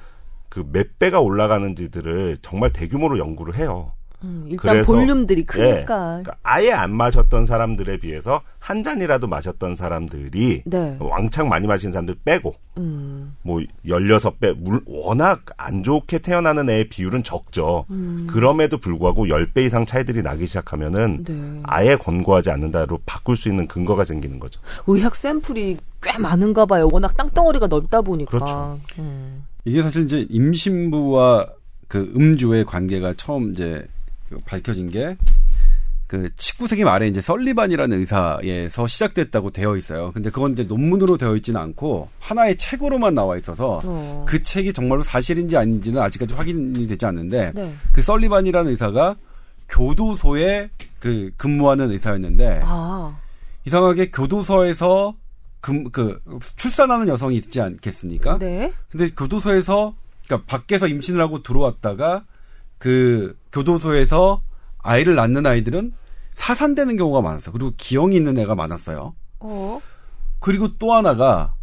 그몇 0.48 0.98
배가 0.98 1.20
올라가는지들을 1.20 2.38
정말 2.42 2.72
대규모로 2.72 3.18
연구를 3.18 3.54
해요. 3.54 3.92
음, 4.22 4.46
일단 4.48 4.74
그래서, 4.74 4.92
볼륨들이 4.92 5.40
예, 5.40 5.44
크니까. 5.44 5.74
네, 5.74 5.84
그러니까 5.84 6.36
아예 6.42 6.72
안 6.72 6.94
마셨던 6.94 7.46
사람들에 7.46 7.98
비해서 7.98 8.42
한 8.58 8.82
잔이라도 8.82 9.26
마셨던 9.26 9.76
사람들이 9.76 10.62
네. 10.66 10.96
왕창 11.00 11.48
많이 11.48 11.66
마신 11.66 11.92
사람들 11.92 12.16
빼고 12.24 12.54
음. 12.76 13.34
뭐 13.42 13.60
16배 13.86 14.54
물 14.58 14.82
워낙 14.86 15.42
안 15.56 15.82
좋게 15.82 16.18
태어나는 16.18 16.68
애의 16.68 16.88
비율은 16.88 17.24
적죠. 17.24 17.86
음. 17.90 18.26
그럼에도 18.30 18.78
불구하고 18.78 19.26
10배 19.26 19.66
이상 19.66 19.86
차이들이 19.86 20.22
나기 20.22 20.46
시작하면은 20.46 21.24
네. 21.24 21.60
아예 21.64 21.96
권고하지 21.96 22.50
않는다로 22.50 22.98
바꿀 23.06 23.36
수 23.36 23.48
있는 23.48 23.66
근거가 23.66 24.04
생기는 24.04 24.38
거죠. 24.38 24.60
의학 24.86 25.16
샘플이 25.16 25.78
꽤 26.02 26.18
많은가 26.18 26.66
봐요. 26.66 26.88
워낙 26.92 27.16
땅덩어리가 27.16 27.66
넓다 27.66 28.02
보니까. 28.02 28.30
그렇죠. 28.30 28.80
음. 28.98 29.44
이게 29.64 29.82
사실 29.82 30.04
이제 30.04 30.26
임신부와 30.28 31.46
그 31.88 32.12
음주의 32.16 32.64
관계가 32.64 33.14
처음 33.14 33.50
이제 33.52 33.86
밝혀진 34.46 34.90
게 34.90 35.16
그 36.10 36.28
19세기 36.34 36.82
말에 36.82 37.06
이제 37.06 37.20
썰리반이라는 37.20 38.00
의사에서 38.00 38.88
시작됐다고 38.88 39.50
되어 39.50 39.76
있어요. 39.76 40.10
근데 40.10 40.28
그건 40.28 40.54
이제 40.54 40.64
논문으로 40.64 41.16
되어 41.16 41.36
있지는 41.36 41.60
않고 41.60 42.08
하나의 42.18 42.58
책으로만 42.58 43.14
나와 43.14 43.36
있어서 43.36 43.78
어. 43.84 44.26
그 44.28 44.42
책이 44.42 44.72
정말로 44.72 45.04
사실인지 45.04 45.56
아닌지는 45.56 46.02
아직까지 46.02 46.34
확인이 46.34 46.88
되지 46.88 47.06
않는데 47.06 47.52
네. 47.54 47.72
그 47.92 48.02
썰리반이라는 48.02 48.72
의사가 48.72 49.14
교도소에 49.68 50.70
그 50.98 51.30
근무하는 51.36 51.92
의사였는데 51.92 52.62
아. 52.64 53.16
이상하게 53.64 54.10
교도소에서 54.10 55.14
금, 55.60 55.92
그 55.92 56.18
출산하는 56.56 57.06
여성이 57.06 57.36
있지 57.36 57.60
않겠습니까? 57.60 58.38
네. 58.38 58.72
근데 58.90 59.10
교도소에서 59.10 59.94
그러니까 60.26 60.44
밖에서 60.48 60.88
임신을 60.88 61.22
하고 61.22 61.44
들어왔다가 61.44 62.24
그 62.80 63.36
교도소에서 63.52 64.42
아이를 64.78 65.14
낳는 65.14 65.46
아이들은 65.46 65.92
사산되는 66.34 66.96
경우가 66.96 67.20
많았어요. 67.20 67.52
그리고 67.52 67.72
기형이 67.76 68.16
있는 68.16 68.38
애가 68.38 68.54
많았어요. 68.54 69.14
어. 69.40 69.80
그리고 70.40 70.76
또 70.78 70.94
하나가 70.94 71.54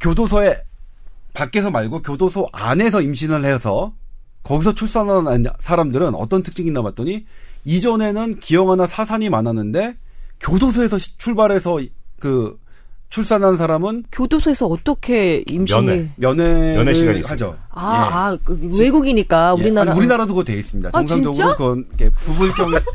교도소에 0.00 0.62
밖에서 1.34 1.70
말고 1.70 2.00
교도소 2.00 2.48
안에서 2.52 3.02
임신을 3.02 3.44
해서 3.44 3.92
거기서 4.44 4.74
출산한 4.74 5.44
사람들은 5.58 6.14
어떤 6.14 6.42
특징이 6.42 6.68
있나 6.68 6.80
봤더니 6.80 7.26
이전에는 7.64 8.40
기형 8.40 8.70
하나 8.70 8.86
사산이 8.86 9.28
많았는데 9.28 9.98
교도소에서 10.40 10.96
출발해서 10.96 11.80
그 12.18 12.58
출산한 13.10 13.56
사람은 13.56 14.04
교도소에서 14.12 14.66
어떻게 14.66 15.42
임신이 15.46 16.10
면회 16.16 16.76
면회 16.76 16.94
시간이 16.94 17.22
하죠. 17.22 17.56
아, 17.70 17.82
예. 17.82 18.14
아 18.14 18.38
그, 18.44 18.70
외국이니까 18.80 19.56
예. 19.58 19.62
우리나라 19.62 19.90
아니, 19.90 19.98
우리나라도 20.00 20.32
그거 20.32 20.44
돼 20.44 20.54
있습니다. 20.54 20.90
아, 20.92 21.04
정상적으로 21.04 21.54
그건 21.56 21.84
부부일 22.24 22.52
경우에 22.54 22.78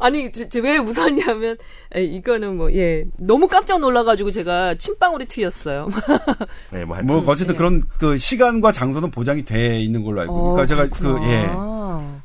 아니 0.00 0.32
제, 0.32 0.48
왜 0.60 0.78
웃었냐면 0.78 1.56
에, 1.94 2.02
이거는 2.02 2.56
뭐 2.56 2.70
예 2.72 3.04
너무 3.18 3.46
깜짝 3.46 3.78
놀라가지고 3.78 4.30
제가 4.30 4.74
침방울이 4.76 5.26
튀었어요. 5.26 5.88
네, 6.72 6.84
뭐, 6.84 7.00
뭐 7.02 7.22
어쨌든 7.26 7.54
예. 7.54 7.58
그런 7.58 7.82
그 7.98 8.16
시간과 8.18 8.72
장소는 8.72 9.10
보장이 9.10 9.44
돼 9.44 9.78
있는 9.80 10.02
걸로 10.02 10.22
알고 10.22 10.46
있니까 10.46 10.62
어, 10.62 10.66
제가 10.66 10.88
그예 10.88 11.50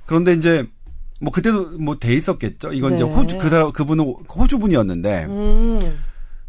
그런데 0.06 0.34
이제 0.34 0.66
뭐 1.20 1.32
그때도 1.32 1.78
뭐 1.80 2.00
돼 2.00 2.14
있었겠죠. 2.16 2.74
이건 2.74 2.92
네. 2.92 2.96
이제 2.96 3.04
호주 3.04 3.38
그 3.38 3.50
사람 3.50 3.72
그분은 3.72 4.06
호주 4.30 4.60
분이었는데. 4.60 5.26
음. 5.26 6.00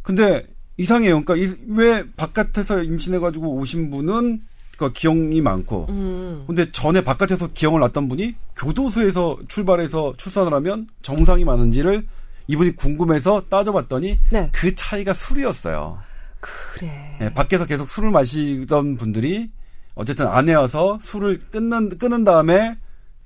근데 0.02 0.46
이상해요. 0.76 1.22
그러니까 1.24 1.56
왜 1.68 2.04
바깥에서 2.16 2.82
임신해가지고 2.82 3.56
오신 3.56 3.90
분은 3.90 4.42
그 4.78 4.92
기형이 4.92 5.42
많고, 5.42 5.86
음. 5.90 6.44
근데 6.46 6.72
전에 6.72 7.04
바깥에서 7.04 7.50
기형을 7.52 7.80
낳던 7.80 8.08
분이 8.08 8.34
교도소에서 8.56 9.38
출발해서 9.46 10.14
출산을 10.16 10.54
하면 10.54 10.88
정상이 11.02 11.44
많은지를 11.44 12.06
이분이 12.46 12.76
궁금해서 12.76 13.42
따져봤더니 13.50 14.18
네. 14.30 14.48
그 14.52 14.74
차이가 14.74 15.12
술이었어요. 15.12 15.98
그래. 16.40 17.16
네, 17.20 17.34
밖에서 17.34 17.66
계속 17.66 17.90
술을 17.90 18.10
마시던 18.10 18.96
분들이 18.96 19.50
어쨌든 19.94 20.26
안에 20.26 20.54
와서 20.54 20.98
술을 21.02 21.40
끊는 21.50 21.98
끊은 21.98 22.24
다음에 22.24 22.78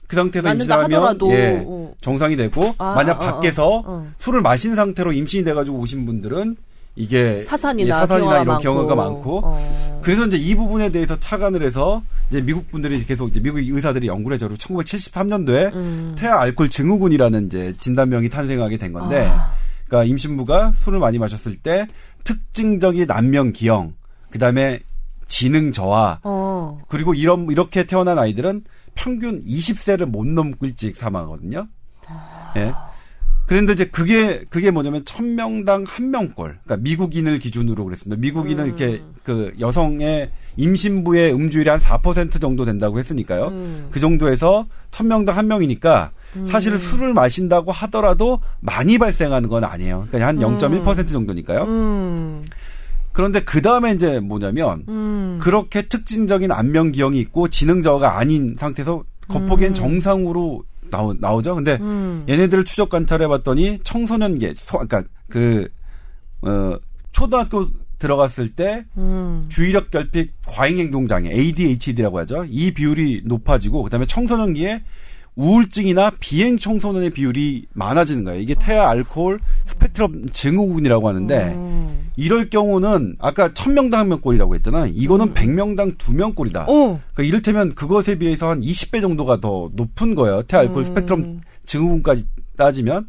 그 0.07 0.17
상태에서 0.17 0.53
임신하면 0.53 1.19
예, 1.31 1.65
어. 1.67 1.93
정상이 2.01 2.37
되고 2.37 2.75
아, 2.79 2.95
만약 2.95 3.21
아, 3.21 3.29
아 3.29 3.33
밖에서 3.33 3.83
아, 3.87 4.05
술을 4.19 4.43
마신 4.43 4.77
상태로 4.77 5.13
임신이 5.13 5.45
돼가지고 5.45 5.79
오신 5.79 6.07
분들은 6.07 6.57
이게 6.97 7.41
사산이나, 7.41 7.97
예, 7.97 8.01
사산이나 8.01 8.43
이런 8.43 8.59
경우가 8.59 8.95
많고 8.95 9.41
어. 9.45 10.01
그래서 10.03 10.27
이제 10.27 10.37
이 10.37 10.55
부분에 10.55 10.91
대해서 10.91 11.19
착안을 11.19 11.63
해서 11.63 12.03
이제 12.31 12.41
미국 12.41 12.71
분들이 12.71 13.05
계속 13.05 13.29
이제 13.29 13.41
미국 13.41 13.59
의사들이 13.59 14.07
연구를 14.07 14.37
해서 14.37 14.49
1973년도에 14.49 15.75
음. 15.75 16.15
태아 16.17 16.41
알코올 16.41 16.71
증후군이라는 16.71 17.47
이제 17.47 17.75
진단명이 17.79 18.29
탄생하게 18.29 18.77
된 18.77 18.93
건데 18.93 19.27
아. 19.29 19.55
그러니까 19.87 20.09
임신부가 20.09 20.73
술을 20.77 21.01
많이 21.01 21.19
마셨을 21.19 21.57
때 21.57 21.87
특징적인 22.23 23.07
난명 23.07 23.53
기형 23.53 23.95
그다음에 24.31 24.81
지능 25.27 25.73
저하 25.73 26.21
어. 26.23 26.81
그리고 26.89 27.15
이런 27.15 27.51
이렇게 27.51 27.87
태어난 27.87 28.19
아이들은 28.19 28.63
평균 28.95 29.43
20세를 29.45 30.07
못 30.07 30.27
넘고 30.27 30.67
일찍 30.67 30.97
사망하거든요. 30.97 31.69
예. 32.57 32.61
네. 32.61 32.73
그런데 33.47 33.75
이제 33.75 33.85
그게 33.87 34.45
그게 34.49 34.71
뭐냐면 34.71 35.05
천 35.05 35.35
명당 35.35 35.85
한 35.87 36.11
명꼴. 36.11 36.59
그러니까 36.65 36.77
미국인을 36.79 37.39
기준으로 37.39 37.85
그랬습니다. 37.85 38.19
미국인은 38.21 38.65
음. 38.65 38.69
이렇게 38.69 39.03
그 39.23 39.55
여성의 39.61 40.31
임신부의 40.57 41.35
음주율이 41.35 41.69
한 41.69 41.79
4% 41.79 42.41
정도 42.41 42.65
된다고 42.65 42.99
했으니까요. 42.99 43.49
음. 43.49 43.89
그 43.91 44.01
정도에서 44.01 44.67
천 44.91 45.09
명당 45.09 45.37
한 45.37 45.47
명이니까 45.47 46.11
음. 46.37 46.47
사실은 46.47 46.79
술을 46.79 47.13
마신다고 47.13 47.71
하더라도 47.73 48.41
많이 48.61 48.97
발생하는 48.97 49.49
건 49.49 49.65
아니에요. 49.65 50.07
그러니까 50.11 50.29
한 50.29 50.39
0.1% 50.39 50.99
음. 50.99 51.07
정도니까요. 51.07 51.65
음. 51.65 52.45
그런데 53.15 53.45
그 53.45 53.63
다음에 53.63 53.93
이제 53.93 54.19
뭐냐면 54.19 54.85
음. 54.89 55.39
그렇게 55.41 55.83
특징적인 55.83 56.51
안면 56.51 56.91
기형이 56.93 57.19
있고 57.21 57.49
지능 57.49 57.81
저하가 57.81 58.19
아닌 58.19 58.57
상태에서 58.59 59.05
겉보기엔 59.29 59.71
음. 59.71 59.75
정상으로 59.75 60.65
나오, 60.91 61.15
나오죠. 61.15 61.55
근데 61.55 61.79
음. 61.81 62.27
얘네들을 62.29 62.65
추적 62.65 62.91
관찰해 62.91 63.29
봤더니 63.29 63.79
청소년기, 63.85 64.55
소, 64.57 64.79
그러니까 64.79 65.05
그, 65.29 65.69
어, 66.43 66.77
초등학교 67.13 67.69
들어갔을 68.01 68.49
때 68.49 68.85
음. 68.97 69.47
주의력 69.49 69.93
결핍 69.93 70.33
과잉 70.45 70.79
행동 70.79 71.07
장애 71.07 71.31
ADHD라고 71.31 72.19
하죠. 72.19 72.45
이 72.49 72.75
비율이 72.75 73.23
높아지고 73.25 73.85
그다음에 73.85 74.07
청소년기에 74.07 74.83
우울증이나 75.37 76.13
비행 76.21 76.57
청소년의 76.59 77.11
비율이 77.11 77.67
많아지는 77.73 78.25
거예요. 78.25 78.41
이게 78.41 78.55
태아 78.55 78.89
알코올 78.91 79.41
스펙트럼 79.65 80.29
증후군이라고 80.31 81.09
하는데 81.09 81.55
음. 81.55 82.11
이럴 82.17 82.51
경우는 82.51 83.17
아까 83.19 83.49
1000명당 83.49 83.95
한 83.95 84.09
명꼴이라고 84.09 84.55
했잖아. 84.55 84.87
이거는 84.87 85.29
음. 85.29 85.35
100명당 85.35 85.97
2명 85.99 86.35
꼴이다. 86.35 86.63
어. 86.63 86.67
그러니까 86.67 87.23
이를테면 87.23 87.75
그것에 87.75 88.17
비해서 88.19 88.51
한 88.51 88.61
20배 88.61 89.01
정도가 89.01 89.41
더 89.41 89.71
높은 89.75 90.15
거예요. 90.15 90.43
태아 90.43 90.61
알코올 90.61 90.83
음. 90.83 90.85
스펙트럼 90.85 91.41
증후군까지 91.65 92.27
따지면 92.57 93.07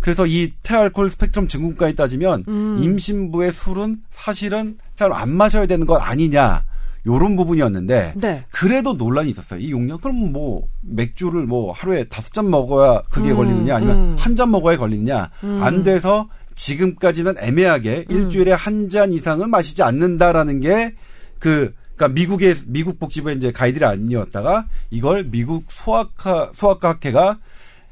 그래서 0.00 0.26
이 0.26 0.52
태알콜 0.62 1.10
스펙트럼 1.10 1.48
증후군까지 1.48 1.96
따지면 1.96 2.44
음. 2.48 2.78
임신부의 2.80 3.52
술은 3.52 3.98
사실은 4.10 4.78
잘 4.94 5.12
안 5.12 5.30
마셔야 5.30 5.66
되는 5.66 5.86
것 5.86 5.96
아니냐. 5.96 6.62
요런 7.06 7.36
부분이었는데 7.36 8.14
네. 8.16 8.44
그래도 8.50 8.94
논란이 8.94 9.30
있었어요. 9.30 9.60
이 9.60 9.70
용량 9.70 9.98
그럼 9.98 10.32
뭐 10.32 10.66
맥주를 10.82 11.46
뭐 11.46 11.72
하루에 11.72 12.04
다섯 12.04 12.32
잔 12.32 12.50
먹어야 12.50 13.02
그게 13.10 13.30
음, 13.30 13.36
걸리느냐 13.36 13.76
아니면 13.76 13.96
음. 13.96 14.16
한잔 14.18 14.50
먹어야 14.50 14.76
걸리느냐 14.76 15.30
음. 15.44 15.62
안 15.62 15.82
돼서 15.84 16.28
지금까지는 16.54 17.34
애매하게 17.38 18.06
음. 18.10 18.16
일주일에 18.16 18.52
한 18.52 18.88
잔 18.88 19.12
이상은 19.12 19.50
마시지 19.50 19.82
않는다라는 19.82 20.60
게그 20.60 21.74
그러니까 21.96 22.08
미국의 22.08 22.56
미국 22.66 22.98
복지부의 22.98 23.36
이제 23.36 23.52
가이드를 23.52 23.86
아니었다가 23.86 24.66
이걸 24.90 25.24
미국 25.24 25.64
소아과 25.70 26.52
소아과 26.54 26.90
학회가 26.90 27.38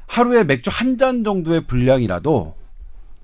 하루에 0.07 0.43
맥주 0.43 0.69
한 0.71 0.97
잔 0.97 1.23
정도의 1.23 1.61
분량이라도 1.65 2.53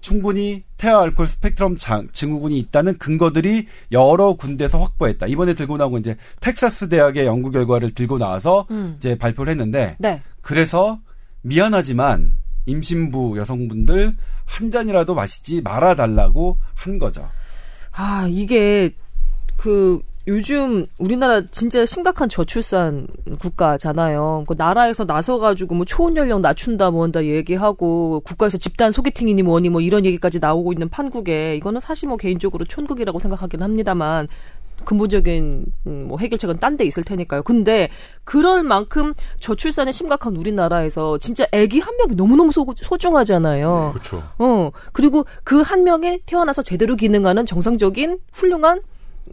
충분히 0.01 0.63
태아 0.77 1.01
알코올 1.01 1.27
스펙트럼 1.27 1.77
장, 1.77 2.07
증후군이 2.11 2.57
있다는 2.59 2.97
근거들이 2.97 3.67
여러 3.91 4.33
군데서 4.33 4.79
확보했다. 4.81 5.27
이번에 5.27 5.53
들고 5.53 5.77
나온 5.77 5.91
건 5.91 6.01
이제 6.01 6.17
텍사스 6.41 6.89
대학의 6.89 7.25
연구 7.25 7.51
결과를 7.51 7.91
들고 7.91 8.17
나와서 8.17 8.67
음. 8.71 8.95
이제 8.97 9.17
발표를 9.17 9.51
했는데 9.51 9.95
네. 9.99 10.21
그래서 10.41 10.99
미안하지만 11.43 12.35
임신부 12.65 13.37
여성분들 13.37 14.15
한 14.45 14.71
잔이라도 14.71 15.13
마시지 15.15 15.61
말아 15.61 15.95
달라고 15.95 16.57
한 16.73 16.99
거죠. 16.99 17.29
아, 17.91 18.27
이게 18.29 18.93
그 19.57 20.01
요즘 20.27 20.85
우리나라 20.99 21.41
진짜 21.49 21.85
심각한 21.85 22.29
저출산 22.29 23.07
국가잖아요. 23.39 24.43
그 24.47 24.53
나라에서 24.55 25.03
나서가지고 25.05 25.75
뭐 25.75 25.85
초혼 25.85 26.15
연령 26.15 26.41
낮춘다 26.41 26.91
뭐한다 26.91 27.25
얘기하고 27.25 28.21
국가에서 28.23 28.57
집단 28.57 28.91
소개팅이니 28.91 29.41
뭐니 29.41 29.69
뭐 29.69 29.81
이런 29.81 30.05
얘기까지 30.05 30.39
나오고 30.39 30.73
있는 30.73 30.89
판국에 30.89 31.55
이거는 31.55 31.79
사실 31.79 32.07
뭐 32.07 32.17
개인적으로 32.17 32.65
촌극이라고 32.65 33.17
생각하긴 33.17 33.63
합니다만 33.63 34.27
근본적인 34.85 35.65
음, 35.87 36.05
뭐 36.07 36.17
해결책은 36.17 36.57
딴 36.57 36.77
데 36.77 36.85
있을 36.85 37.03
테니까요. 37.03 37.43
근데 37.43 37.89
그럴 38.23 38.63
만큼 38.63 39.13
저출산이 39.39 39.91
심각한 39.91 40.35
우리나라에서 40.37 41.17
진짜 41.17 41.45
아기 41.51 41.79
한 41.79 41.95
명이 41.97 42.15
너무너무 42.15 42.51
소, 42.51 42.65
소중하잖아요. 42.75 43.75
네, 43.75 43.91
그렇죠. 43.91 44.23
어. 44.39 44.71
그리고 44.93 45.25
그 45.43 45.61
한 45.61 45.83
명에 45.83 46.19
태어나서 46.25 46.63
제대로 46.63 46.95
기능하는 46.95 47.45
정상적인 47.45 48.19
훌륭한 48.33 48.81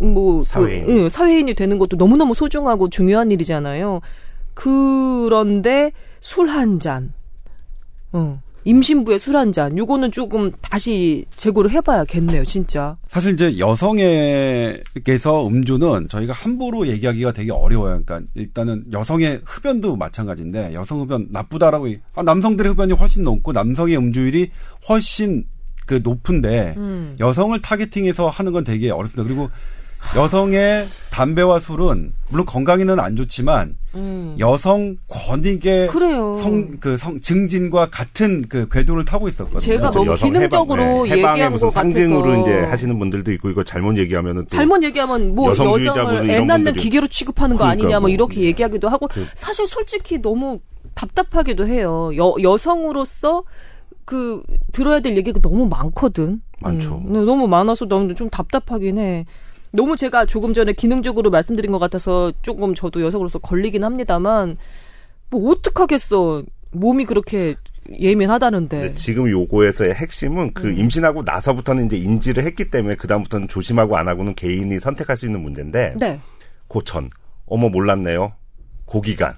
뭐 0.01 0.39
그, 0.39 0.43
사회인. 0.45 0.85
그, 0.87 0.93
응, 0.93 1.09
사회인이 1.09 1.55
되는 1.55 1.79
것도 1.79 1.97
너무너무 1.97 2.35
소중하고 2.35 2.89
중요한 2.91 3.31
일이잖아요. 3.31 4.01
그런데 4.55 5.93
술 6.21 6.49
한 6.49 6.79
잔. 6.81 7.13
어. 8.13 8.41
임신부의 8.65 9.19
술 9.19 9.37
한 9.37 9.53
잔. 9.53 9.79
요거는 9.79 10.11
조금 10.13 10.51
다시 10.61 11.25
재고를 11.37 11.71
해봐야겠네요, 11.71 12.45
진짜. 12.45 12.97
사실 13.09 13.33
이제 13.33 13.57
여성에게서 13.59 15.47
음주는 15.47 16.09
저희가 16.09 16.33
함부로 16.35 16.87
얘기하기가 16.89 17.33
되게 17.33 17.51
어려워요. 17.53 18.03
그러니까 18.05 18.31
일단은 18.35 18.85
여성의 18.93 19.41
흡연도 19.45 19.97
마찬가지인데 19.97 20.75
여성 20.75 21.01
흡연 21.01 21.29
나쁘다라고 21.31 21.89
아, 22.15 22.23
남성들의 22.23 22.73
흡연이 22.73 22.93
훨씬 22.93 23.23
높고 23.25 23.53
남성의 23.53 23.97
음주율이 23.97 24.51
훨씬 24.89 25.45
그 25.87 26.01
높은데 26.03 26.75
음. 26.77 27.17
여성을 27.19 27.59
타겟팅해서 27.63 28.29
하는 28.29 28.53
건 28.53 28.65
되게 28.65 28.91
어렵습니다. 28.91 29.23
그리고 29.23 29.49
여성의 30.17 30.89
담배와 31.11 31.59
술은 31.59 32.13
물론 32.29 32.47
건강에는 32.47 33.01
안 33.01 33.17
좋지만 33.17 33.77
음. 33.95 34.37
여성 34.39 34.97
권익의 35.09 35.91
성그 35.91 36.97
성 36.97 37.21
증진과 37.21 37.89
같은 37.91 38.47
그 38.49 38.69
궤도를 38.69 39.05
타고 39.05 39.29
있었거든요. 39.29 39.61
제가 39.61 39.91
너무 39.91 40.15
기능적으로 40.15 41.07
해방, 41.07 41.09
네. 41.09 41.19
해방의 41.19 41.51
무슨 41.51 41.71
상징으로 41.71 42.41
이제 42.41 42.61
하시는 42.61 42.97
분들도 42.99 43.33
있고 43.33 43.51
이거 43.51 43.65
잘못 43.65 43.99
얘기하면은 43.99 44.47
잘못 44.49 44.83
얘기하면 44.85 45.35
뭐 45.35 45.51
여성을 45.51 46.31
애 46.31 46.41
낳는 46.41 46.75
기계로 46.75 47.09
취급하는 47.09 47.57
거 47.57 47.65
그러니까 47.65 47.85
아니냐 47.85 47.99
뭐, 47.99 48.03
뭐 48.03 48.11
이렇게 48.11 48.43
얘기하기도 48.43 48.89
하고 48.89 49.09
그, 49.09 49.27
사실 49.35 49.67
솔직히 49.67 50.23
너무 50.23 50.61
답답하기도 50.95 51.67
해요. 51.67 52.11
여 52.17 52.35
여성으로서 52.41 53.43
그 54.05 54.43
들어야 54.73 55.01
될 55.01 55.17
얘기가 55.17 55.41
너무 55.41 55.69
많거든. 55.69 56.41
많죠. 56.61 57.03
음, 57.05 57.13
너무 57.27 57.47
많아서 57.47 57.87
너무 57.87 58.15
좀 58.15 58.31
답답하긴 58.31 58.99
해. 58.99 59.27
너무 59.73 59.97
제가 59.97 60.27
조금 60.27 60.55
전에 60.55 60.73
기능적으로 60.73 61.31
말씀드린 61.31 61.73
것 61.73 61.79
같아서 61.79 62.33
조금 62.43 62.75
저도 62.75 63.03
여성으로서 63.03 63.39
걸리긴 63.39 63.85
합니다만 63.85 64.57
뭐 65.31 65.51
어떡하겠어. 65.53 66.43
몸이 66.71 67.07
그렇게 67.07 67.57
예민하다는데. 67.99 68.95
지금 68.95 69.29
요거에서의 69.31 69.95
핵심은 69.95 70.53
그 70.53 70.69
음. 70.69 70.79
임신하고 70.79 71.23
나서부터는 71.23 71.87
이제 71.87 71.97
인지를 71.97 72.45
했기 72.45 72.71
때문에 72.71 72.97
그다음부터는 72.97 73.49
조심하고 73.49 73.97
안 73.97 74.09
하고는 74.09 74.35
개인이 74.35 74.79
선택할 74.79 75.17
수 75.17 75.27
있는 75.27 75.41
문제인데. 75.43 75.97
네. 75.99 76.21
고천. 76.69 77.09
어머 77.47 77.69
몰랐네요. 77.71 78.33
고기간. 78.85 79.33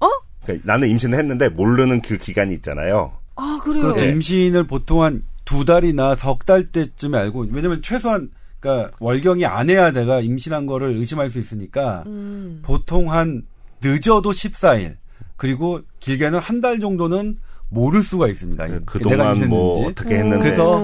어? 0.00 0.06
그러니까 0.44 0.72
나는 0.72 0.88
임신을 0.88 1.18
했는데 1.18 1.48
모르는 1.50 2.00
그 2.00 2.16
기간이 2.16 2.54
있잖아요. 2.54 3.12
아, 3.36 3.60
그래요? 3.62 3.82
그렇죠. 3.82 4.04
임신을 4.06 4.66
보통 4.66 5.02
한 5.02 5.22
두 5.44 5.66
달이나 5.66 6.14
석 6.14 6.46
달 6.46 6.64
때쯤에 6.64 7.18
알고, 7.18 7.48
왜냐면 7.52 7.82
최소한 7.82 8.30
그러니까 8.64 8.96
월경이 8.98 9.44
안 9.44 9.68
해야 9.68 9.90
내가 9.92 10.20
임신한 10.20 10.64
거를 10.66 10.96
의심할 10.96 11.28
수 11.28 11.38
있으니까 11.38 12.02
음. 12.06 12.60
보통 12.62 13.12
한 13.12 13.42
늦어도 13.82 14.30
14일 14.30 14.96
그리고 15.36 15.80
길게는 16.00 16.38
한 16.38 16.60
달 16.62 16.80
정도는 16.80 17.36
모를 17.68 18.02
수가 18.02 18.28
있습니다. 18.28 18.66
네, 18.66 18.78
그동안 18.86 19.48
뭐 19.48 19.86
어떻게 19.86 20.14
했는데 20.16 20.38
그래서 20.38 20.78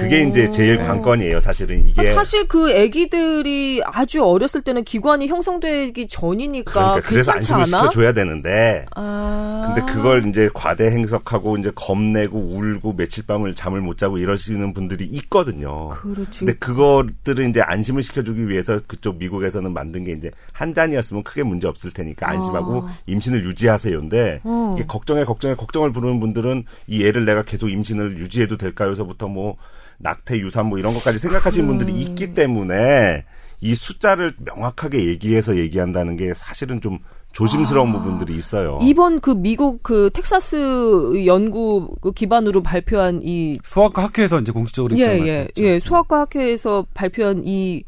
그게 0.00 0.22
이제 0.22 0.50
제일 0.50 0.78
네. 0.78 0.84
관건이에요, 0.84 1.40
사실은 1.40 1.86
이게. 1.86 2.14
사실 2.14 2.48
그 2.48 2.70
아기들이 2.70 3.82
아주 3.84 4.24
어렸을 4.24 4.62
때는 4.62 4.84
기관이 4.84 5.26
형성되기 5.28 6.06
전이니까 6.06 6.72
그러니까 6.72 7.08
그래서 7.08 7.32
안심을 7.32 7.66
시켜줘야 7.66 8.12
되는데. 8.12 8.86
아. 8.94 9.72
근데 9.74 9.92
그걸 9.92 10.26
이제 10.28 10.48
과대 10.52 10.86
행석하고 10.86 11.58
이제 11.58 11.70
겁내고 11.74 12.38
울고 12.38 12.96
며칠 12.96 13.24
밤을 13.26 13.54
잠을 13.54 13.80
못 13.80 13.98
자고 13.98 14.18
이러시는 14.18 14.72
분들이 14.72 15.04
있거든요. 15.04 15.90
그렇지. 15.90 16.40
근데 16.40 16.54
그거들을 16.54 17.48
이제 17.48 17.60
안심을 17.60 18.02
시켜주기 18.02 18.48
위해서 18.48 18.80
그쪽 18.86 19.18
미국에서는 19.18 19.72
만든 19.72 20.04
게 20.04 20.12
이제 20.12 20.30
한 20.52 20.74
잔이었으면 20.74 21.22
크게 21.22 21.42
문제 21.42 21.68
없을 21.68 21.90
테니까 21.92 22.28
안심하고 22.28 22.86
아. 22.86 22.94
임신을 23.06 23.44
유지하세요인데 23.44 24.40
어. 24.44 24.76
걱정에 24.88 25.24
걱정에 25.24 25.54
걱정을 25.54 25.92
부르는 25.92 26.20
분들은 26.20 26.64
이 26.86 27.04
애를 27.04 27.24
내가 27.24 27.42
계속 27.42 27.68
임신을 27.68 28.18
유지해도 28.18 28.56
될까요서부터 28.56 29.28
뭐 29.28 29.56
낙태, 30.00 30.38
유산 30.38 30.66
뭐 30.66 30.78
이런 30.78 30.92
것까지 30.92 31.18
생각하시는 31.18 31.66
분들이 31.66 31.92
음. 31.92 31.98
있기 31.98 32.34
때문에 32.34 33.24
이 33.60 33.74
숫자를 33.74 34.34
명확하게 34.38 35.06
얘기해서 35.06 35.56
얘기한다는 35.56 36.16
게 36.16 36.32
사실은 36.34 36.80
좀 36.80 36.98
조심스러운 37.32 37.90
아, 37.90 37.92
부분들이 37.92 38.34
있어요. 38.34 38.78
이번 38.82 39.20
그 39.20 39.30
미국 39.30 39.82
그 39.82 40.10
텍사스 40.12 41.26
연구 41.26 41.94
그 42.00 42.12
기반으로 42.12 42.62
발표한 42.62 43.20
이 43.22 43.58
소아과 43.62 44.04
학회에서 44.04 44.40
이제 44.40 44.50
공식적으로 44.50 44.98
예, 44.98 45.04
예, 45.04 45.48
예, 45.58 45.78
소아과 45.78 46.20
학회에서 46.20 46.86
발표한 46.92 47.42
이 47.46 47.84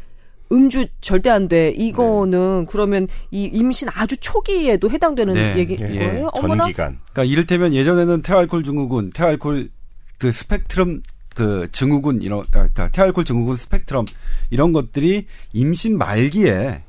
음주 0.53 0.87
절대 1.01 1.31
안 1.31 1.49
돼. 1.49 1.71
이거는 1.71 2.61
네. 2.61 2.67
그러면 2.71 3.09
이 3.31 3.45
임신 3.45 3.89
아주 3.93 4.17
초기에도 4.19 4.91
해당되는 4.91 5.35
네. 5.35 5.57
얘기 5.57 5.77
예, 5.81 5.87
거예요? 5.87 6.31
예. 6.37 6.41
전기간. 6.41 6.99
그러니까 7.13 7.25
이를테면 7.25 7.75
예전에는 7.75 8.23
태알콜 8.23 8.63
증후군, 8.63 9.11
태알콜 9.11 9.71
그 10.19 10.31
스펙트럼 10.31 11.03
그 11.35 11.69
증후군 11.73 12.23
이런 12.23 12.41
아, 12.41 12.45
그러니까 12.51 12.89
태알콜 12.91 13.25
증후군 13.25 13.57
스펙트럼 13.57 14.05
이런 14.51 14.73
것들이 14.73 15.27
임신 15.53 15.99
말기에 15.99 16.83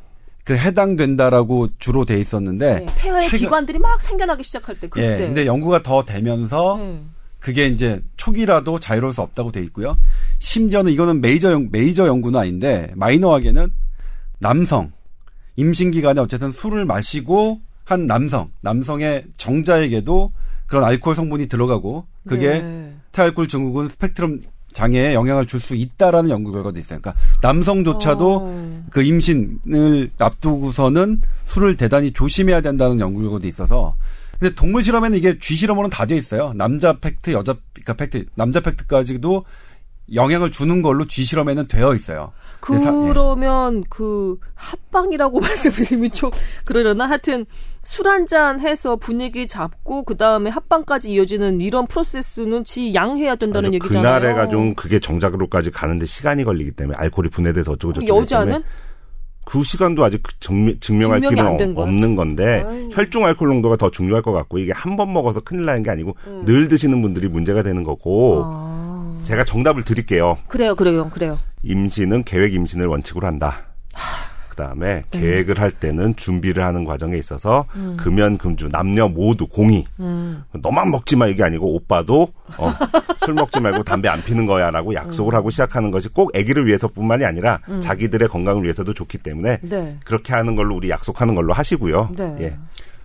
그 0.44 0.58
해당된다라고 0.58 1.70
주로 1.80 2.04
돼 2.06 2.20
있었는데 2.20 2.80
네, 2.80 2.86
폐하의 2.98 3.22
최근, 3.24 3.40
기관들이 3.40 3.80
막 3.80 4.02
생겨나기 4.02 4.44
시작할 4.44 4.80
때 4.80 4.88
그때. 4.90 5.14
예, 5.14 5.18
근데 5.18 5.46
연구가 5.46 5.84
더 5.84 6.04
되면서 6.04 6.78
네. 6.78 7.02
그게 7.40 7.68
이제 7.68 8.02
초기라도 8.18 8.80
자유로울 8.80 9.14
수 9.14 9.22
없다고 9.22 9.52
돼 9.52 9.62
있고요. 9.64 9.98
심지어는 10.40 10.92
이거는 10.92 11.22
메이저 11.22 11.52
연, 11.52 11.70
메이저 11.72 12.08
연구는 12.08 12.40
아닌데 12.40 12.92
마이너하게는 12.96 13.70
남성 14.40 14.92
임신 15.56 15.92
기간에 15.92 16.20
어쨌든 16.20 16.52
술을 16.52 16.86
마시고 16.86 17.62
한 17.86 18.08
남성 18.08 18.50
남성의 18.62 19.26
정자에게도 19.38 20.32
그런 20.68 20.84
알코올 20.84 21.16
성분이 21.16 21.48
들어가고 21.48 22.06
그게 22.28 22.62
네. 22.62 22.94
태아 23.14 23.27
알코올 23.27 23.48
증후군 23.48 23.90
스펙트럼 23.90 24.42
장애에 24.74 25.14
영향을 25.14 25.46
줄 25.46 25.60
수 25.62 25.76
있다라는 25.76 26.30
연구 26.32 26.52
결과도 26.52 26.80
있어요. 26.80 27.00
그러니까 27.00 27.14
남성조차도 27.42 28.36
어. 28.42 28.86
그 28.90 29.04
임신을 29.04 30.10
앞두고서는 30.18 31.22
술을 31.46 31.76
대단히 31.76 32.12
조심해야 32.12 32.62
된다는 32.62 33.00
연구 33.00 33.22
결과도 33.22 33.48
있어서 33.48 33.96
근데 34.40 34.56
동물 34.56 34.84
실험에는 34.84 35.18
이게 35.18 35.38
쥐 35.40 35.56
실험으로는 35.56 35.90
다 35.92 36.06
돼 36.06 36.18
있어요. 36.18 36.54
남자 36.56 36.98
factor, 37.00 37.32
여자 37.32 37.56
그러니까 37.74 37.94
factor, 37.94 38.26
남자 38.36 38.60
factor까지도 38.60 39.46
영향을 40.14 40.52
주는 40.52 40.82
걸로 40.82 41.06
쥐 41.06 41.24
실험에는 41.24 41.68
되어 41.68 41.94
있어요. 41.96 42.32
그러면 42.60 43.74
사, 43.74 43.78
예. 43.80 43.84
그 43.90 44.38
합방이라고 44.56 45.40
말씀드리면 45.42 46.12
좀 46.12 46.32
그러려나 46.66 47.10
하여튼 47.10 47.46
술 47.84 48.08
한 48.08 48.26
잔 48.26 48.60
해서 48.62 48.96
분위기 48.96 49.48
잡고 49.48 50.04
그 50.04 50.16
다음에 50.16 50.50
합방까지 50.50 51.12
이어지는 51.12 51.60
이런 51.62 51.86
프로세스는 51.88 52.64
지 52.64 52.94
양해야 52.94 53.36
된다는 53.36 53.68
아니, 53.68 53.76
얘기잖아요. 53.76 54.02
그날에가 54.02 54.48
좀 54.50 54.74
그게 54.76 55.00
정작으로까지 55.00 55.72
가는데 55.72 56.06
시간이 56.06 56.44
걸리기 56.46 56.72
때문에 56.72 56.98
알코올이 56.98 57.30
분해돼서 57.30 57.74
어쩌고 57.74 57.94
저쩌고 57.94 58.22
여자는 58.22 58.64
그 59.46 59.62
시간도 59.62 60.06
아직 60.06 60.24
증명, 60.40 60.80
증명할 60.80 61.20
길은 61.20 61.78
없는 61.78 62.16
건데 62.16 62.64
아유. 62.66 62.90
혈중 62.94 63.26
알코올 63.26 63.50
농도가 63.50 63.76
더 63.76 63.92
중요할 63.92 64.22
것 64.22 64.32
같고 64.32 64.58
이게 64.60 64.72
한 64.72 64.96
번 64.96 65.12
먹어서 65.12 65.42
큰일 65.42 65.66
나는 65.66 65.84
게 65.84 65.90
아니고 65.90 66.16
음. 66.28 66.44
늘 66.46 66.70
드시는 66.70 67.02
분들이 67.02 67.28
문제가 67.28 67.62
되는 67.64 67.84
거고 67.84 68.44
아. 68.46 68.73
제가 69.24 69.44
정답을 69.46 69.84
드릴게요. 69.84 70.38
그래요, 70.48 70.76
그래요, 70.76 71.10
그래요. 71.10 71.40
임신은 71.64 72.24
계획 72.24 72.54
임신을 72.54 72.88
원칙으로 72.88 73.28
한다. 73.28 73.64
하. 73.94 74.34
그다음에 74.54 74.98
음. 74.98 75.04
계획을 75.10 75.60
할 75.60 75.72
때는 75.72 76.16
준비를 76.16 76.64
하는 76.64 76.86
과정에 76.86 77.18
있어서 77.18 77.66
음. 77.76 77.98
금연 78.00 78.38
금주 78.38 78.70
남녀 78.70 79.08
모두 79.08 79.48
공이 79.48 79.86
음. 80.00 80.44
너만 80.54 80.92
먹지 80.92 81.16
마 81.16 81.28
이게 81.28 81.44
아니고 81.44 81.76
오빠도 81.76 82.28
어, 82.58 82.74
술 83.26 83.34
먹지 83.34 83.60
말고 83.60 83.84
담배 83.84 84.08
안 84.10 84.24
피는 84.24 84.46
거야라고 84.46 84.94
약속을 84.94 85.34
음. 85.34 85.38
하고 85.38 85.50
시작하는 85.50 85.92
것이 85.92 86.10
꼭 86.10 86.36
아기를 86.36 86.68
위해서뿐만이 86.68 87.26
아니라 87.26 87.60
음. 87.70 87.82
자기들의 87.82 88.28
건강을 88.28 88.64
위해서도 88.64 88.94
좋기 88.94 89.18
때문에 89.20 89.60
네. 89.64 89.98
그렇게 90.06 90.34
하는 90.34 90.56
걸로 90.56 90.76
우리 90.76 90.90
약속하는 90.90 91.36
걸로 91.36 91.54
하시고요. 91.54 92.12
네. 92.16 92.38
예. 92.42 92.58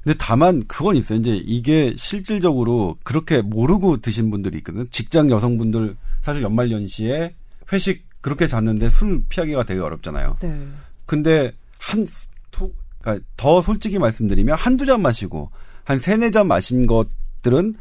근데 0.04 0.16
다만 0.18 0.62
그건 0.68 0.96
있어요. 0.96 1.18
이제 1.18 1.32
이게 1.44 1.94
실질적으로 1.96 2.96
그렇게 3.02 3.42
모르고 3.42 3.98
드신 3.98 4.30
분들이 4.30 4.58
있거든요. 4.58 4.84
직장 4.90 5.30
여성분들 5.30 5.96
사실 6.20 6.42
연말 6.42 6.70
연시에 6.70 7.34
회식 7.72 8.06
그렇게 8.20 8.46
잤는데 8.48 8.90
술 8.90 9.22
피하기가 9.28 9.64
되게 9.64 9.80
어렵잖아요. 9.80 10.36
네. 10.40 10.68
근데 11.06 11.52
한, 11.78 12.06
토, 12.50 12.72
그러니까 13.00 13.24
더 13.36 13.62
솔직히 13.62 13.98
말씀드리면 13.98 14.56
한두 14.56 14.84
잔 14.86 15.00
마시고 15.02 15.50
한 15.84 15.98
세네 16.00 16.30
잔 16.30 16.46
마신 16.48 16.86
것들은 16.86 17.74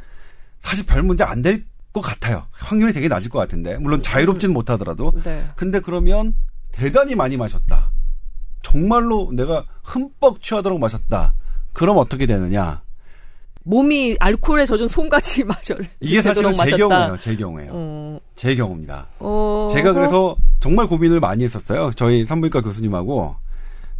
사실 0.59 0.85
별 0.85 1.03
문제 1.03 1.23
안 1.23 1.41
될 1.41 1.63
것 1.93 2.01
같아요. 2.01 2.45
확률이 2.51 2.93
되게 2.93 3.07
낮을 3.07 3.31
것 3.31 3.39
같은데. 3.39 3.77
물론 3.79 4.03
자유롭지는 4.03 4.53
못하더라도. 4.53 5.13
네. 5.23 5.47
근데 5.55 5.79
그러면 5.79 6.35
대단히 6.71 7.15
많이 7.15 7.37
마셨다. 7.37 7.91
정말로 8.61 9.31
내가 9.33 9.65
흠뻑 9.83 10.43
취하도록 10.43 10.79
마셨다. 10.79 11.33
그럼 11.73 11.97
어떻게 11.97 12.27
되느냐? 12.27 12.83
몸이 13.67 14.15
알코올에 14.19 14.65
젖은 14.65 14.87
솜같이 14.87 15.43
마셔. 15.45 15.75
이게 15.99 16.21
사실은 16.21 16.51
제 16.55 16.63
마셨다. 16.63 16.77
경우예요. 16.87 17.17
제 17.19 17.35
경우예요. 17.35 17.71
어. 17.73 18.19
제 18.35 18.55
경우입니다. 18.55 19.07
어. 19.19 19.67
제가 19.69 19.91
그래서 19.93 20.35
정말 20.61 20.87
고민을 20.87 21.19
많이 21.19 21.43
했었어요. 21.43 21.91
저희 21.95 22.25
산부인과 22.25 22.61
교수님하고 22.61 23.35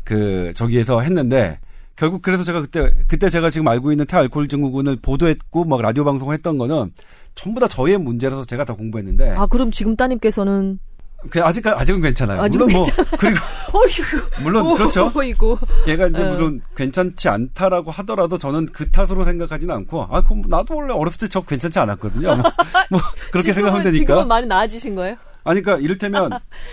그 0.06 0.54
저기에서 0.56 1.02
했는데 1.02 1.60
결국 1.98 2.22
그래서 2.22 2.44
제가 2.44 2.62
그때 2.62 2.92
그때 3.08 3.30
제가 3.30 3.50
지금 3.50 3.68
알고 3.68 3.92
있는 3.92 4.06
태알코올 4.06 4.48
증후군을 4.48 4.98
보도했고 5.02 5.66
막 5.66 5.82
라디오 5.82 6.06
방송을 6.06 6.34
했던 6.36 6.58
거는 6.58 6.94
전부 7.36 7.60
다 7.60 7.68
저의 7.68 7.98
문제라서 7.98 8.46
제가 8.46 8.64
다 8.64 8.74
공부했는데. 8.74 9.32
아 9.32 9.48
그럼 9.48 9.72
지금 9.72 9.96
따님께서는 9.98 10.80
그 10.80 10.97
아직 11.44 11.66
아직은 11.68 12.02
괜찮아요. 12.02 12.42
아직은 12.42 12.68
물론 12.68 12.82
뭐 12.84 13.06
그리고 13.18 13.40
물론 14.42 14.74
그렇죠. 14.76 15.12
어이구. 15.14 15.58
얘가 15.88 16.08
이제 16.08 16.24
어. 16.24 16.32
물론 16.32 16.62
괜찮지 16.76 17.28
않다라고 17.28 17.92
하더라도 17.92 18.38
저는 18.38 18.68
그 18.68 18.90
탓으로 18.92 19.26
생각하지는 19.26 19.74
않고 19.76 20.08
아 20.10 20.22
그럼 20.22 20.44
나도 20.48 20.76
원래 20.76 20.94
어렸을 20.94 21.20
때 21.20 21.28
저 21.28 21.42
괜찮지 21.42 21.80
않았거든요. 21.80 22.36
뭐, 22.36 22.44
뭐 22.92 23.00
그렇게 23.32 23.50
지금은, 23.50 23.54
생각하면 23.56 23.84
되니까. 23.84 24.00
지금은 24.00 24.28
많이 24.28 24.48
나아지신 24.48 24.96
거예요? 24.96 25.16
아니 25.44 25.62
그러니까 25.62 25.84
이를테면 25.84 26.32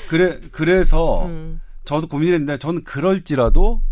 그래 0.09 0.41
그래서 0.53 1.25
음. 1.27 1.61
저도 1.85 2.07
고민을 2.07 2.35
했는데 2.35 2.59
저는 2.59 2.85
그럴지라도 2.85 3.83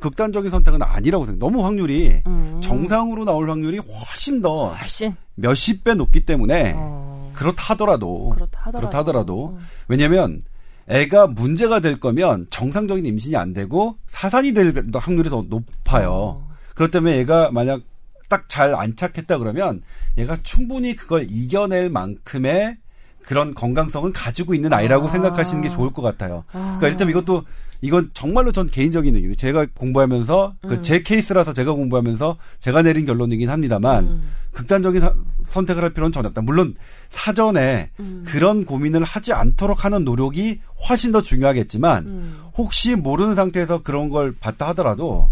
극단적인 0.00 0.50
선택은 0.50 0.82
아니라고 0.82 1.24
생각. 1.24 1.38
너무 1.38 1.64
확률이 1.64 2.22
음. 2.26 2.60
정상으로 2.62 3.24
나올 3.24 3.50
확률이 3.50 3.78
훨씬 3.78 4.42
더 4.42 4.68
훨씬 4.74 5.16
몇십 5.36 5.84
배 5.84 5.94
높기 5.94 6.24
때문에 6.26 6.74
어. 6.76 7.15
그렇다 7.36 7.62
하더라도 7.74 8.30
그렇다 8.30 8.60
하더라도, 8.60 8.78
그렇다 8.78 8.98
하더라도. 8.98 9.56
음. 9.58 9.66
왜냐면 9.88 10.40
애가 10.88 11.28
문제가 11.28 11.80
될 11.80 11.98
거면 11.98 12.46
정상적인 12.50 13.04
임신이 13.06 13.36
안 13.36 13.52
되고 13.52 13.96
사산이 14.06 14.54
될 14.54 14.72
확률이 14.94 15.30
더 15.30 15.44
높아요. 15.48 16.12
어. 16.12 16.48
그렇기 16.74 16.92
때문에 16.92 17.18
얘가 17.18 17.50
만약 17.50 17.82
딱 18.28 18.48
잘 18.48 18.74
안착했다 18.74 19.38
그러면 19.38 19.82
얘가 20.18 20.36
충분히 20.42 20.96
그걸 20.96 21.26
이겨낼 21.30 21.90
만큼의 21.90 22.76
그런 23.24 23.54
건강성을 23.54 24.12
가지고 24.12 24.54
있는 24.54 24.72
아이라고 24.72 25.08
아. 25.08 25.10
생각하시는 25.10 25.62
게 25.62 25.68
좋을 25.68 25.92
것 25.92 26.02
같아요. 26.02 26.44
아. 26.52 26.76
그러니까 26.78 26.88
일단 26.88 27.08
이것도 27.10 27.44
이건 27.82 28.10
정말로 28.14 28.52
전 28.52 28.68
개인적인 28.68 29.14
의견. 29.14 29.36
제가 29.36 29.66
공부하면서 29.74 30.54
그 30.62 30.66
음. 30.66 30.68
그제 30.68 31.02
케이스라서 31.02 31.52
제가 31.52 31.72
공부하면서 31.72 32.36
제가 32.58 32.82
내린 32.82 33.04
결론이긴 33.04 33.50
합니다만 33.50 34.04
음. 34.06 34.28
극단적인 34.52 35.00
사, 35.00 35.14
선택을 35.44 35.82
할 35.82 35.90
필요는 35.90 36.12
전혀 36.12 36.28
없다. 36.28 36.40
물론 36.40 36.74
사전에 37.10 37.90
음. 38.00 38.24
그런 38.26 38.64
고민을 38.64 39.04
하지 39.04 39.32
않도록 39.32 39.84
하는 39.84 40.04
노력이 40.04 40.60
훨씬 40.88 41.12
더 41.12 41.22
중요하겠지만 41.22 42.06
음. 42.06 42.38
혹시 42.54 42.94
모르는 42.94 43.34
상태에서 43.34 43.82
그런 43.82 44.08
걸 44.10 44.34
봤다 44.38 44.68
하더라도 44.68 45.30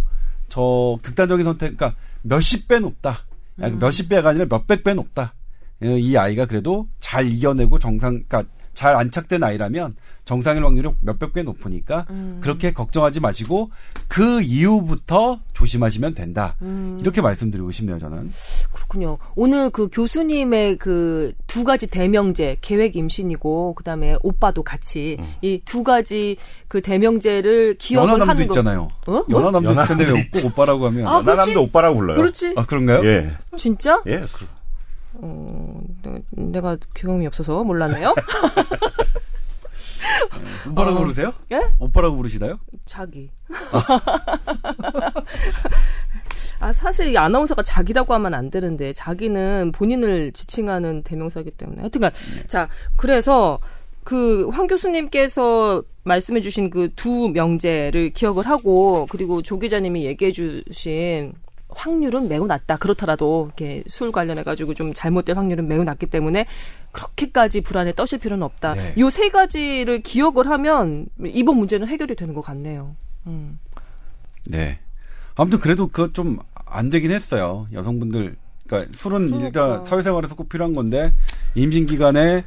저 0.49 0.97
극단적인 1.03 1.45
선택, 1.45 1.77
그러니까 1.77 1.95
몇십 2.23 2.69
배 2.69 2.79
높다. 2.79 3.27
음. 3.63 3.79
몇십 3.79 4.09
배가 4.09 4.31
아니라 4.31 4.47
몇백 4.49 4.85
배 4.85 4.95
높다. 4.95 5.35
이 5.83 6.17
아이가 6.17 6.47
그래도 6.47 6.89
잘 7.01 7.27
이겨내고 7.27 7.79
정상, 7.79 8.23
그러니까 8.27 8.45
잘 8.75 8.97
안착된 8.97 9.43
아이라면 9.43 9.97
정상일 10.25 10.65
확률이 10.65 10.91
몇백 11.01 11.33
배 11.33 11.43
높으니까 11.43 12.07
음. 12.11 12.39
그렇게 12.41 12.73
걱정하지 12.73 13.21
마시고 13.21 13.71
그 14.09 14.41
이후부터 14.43 15.41
조심하시면 15.53 16.15
된다. 16.15 16.57
음. 16.63 16.99
이렇게 17.01 17.21
말씀드리고 17.21 17.71
싶네요, 17.71 17.99
저는. 17.99 18.31
그렇군요. 18.73 19.19
오늘 19.37 19.71
그 19.71 19.89
교수님의 19.91 20.79
그 20.79 21.33
두 21.55 21.63
가지 21.63 21.87
대명제, 21.87 22.57
계획 22.63 22.97
임신이고 22.97 23.75
그다음에 23.75 24.17
오빠도 24.23 24.65
같이 24.65 25.19
음. 25.21 25.35
이두 25.41 25.85
가지 25.85 26.37
그 26.67 26.81
대명제를 26.81 27.77
기억을 27.79 28.21
하는 28.21 28.35
거. 28.35 28.43
있잖아요. 28.43 28.89
어? 29.07 29.25
연하남도 29.31 29.71
있을 29.71 29.87
텐데 29.87 30.05
왜 30.13 30.47
오빠라고 30.47 30.87
하면 30.87 31.07
아, 31.07 31.19
연하남도 31.19 31.63
오빠라고 31.63 31.99
불러요. 31.99 32.17
그렇지. 32.17 32.55
아, 32.57 32.67
그런가요? 32.67 33.05
예. 33.05 33.37
진짜? 33.57 34.03
예. 34.07 34.25
그... 34.33 34.47
어, 35.15 35.81
내가 36.31 36.77
경험이 36.95 37.27
없어서 37.27 37.63
몰랐네요. 37.65 38.15
오빠라고 40.71 40.97
어. 40.99 41.01
부르세요? 41.03 41.33
예? 41.53 41.61
오빠라고 41.79 42.17
부르시나요? 42.17 42.59
자기. 42.87 43.31
아, 46.61 46.73
사실 46.73 47.09
이 47.09 47.19
아나운서가 47.19 47.63
자기라고 47.63 48.15
하면 48.15 48.33
안 48.35 48.51
되는데, 48.51 48.93
자기는 48.93 49.73
본인을 49.73 50.33
지칭하는 50.33 51.03
대명사이기 51.03 51.51
때문에. 51.53 51.81
하여튼간, 51.83 52.13
네. 52.37 52.47
자, 52.47 52.69
그래서 52.97 53.59
그 54.05 54.49
황 54.51 54.67
교수님께서 54.67 55.83
말씀해 56.05 56.41
주신 56.41 56.71
그 56.71 56.89
두 56.95 57.29
명제를 57.31 58.11
기억을 58.11 58.47
하고, 58.47 59.07
그리고 59.11 59.43
조 59.43 59.59
기자님이 59.59 60.05
얘기해 60.07 60.33
주신 60.33 61.33
확률은 61.77 62.29
매우 62.29 62.47
낮다. 62.47 62.77
그렇더라도 62.77 63.45
이렇게 63.47 63.83
술 63.87 64.13
관련해 64.13 64.43
가지고 64.43 64.75
좀 64.75 64.93
잘못될 64.95 65.37
확률은 65.37 65.69
매우 65.69 65.85
낮기 65.85 66.07
때문에 66.07 66.47
그렇게까지 66.93 67.63
불안에 67.63 67.93
떠실 67.95 68.19
필요는 68.19 68.43
없다. 68.43 68.75
네. 68.75 68.95
요세 68.99 69.31
가지를 69.31 70.03
기억을 70.03 70.49
하면 70.51 71.07
이번 71.25 71.57
문제는 71.59 71.89
해결이 71.89 72.15
되는 72.17 72.35
것 72.35 72.43
같네요. 72.43 72.97
음. 73.27 73.59
네. 74.47 74.79
아무튼 75.37 75.59
그래도 75.59 75.89
그거 75.89 76.13
좀 76.13 76.39
안 76.75 76.91
되긴 76.91 77.13
했어요. 77.13 77.67
여성분들 77.73 78.37
그러니까 78.67 78.93
술은 78.99 79.27
그러니까. 79.29 79.47
일단 79.47 79.85
사회생활에서 79.85 80.35
꼭 80.35 80.49
필요한 80.49 80.75
건데 80.75 81.13
임신 81.55 81.87
기간에 81.87 82.45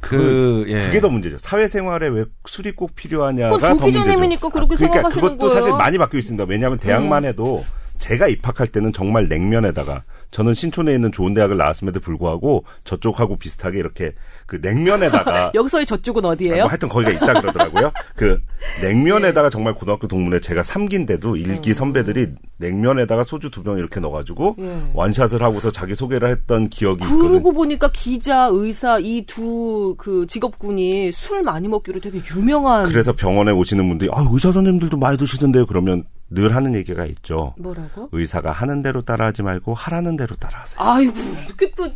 그, 0.00 0.66
예. 0.68 0.82
그게 0.82 1.00
더 1.00 1.08
문제죠. 1.08 1.38
사회생활에 1.38 2.08
왜 2.08 2.24
술이 2.46 2.72
꼭 2.72 2.94
필요하냐가 2.94 3.56
더 3.58 3.74
문제죠. 3.74 4.00
기자님이니까 4.00 4.50
그렇게 4.50 4.74
아, 4.74 4.76
그러니까 4.76 4.94
생각하시는 4.94 5.22
그것도 5.22 5.48
거예요? 5.48 5.60
사실 5.60 5.76
많이 5.78 5.96
바뀌어 5.96 6.18
있습니다. 6.18 6.44
왜냐하면 6.44 6.78
대학만 6.78 7.24
음. 7.24 7.28
해도 7.30 7.64
제가 8.06 8.28
입학할 8.28 8.68
때는 8.68 8.92
정말 8.92 9.26
냉면에다가 9.28 10.04
저는 10.30 10.54
신촌에 10.54 10.92
있는 10.94 11.10
좋은 11.10 11.34
대학을 11.34 11.56
나왔음에도 11.56 11.98
불구하고 11.98 12.64
저쪽하고 12.84 13.36
비슷하게 13.36 13.78
이렇게 13.78 14.12
그 14.46 14.56
냉면에다가 14.62 15.50
여기서의 15.54 15.86
저쪽은 15.86 16.24
어디예요? 16.24 16.56
뭐 16.62 16.66
하여튼 16.66 16.88
거기가 16.88 17.10
있다 17.12 17.40
그러더라고요. 17.40 17.90
그 18.14 18.40
냉면에다가 18.82 19.50
정말 19.50 19.74
고등학교 19.74 20.06
동문회 20.06 20.40
제가 20.40 20.62
3기인데도 20.62 21.36
일기 21.40 21.70
음. 21.70 21.74
선배들이 21.74 22.28
냉면에다가 22.58 23.24
소주 23.24 23.50
두 23.50 23.62
병 23.64 23.78
이렇게 23.78 23.98
넣어가지고 23.98 24.54
예. 24.60 24.82
완샷을 24.94 25.42
하고서 25.42 25.72
자기 25.72 25.96
소개를 25.96 26.30
했던 26.30 26.68
기억이. 26.68 27.04
그러고 27.04 27.52
보니까 27.52 27.90
기자, 27.92 28.48
의사 28.52 28.98
이 29.00 29.24
두 29.26 29.96
그 29.98 30.26
직업군이 30.28 31.10
술 31.10 31.42
많이 31.42 31.66
먹기로 31.66 32.00
되게 32.00 32.20
유명한. 32.34 32.86
그래서 32.88 33.12
병원에 33.12 33.50
오시는 33.50 33.88
분들이 33.88 34.10
아 34.12 34.24
의사 34.30 34.52
선생님들도 34.52 34.96
많이 34.98 35.16
드시던데요. 35.16 35.66
그러면 35.66 36.04
늘 36.30 36.54
하는 36.54 36.74
얘기가 36.74 37.04
있죠. 37.06 37.54
뭐라고? 37.58 38.08
의사가 38.12 38.50
하는 38.52 38.82
대로 38.82 39.02
따라하지 39.02 39.42
말고 39.42 39.74
하라는 39.74 40.16
대로 40.16 40.34
따라하세요. 40.36 40.80
아이고, 40.80 41.14
이렇게 41.46 41.70
또 41.76 41.88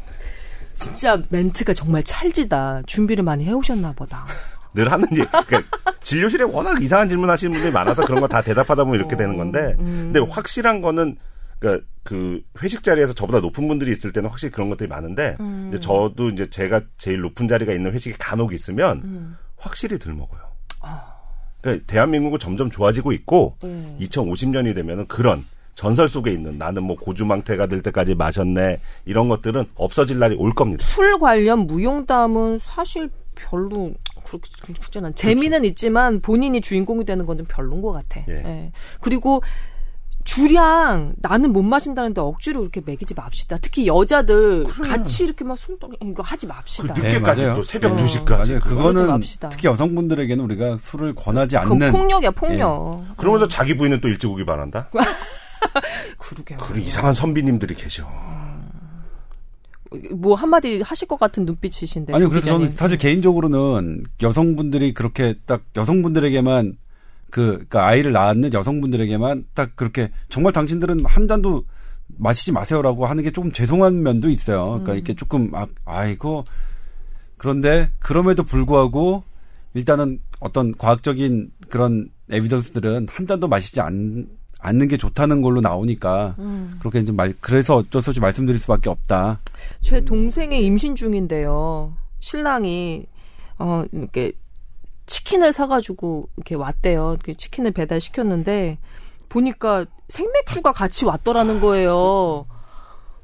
진짜 0.74 1.20
멘트가 1.28 1.74
정말 1.74 2.02
찰지다. 2.02 2.82
준비를 2.86 3.24
많이 3.24 3.44
해오셨나 3.44 3.92
보다. 3.92 4.24
늘 4.72 4.90
하는 4.92 5.08
얘기. 5.12 5.26
그러니까 5.46 5.62
진료실에 6.00 6.44
워낙 6.44 6.80
이상한 6.80 7.08
질문 7.08 7.28
하시는 7.28 7.52
분들이 7.52 7.72
많아서 7.72 8.04
그런 8.06 8.20
거 8.20 8.28
다 8.28 8.40
대답하다 8.40 8.84
보면 8.84 8.98
이렇게 9.00 9.16
어, 9.16 9.18
되는 9.18 9.36
건데. 9.36 9.74
음. 9.80 10.12
근데 10.12 10.20
확실한 10.20 10.80
거는 10.80 11.16
그러니까 11.58 11.84
그 12.04 12.40
회식 12.62 12.82
자리에서 12.84 13.12
저보다 13.12 13.40
높은 13.40 13.66
분들이 13.68 13.90
있을 13.90 14.12
때는 14.12 14.30
확실히 14.30 14.52
그런 14.52 14.70
것들이 14.70 14.88
많은데 14.88 15.36
음. 15.40 15.66
이제 15.68 15.80
저도 15.80 16.30
이제 16.30 16.48
제가 16.48 16.80
제일 16.96 17.20
높은 17.20 17.48
자리가 17.48 17.72
있는 17.72 17.92
회식이 17.92 18.16
간혹 18.18 18.54
있으면 18.54 19.00
음. 19.04 19.36
확실히 19.56 19.98
들 19.98 20.14
먹어요. 20.14 20.40
아. 20.82 21.09
그러니까 21.60 21.84
대한민국은 21.86 22.38
점점 22.38 22.70
좋아지고 22.70 23.12
있고 23.12 23.56
음. 23.64 23.96
2050년이 24.00 24.74
되면은 24.74 25.06
그런 25.06 25.44
전설 25.74 26.08
속에 26.08 26.30
있는 26.32 26.58
나는 26.58 26.84
뭐 26.84 26.96
고주망태가 26.96 27.66
될 27.66 27.80
때까지 27.82 28.14
마셨네 28.14 28.80
이런 29.06 29.28
것들은 29.28 29.64
없어질 29.76 30.18
날이 30.18 30.34
올 30.36 30.52
겁니다. 30.52 30.84
술 30.84 31.18
관련 31.18 31.60
무용담은 31.66 32.58
사실 32.58 33.08
별로 33.34 33.92
그렇게 34.24 34.50
그렇잖아. 34.74 35.10
재미는 35.12 35.60
그렇죠. 35.60 35.66
있지만 35.68 36.20
본인이 36.20 36.60
주인공이 36.60 37.04
되는 37.04 37.24
건 37.24 37.38
좀 37.38 37.46
별론 37.48 37.80
것 37.80 37.92
같아. 37.92 38.20
예. 38.28 38.34
예. 38.44 38.72
그리고 39.00 39.42
주량 40.24 41.14
나는 41.18 41.52
못 41.52 41.62
마신다는데 41.62 42.20
억지로 42.20 42.62
이렇게 42.62 42.80
먹이지 42.84 43.14
맙시다. 43.14 43.56
특히 43.58 43.86
여자들 43.86 44.64
그래. 44.64 44.88
같이 44.88 45.24
이렇게 45.24 45.44
막술 45.44 45.78
이거 46.02 46.22
하지 46.22 46.46
맙시다. 46.46 46.94
그 46.94 47.00
늦게까지 47.00 47.46
네, 47.46 47.54
또 47.54 47.62
새벽 47.62 47.96
네. 47.96 48.04
2시까지. 48.04 48.30
맞아요. 48.48 48.60
그거는 48.60 49.20
특히 49.50 49.68
여성분들에게는 49.68 50.44
우리가 50.44 50.78
술을 50.80 51.14
권하지 51.14 51.56
않는 51.56 51.92
폭력이야, 51.92 52.30
폭력. 52.32 52.98
예. 53.00 53.14
그러면서 53.16 53.48
자기 53.48 53.76
부인은 53.76 54.00
또 54.00 54.08
일찍 54.08 54.28
오기 54.30 54.44
바란다. 54.44 54.88
그러게요. 56.18 56.58
그 56.58 56.78
이상한 56.78 57.12
선비님들이 57.12 57.74
계셔. 57.74 58.08
뭐 60.12 60.34
한마디 60.36 60.82
하실 60.82 61.08
것 61.08 61.18
같은 61.18 61.44
눈빛이신데. 61.46 62.14
아니요, 62.14 62.28
그래서 62.28 62.46
저는 62.46 62.70
사실 62.72 62.96
개인적으로는 62.98 64.04
여성분들이 64.22 64.94
그렇게 64.94 65.34
딱 65.46 65.62
여성분들에게만 65.74 66.76
그, 67.30 67.58
그니까 67.58 67.86
아이를 67.86 68.12
낳는 68.12 68.52
여성분들에게만 68.52 69.44
딱 69.54 69.76
그렇게 69.76 70.10
정말 70.28 70.52
당신들은 70.52 71.04
한 71.04 71.28
잔도 71.28 71.64
마시지 72.18 72.52
마세요라고 72.52 73.06
하는 73.06 73.22
게 73.22 73.30
조금 73.30 73.52
죄송한 73.52 74.02
면도 74.02 74.28
있어요. 74.28 74.64
그러니까 74.66 74.92
음. 74.92 74.96
이렇게 74.96 75.14
조금 75.14 75.54
아, 75.54 75.66
아이고 75.84 76.44
그런데 77.36 77.90
그럼에도 77.98 78.42
불구하고 78.42 79.24
일단은 79.74 80.20
어떤 80.40 80.76
과학적인 80.76 81.50
그런 81.68 82.10
에비던스들은 82.30 83.06
한 83.08 83.26
잔도 83.26 83.48
마시지 83.48 83.80
않, 83.80 84.26
않는 84.60 84.88
게 84.88 84.96
좋다는 84.96 85.42
걸로 85.42 85.60
나오니까 85.60 86.34
음. 86.38 86.76
그렇게 86.80 86.98
이제 86.98 87.12
말 87.12 87.32
그래서 87.40 87.76
어쩔 87.76 88.02
수 88.02 88.10
없이 88.10 88.20
말씀드릴 88.20 88.60
수밖에 88.60 88.90
없다. 88.90 89.40
제 89.80 90.04
동생이 90.04 90.64
임신 90.64 90.94
중인데요. 90.94 91.94
신랑이 92.18 93.06
어 93.58 93.84
이렇게 93.92 94.32
치킨을 95.10 95.52
사가지고 95.52 96.28
이렇게 96.36 96.54
왔대요. 96.54 97.16
치킨을 97.36 97.72
배달 97.72 98.00
시켰는데 98.00 98.78
보니까 99.28 99.84
생맥주가 100.08 100.70
같이 100.72 101.04
왔더라는 101.04 101.60
거예요. 101.60 102.46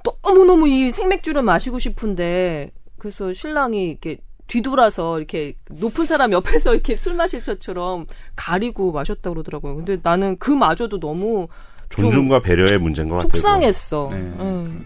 너무 0.03 0.45
너무 0.45 0.69
이 0.69 0.91
생맥주를 0.91 1.43
마시고 1.43 1.79
싶은데 1.79 2.73
그래서 2.99 3.33
신랑이 3.33 3.91
이렇게 3.91 4.19
뒤돌아서 4.49 5.19
이렇게 5.19 5.55
높은 5.71 6.07
사람 6.07 6.33
옆에서 6.33 6.75
이렇게 6.75 6.97
술 6.97 7.15
마실 7.15 7.41
것처럼 7.41 8.07
가리고 8.35 8.91
마셨다 8.91 9.31
고 9.31 9.35
그러더라고요. 9.35 9.77
근데 9.77 9.99
나는 10.03 10.37
그마저도 10.39 10.99
너무 10.99 11.47
존중과 11.91 12.41
배려의 12.41 12.79
문제인 12.79 13.09
것 13.09 13.17
같아요. 13.17 13.31
속상했어. 13.31 14.09
네, 14.11 14.17
응. 14.17 14.85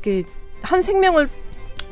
이게 0.00 0.24
한 0.62 0.80
생명을 0.80 1.28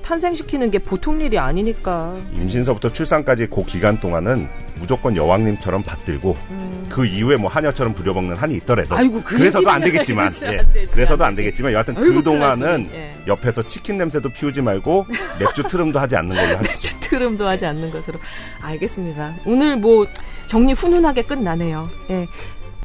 탄생시키는 0.07 0.71
게 0.71 0.79
보통 0.79 1.21
일이 1.21 1.37
아니니까. 1.37 2.17
임신서부터 2.33 2.93
출산까지 2.93 3.49
그 3.49 3.65
기간 3.67 3.99
동안은 3.99 4.49
무조건 4.79 5.17
여왕님처럼 5.17 5.83
받들고 5.83 6.37
음. 6.51 6.87
그 6.89 7.05
이후에 7.05 7.37
뭐 7.37 7.51
하녀처럼 7.51 7.93
부려먹는 7.93 8.37
한이 8.37 8.55
있더라도 8.57 8.95
아이고, 8.95 9.21
그 9.25 9.37
그래서도 9.37 9.69
안 9.69 9.81
되겠지만 9.83 10.33
예. 10.43 10.59
안 10.59 10.73
되지, 10.73 10.91
그래서도 10.93 11.25
안, 11.25 11.31
안 11.31 11.35
되겠지만 11.35 11.73
여하튼 11.73 11.95
그 11.95 12.23
동안은 12.23 12.89
예. 12.93 13.15
옆에서 13.27 13.63
치킨 13.65 13.99
냄새도 13.99 14.29
피우지 14.29 14.63
말고 14.63 15.07
맥주 15.41 15.65
트름도 15.65 15.99
하지 15.99 16.15
않는 16.15 16.37
걸로 16.37 16.59
하시죠. 16.59 16.63
맥주 16.63 17.01
트름도 17.01 17.49
하지 17.49 17.67
않는 17.67 17.91
것으로 17.91 18.21
알겠습니다. 18.61 19.35
오늘 19.45 19.77
뭐 19.77 20.07
정리 20.47 20.73
훈훈하게 20.73 21.23
끝나네요. 21.23 21.91
예. 22.11 22.29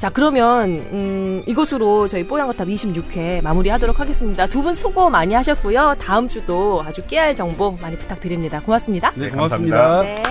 자, 0.02 0.10
그러면, 0.10 0.78
음, 0.94 1.44
이것으로 1.46 2.08
저희 2.08 2.24
뽀얀거탑 2.26 2.68
26회 2.68 3.44
마무리하도록 3.44 4.00
하겠습니다. 4.00 4.48
두 4.48 4.64
분 4.64 4.74
수고 4.74 5.12
많이 5.12 5.36
하셨고요. 5.36 5.96
다음 6.00 6.28
주도 6.28 6.82
아주 6.84 7.06
깨알 7.06 7.36
정보 7.36 7.74
많이 7.80 7.96
부탁드립니다. 8.00 8.62
고맙습니다. 8.62 9.12
네, 9.16 9.30
고맙습니다. 9.30 10.02
네. 10.02 10.24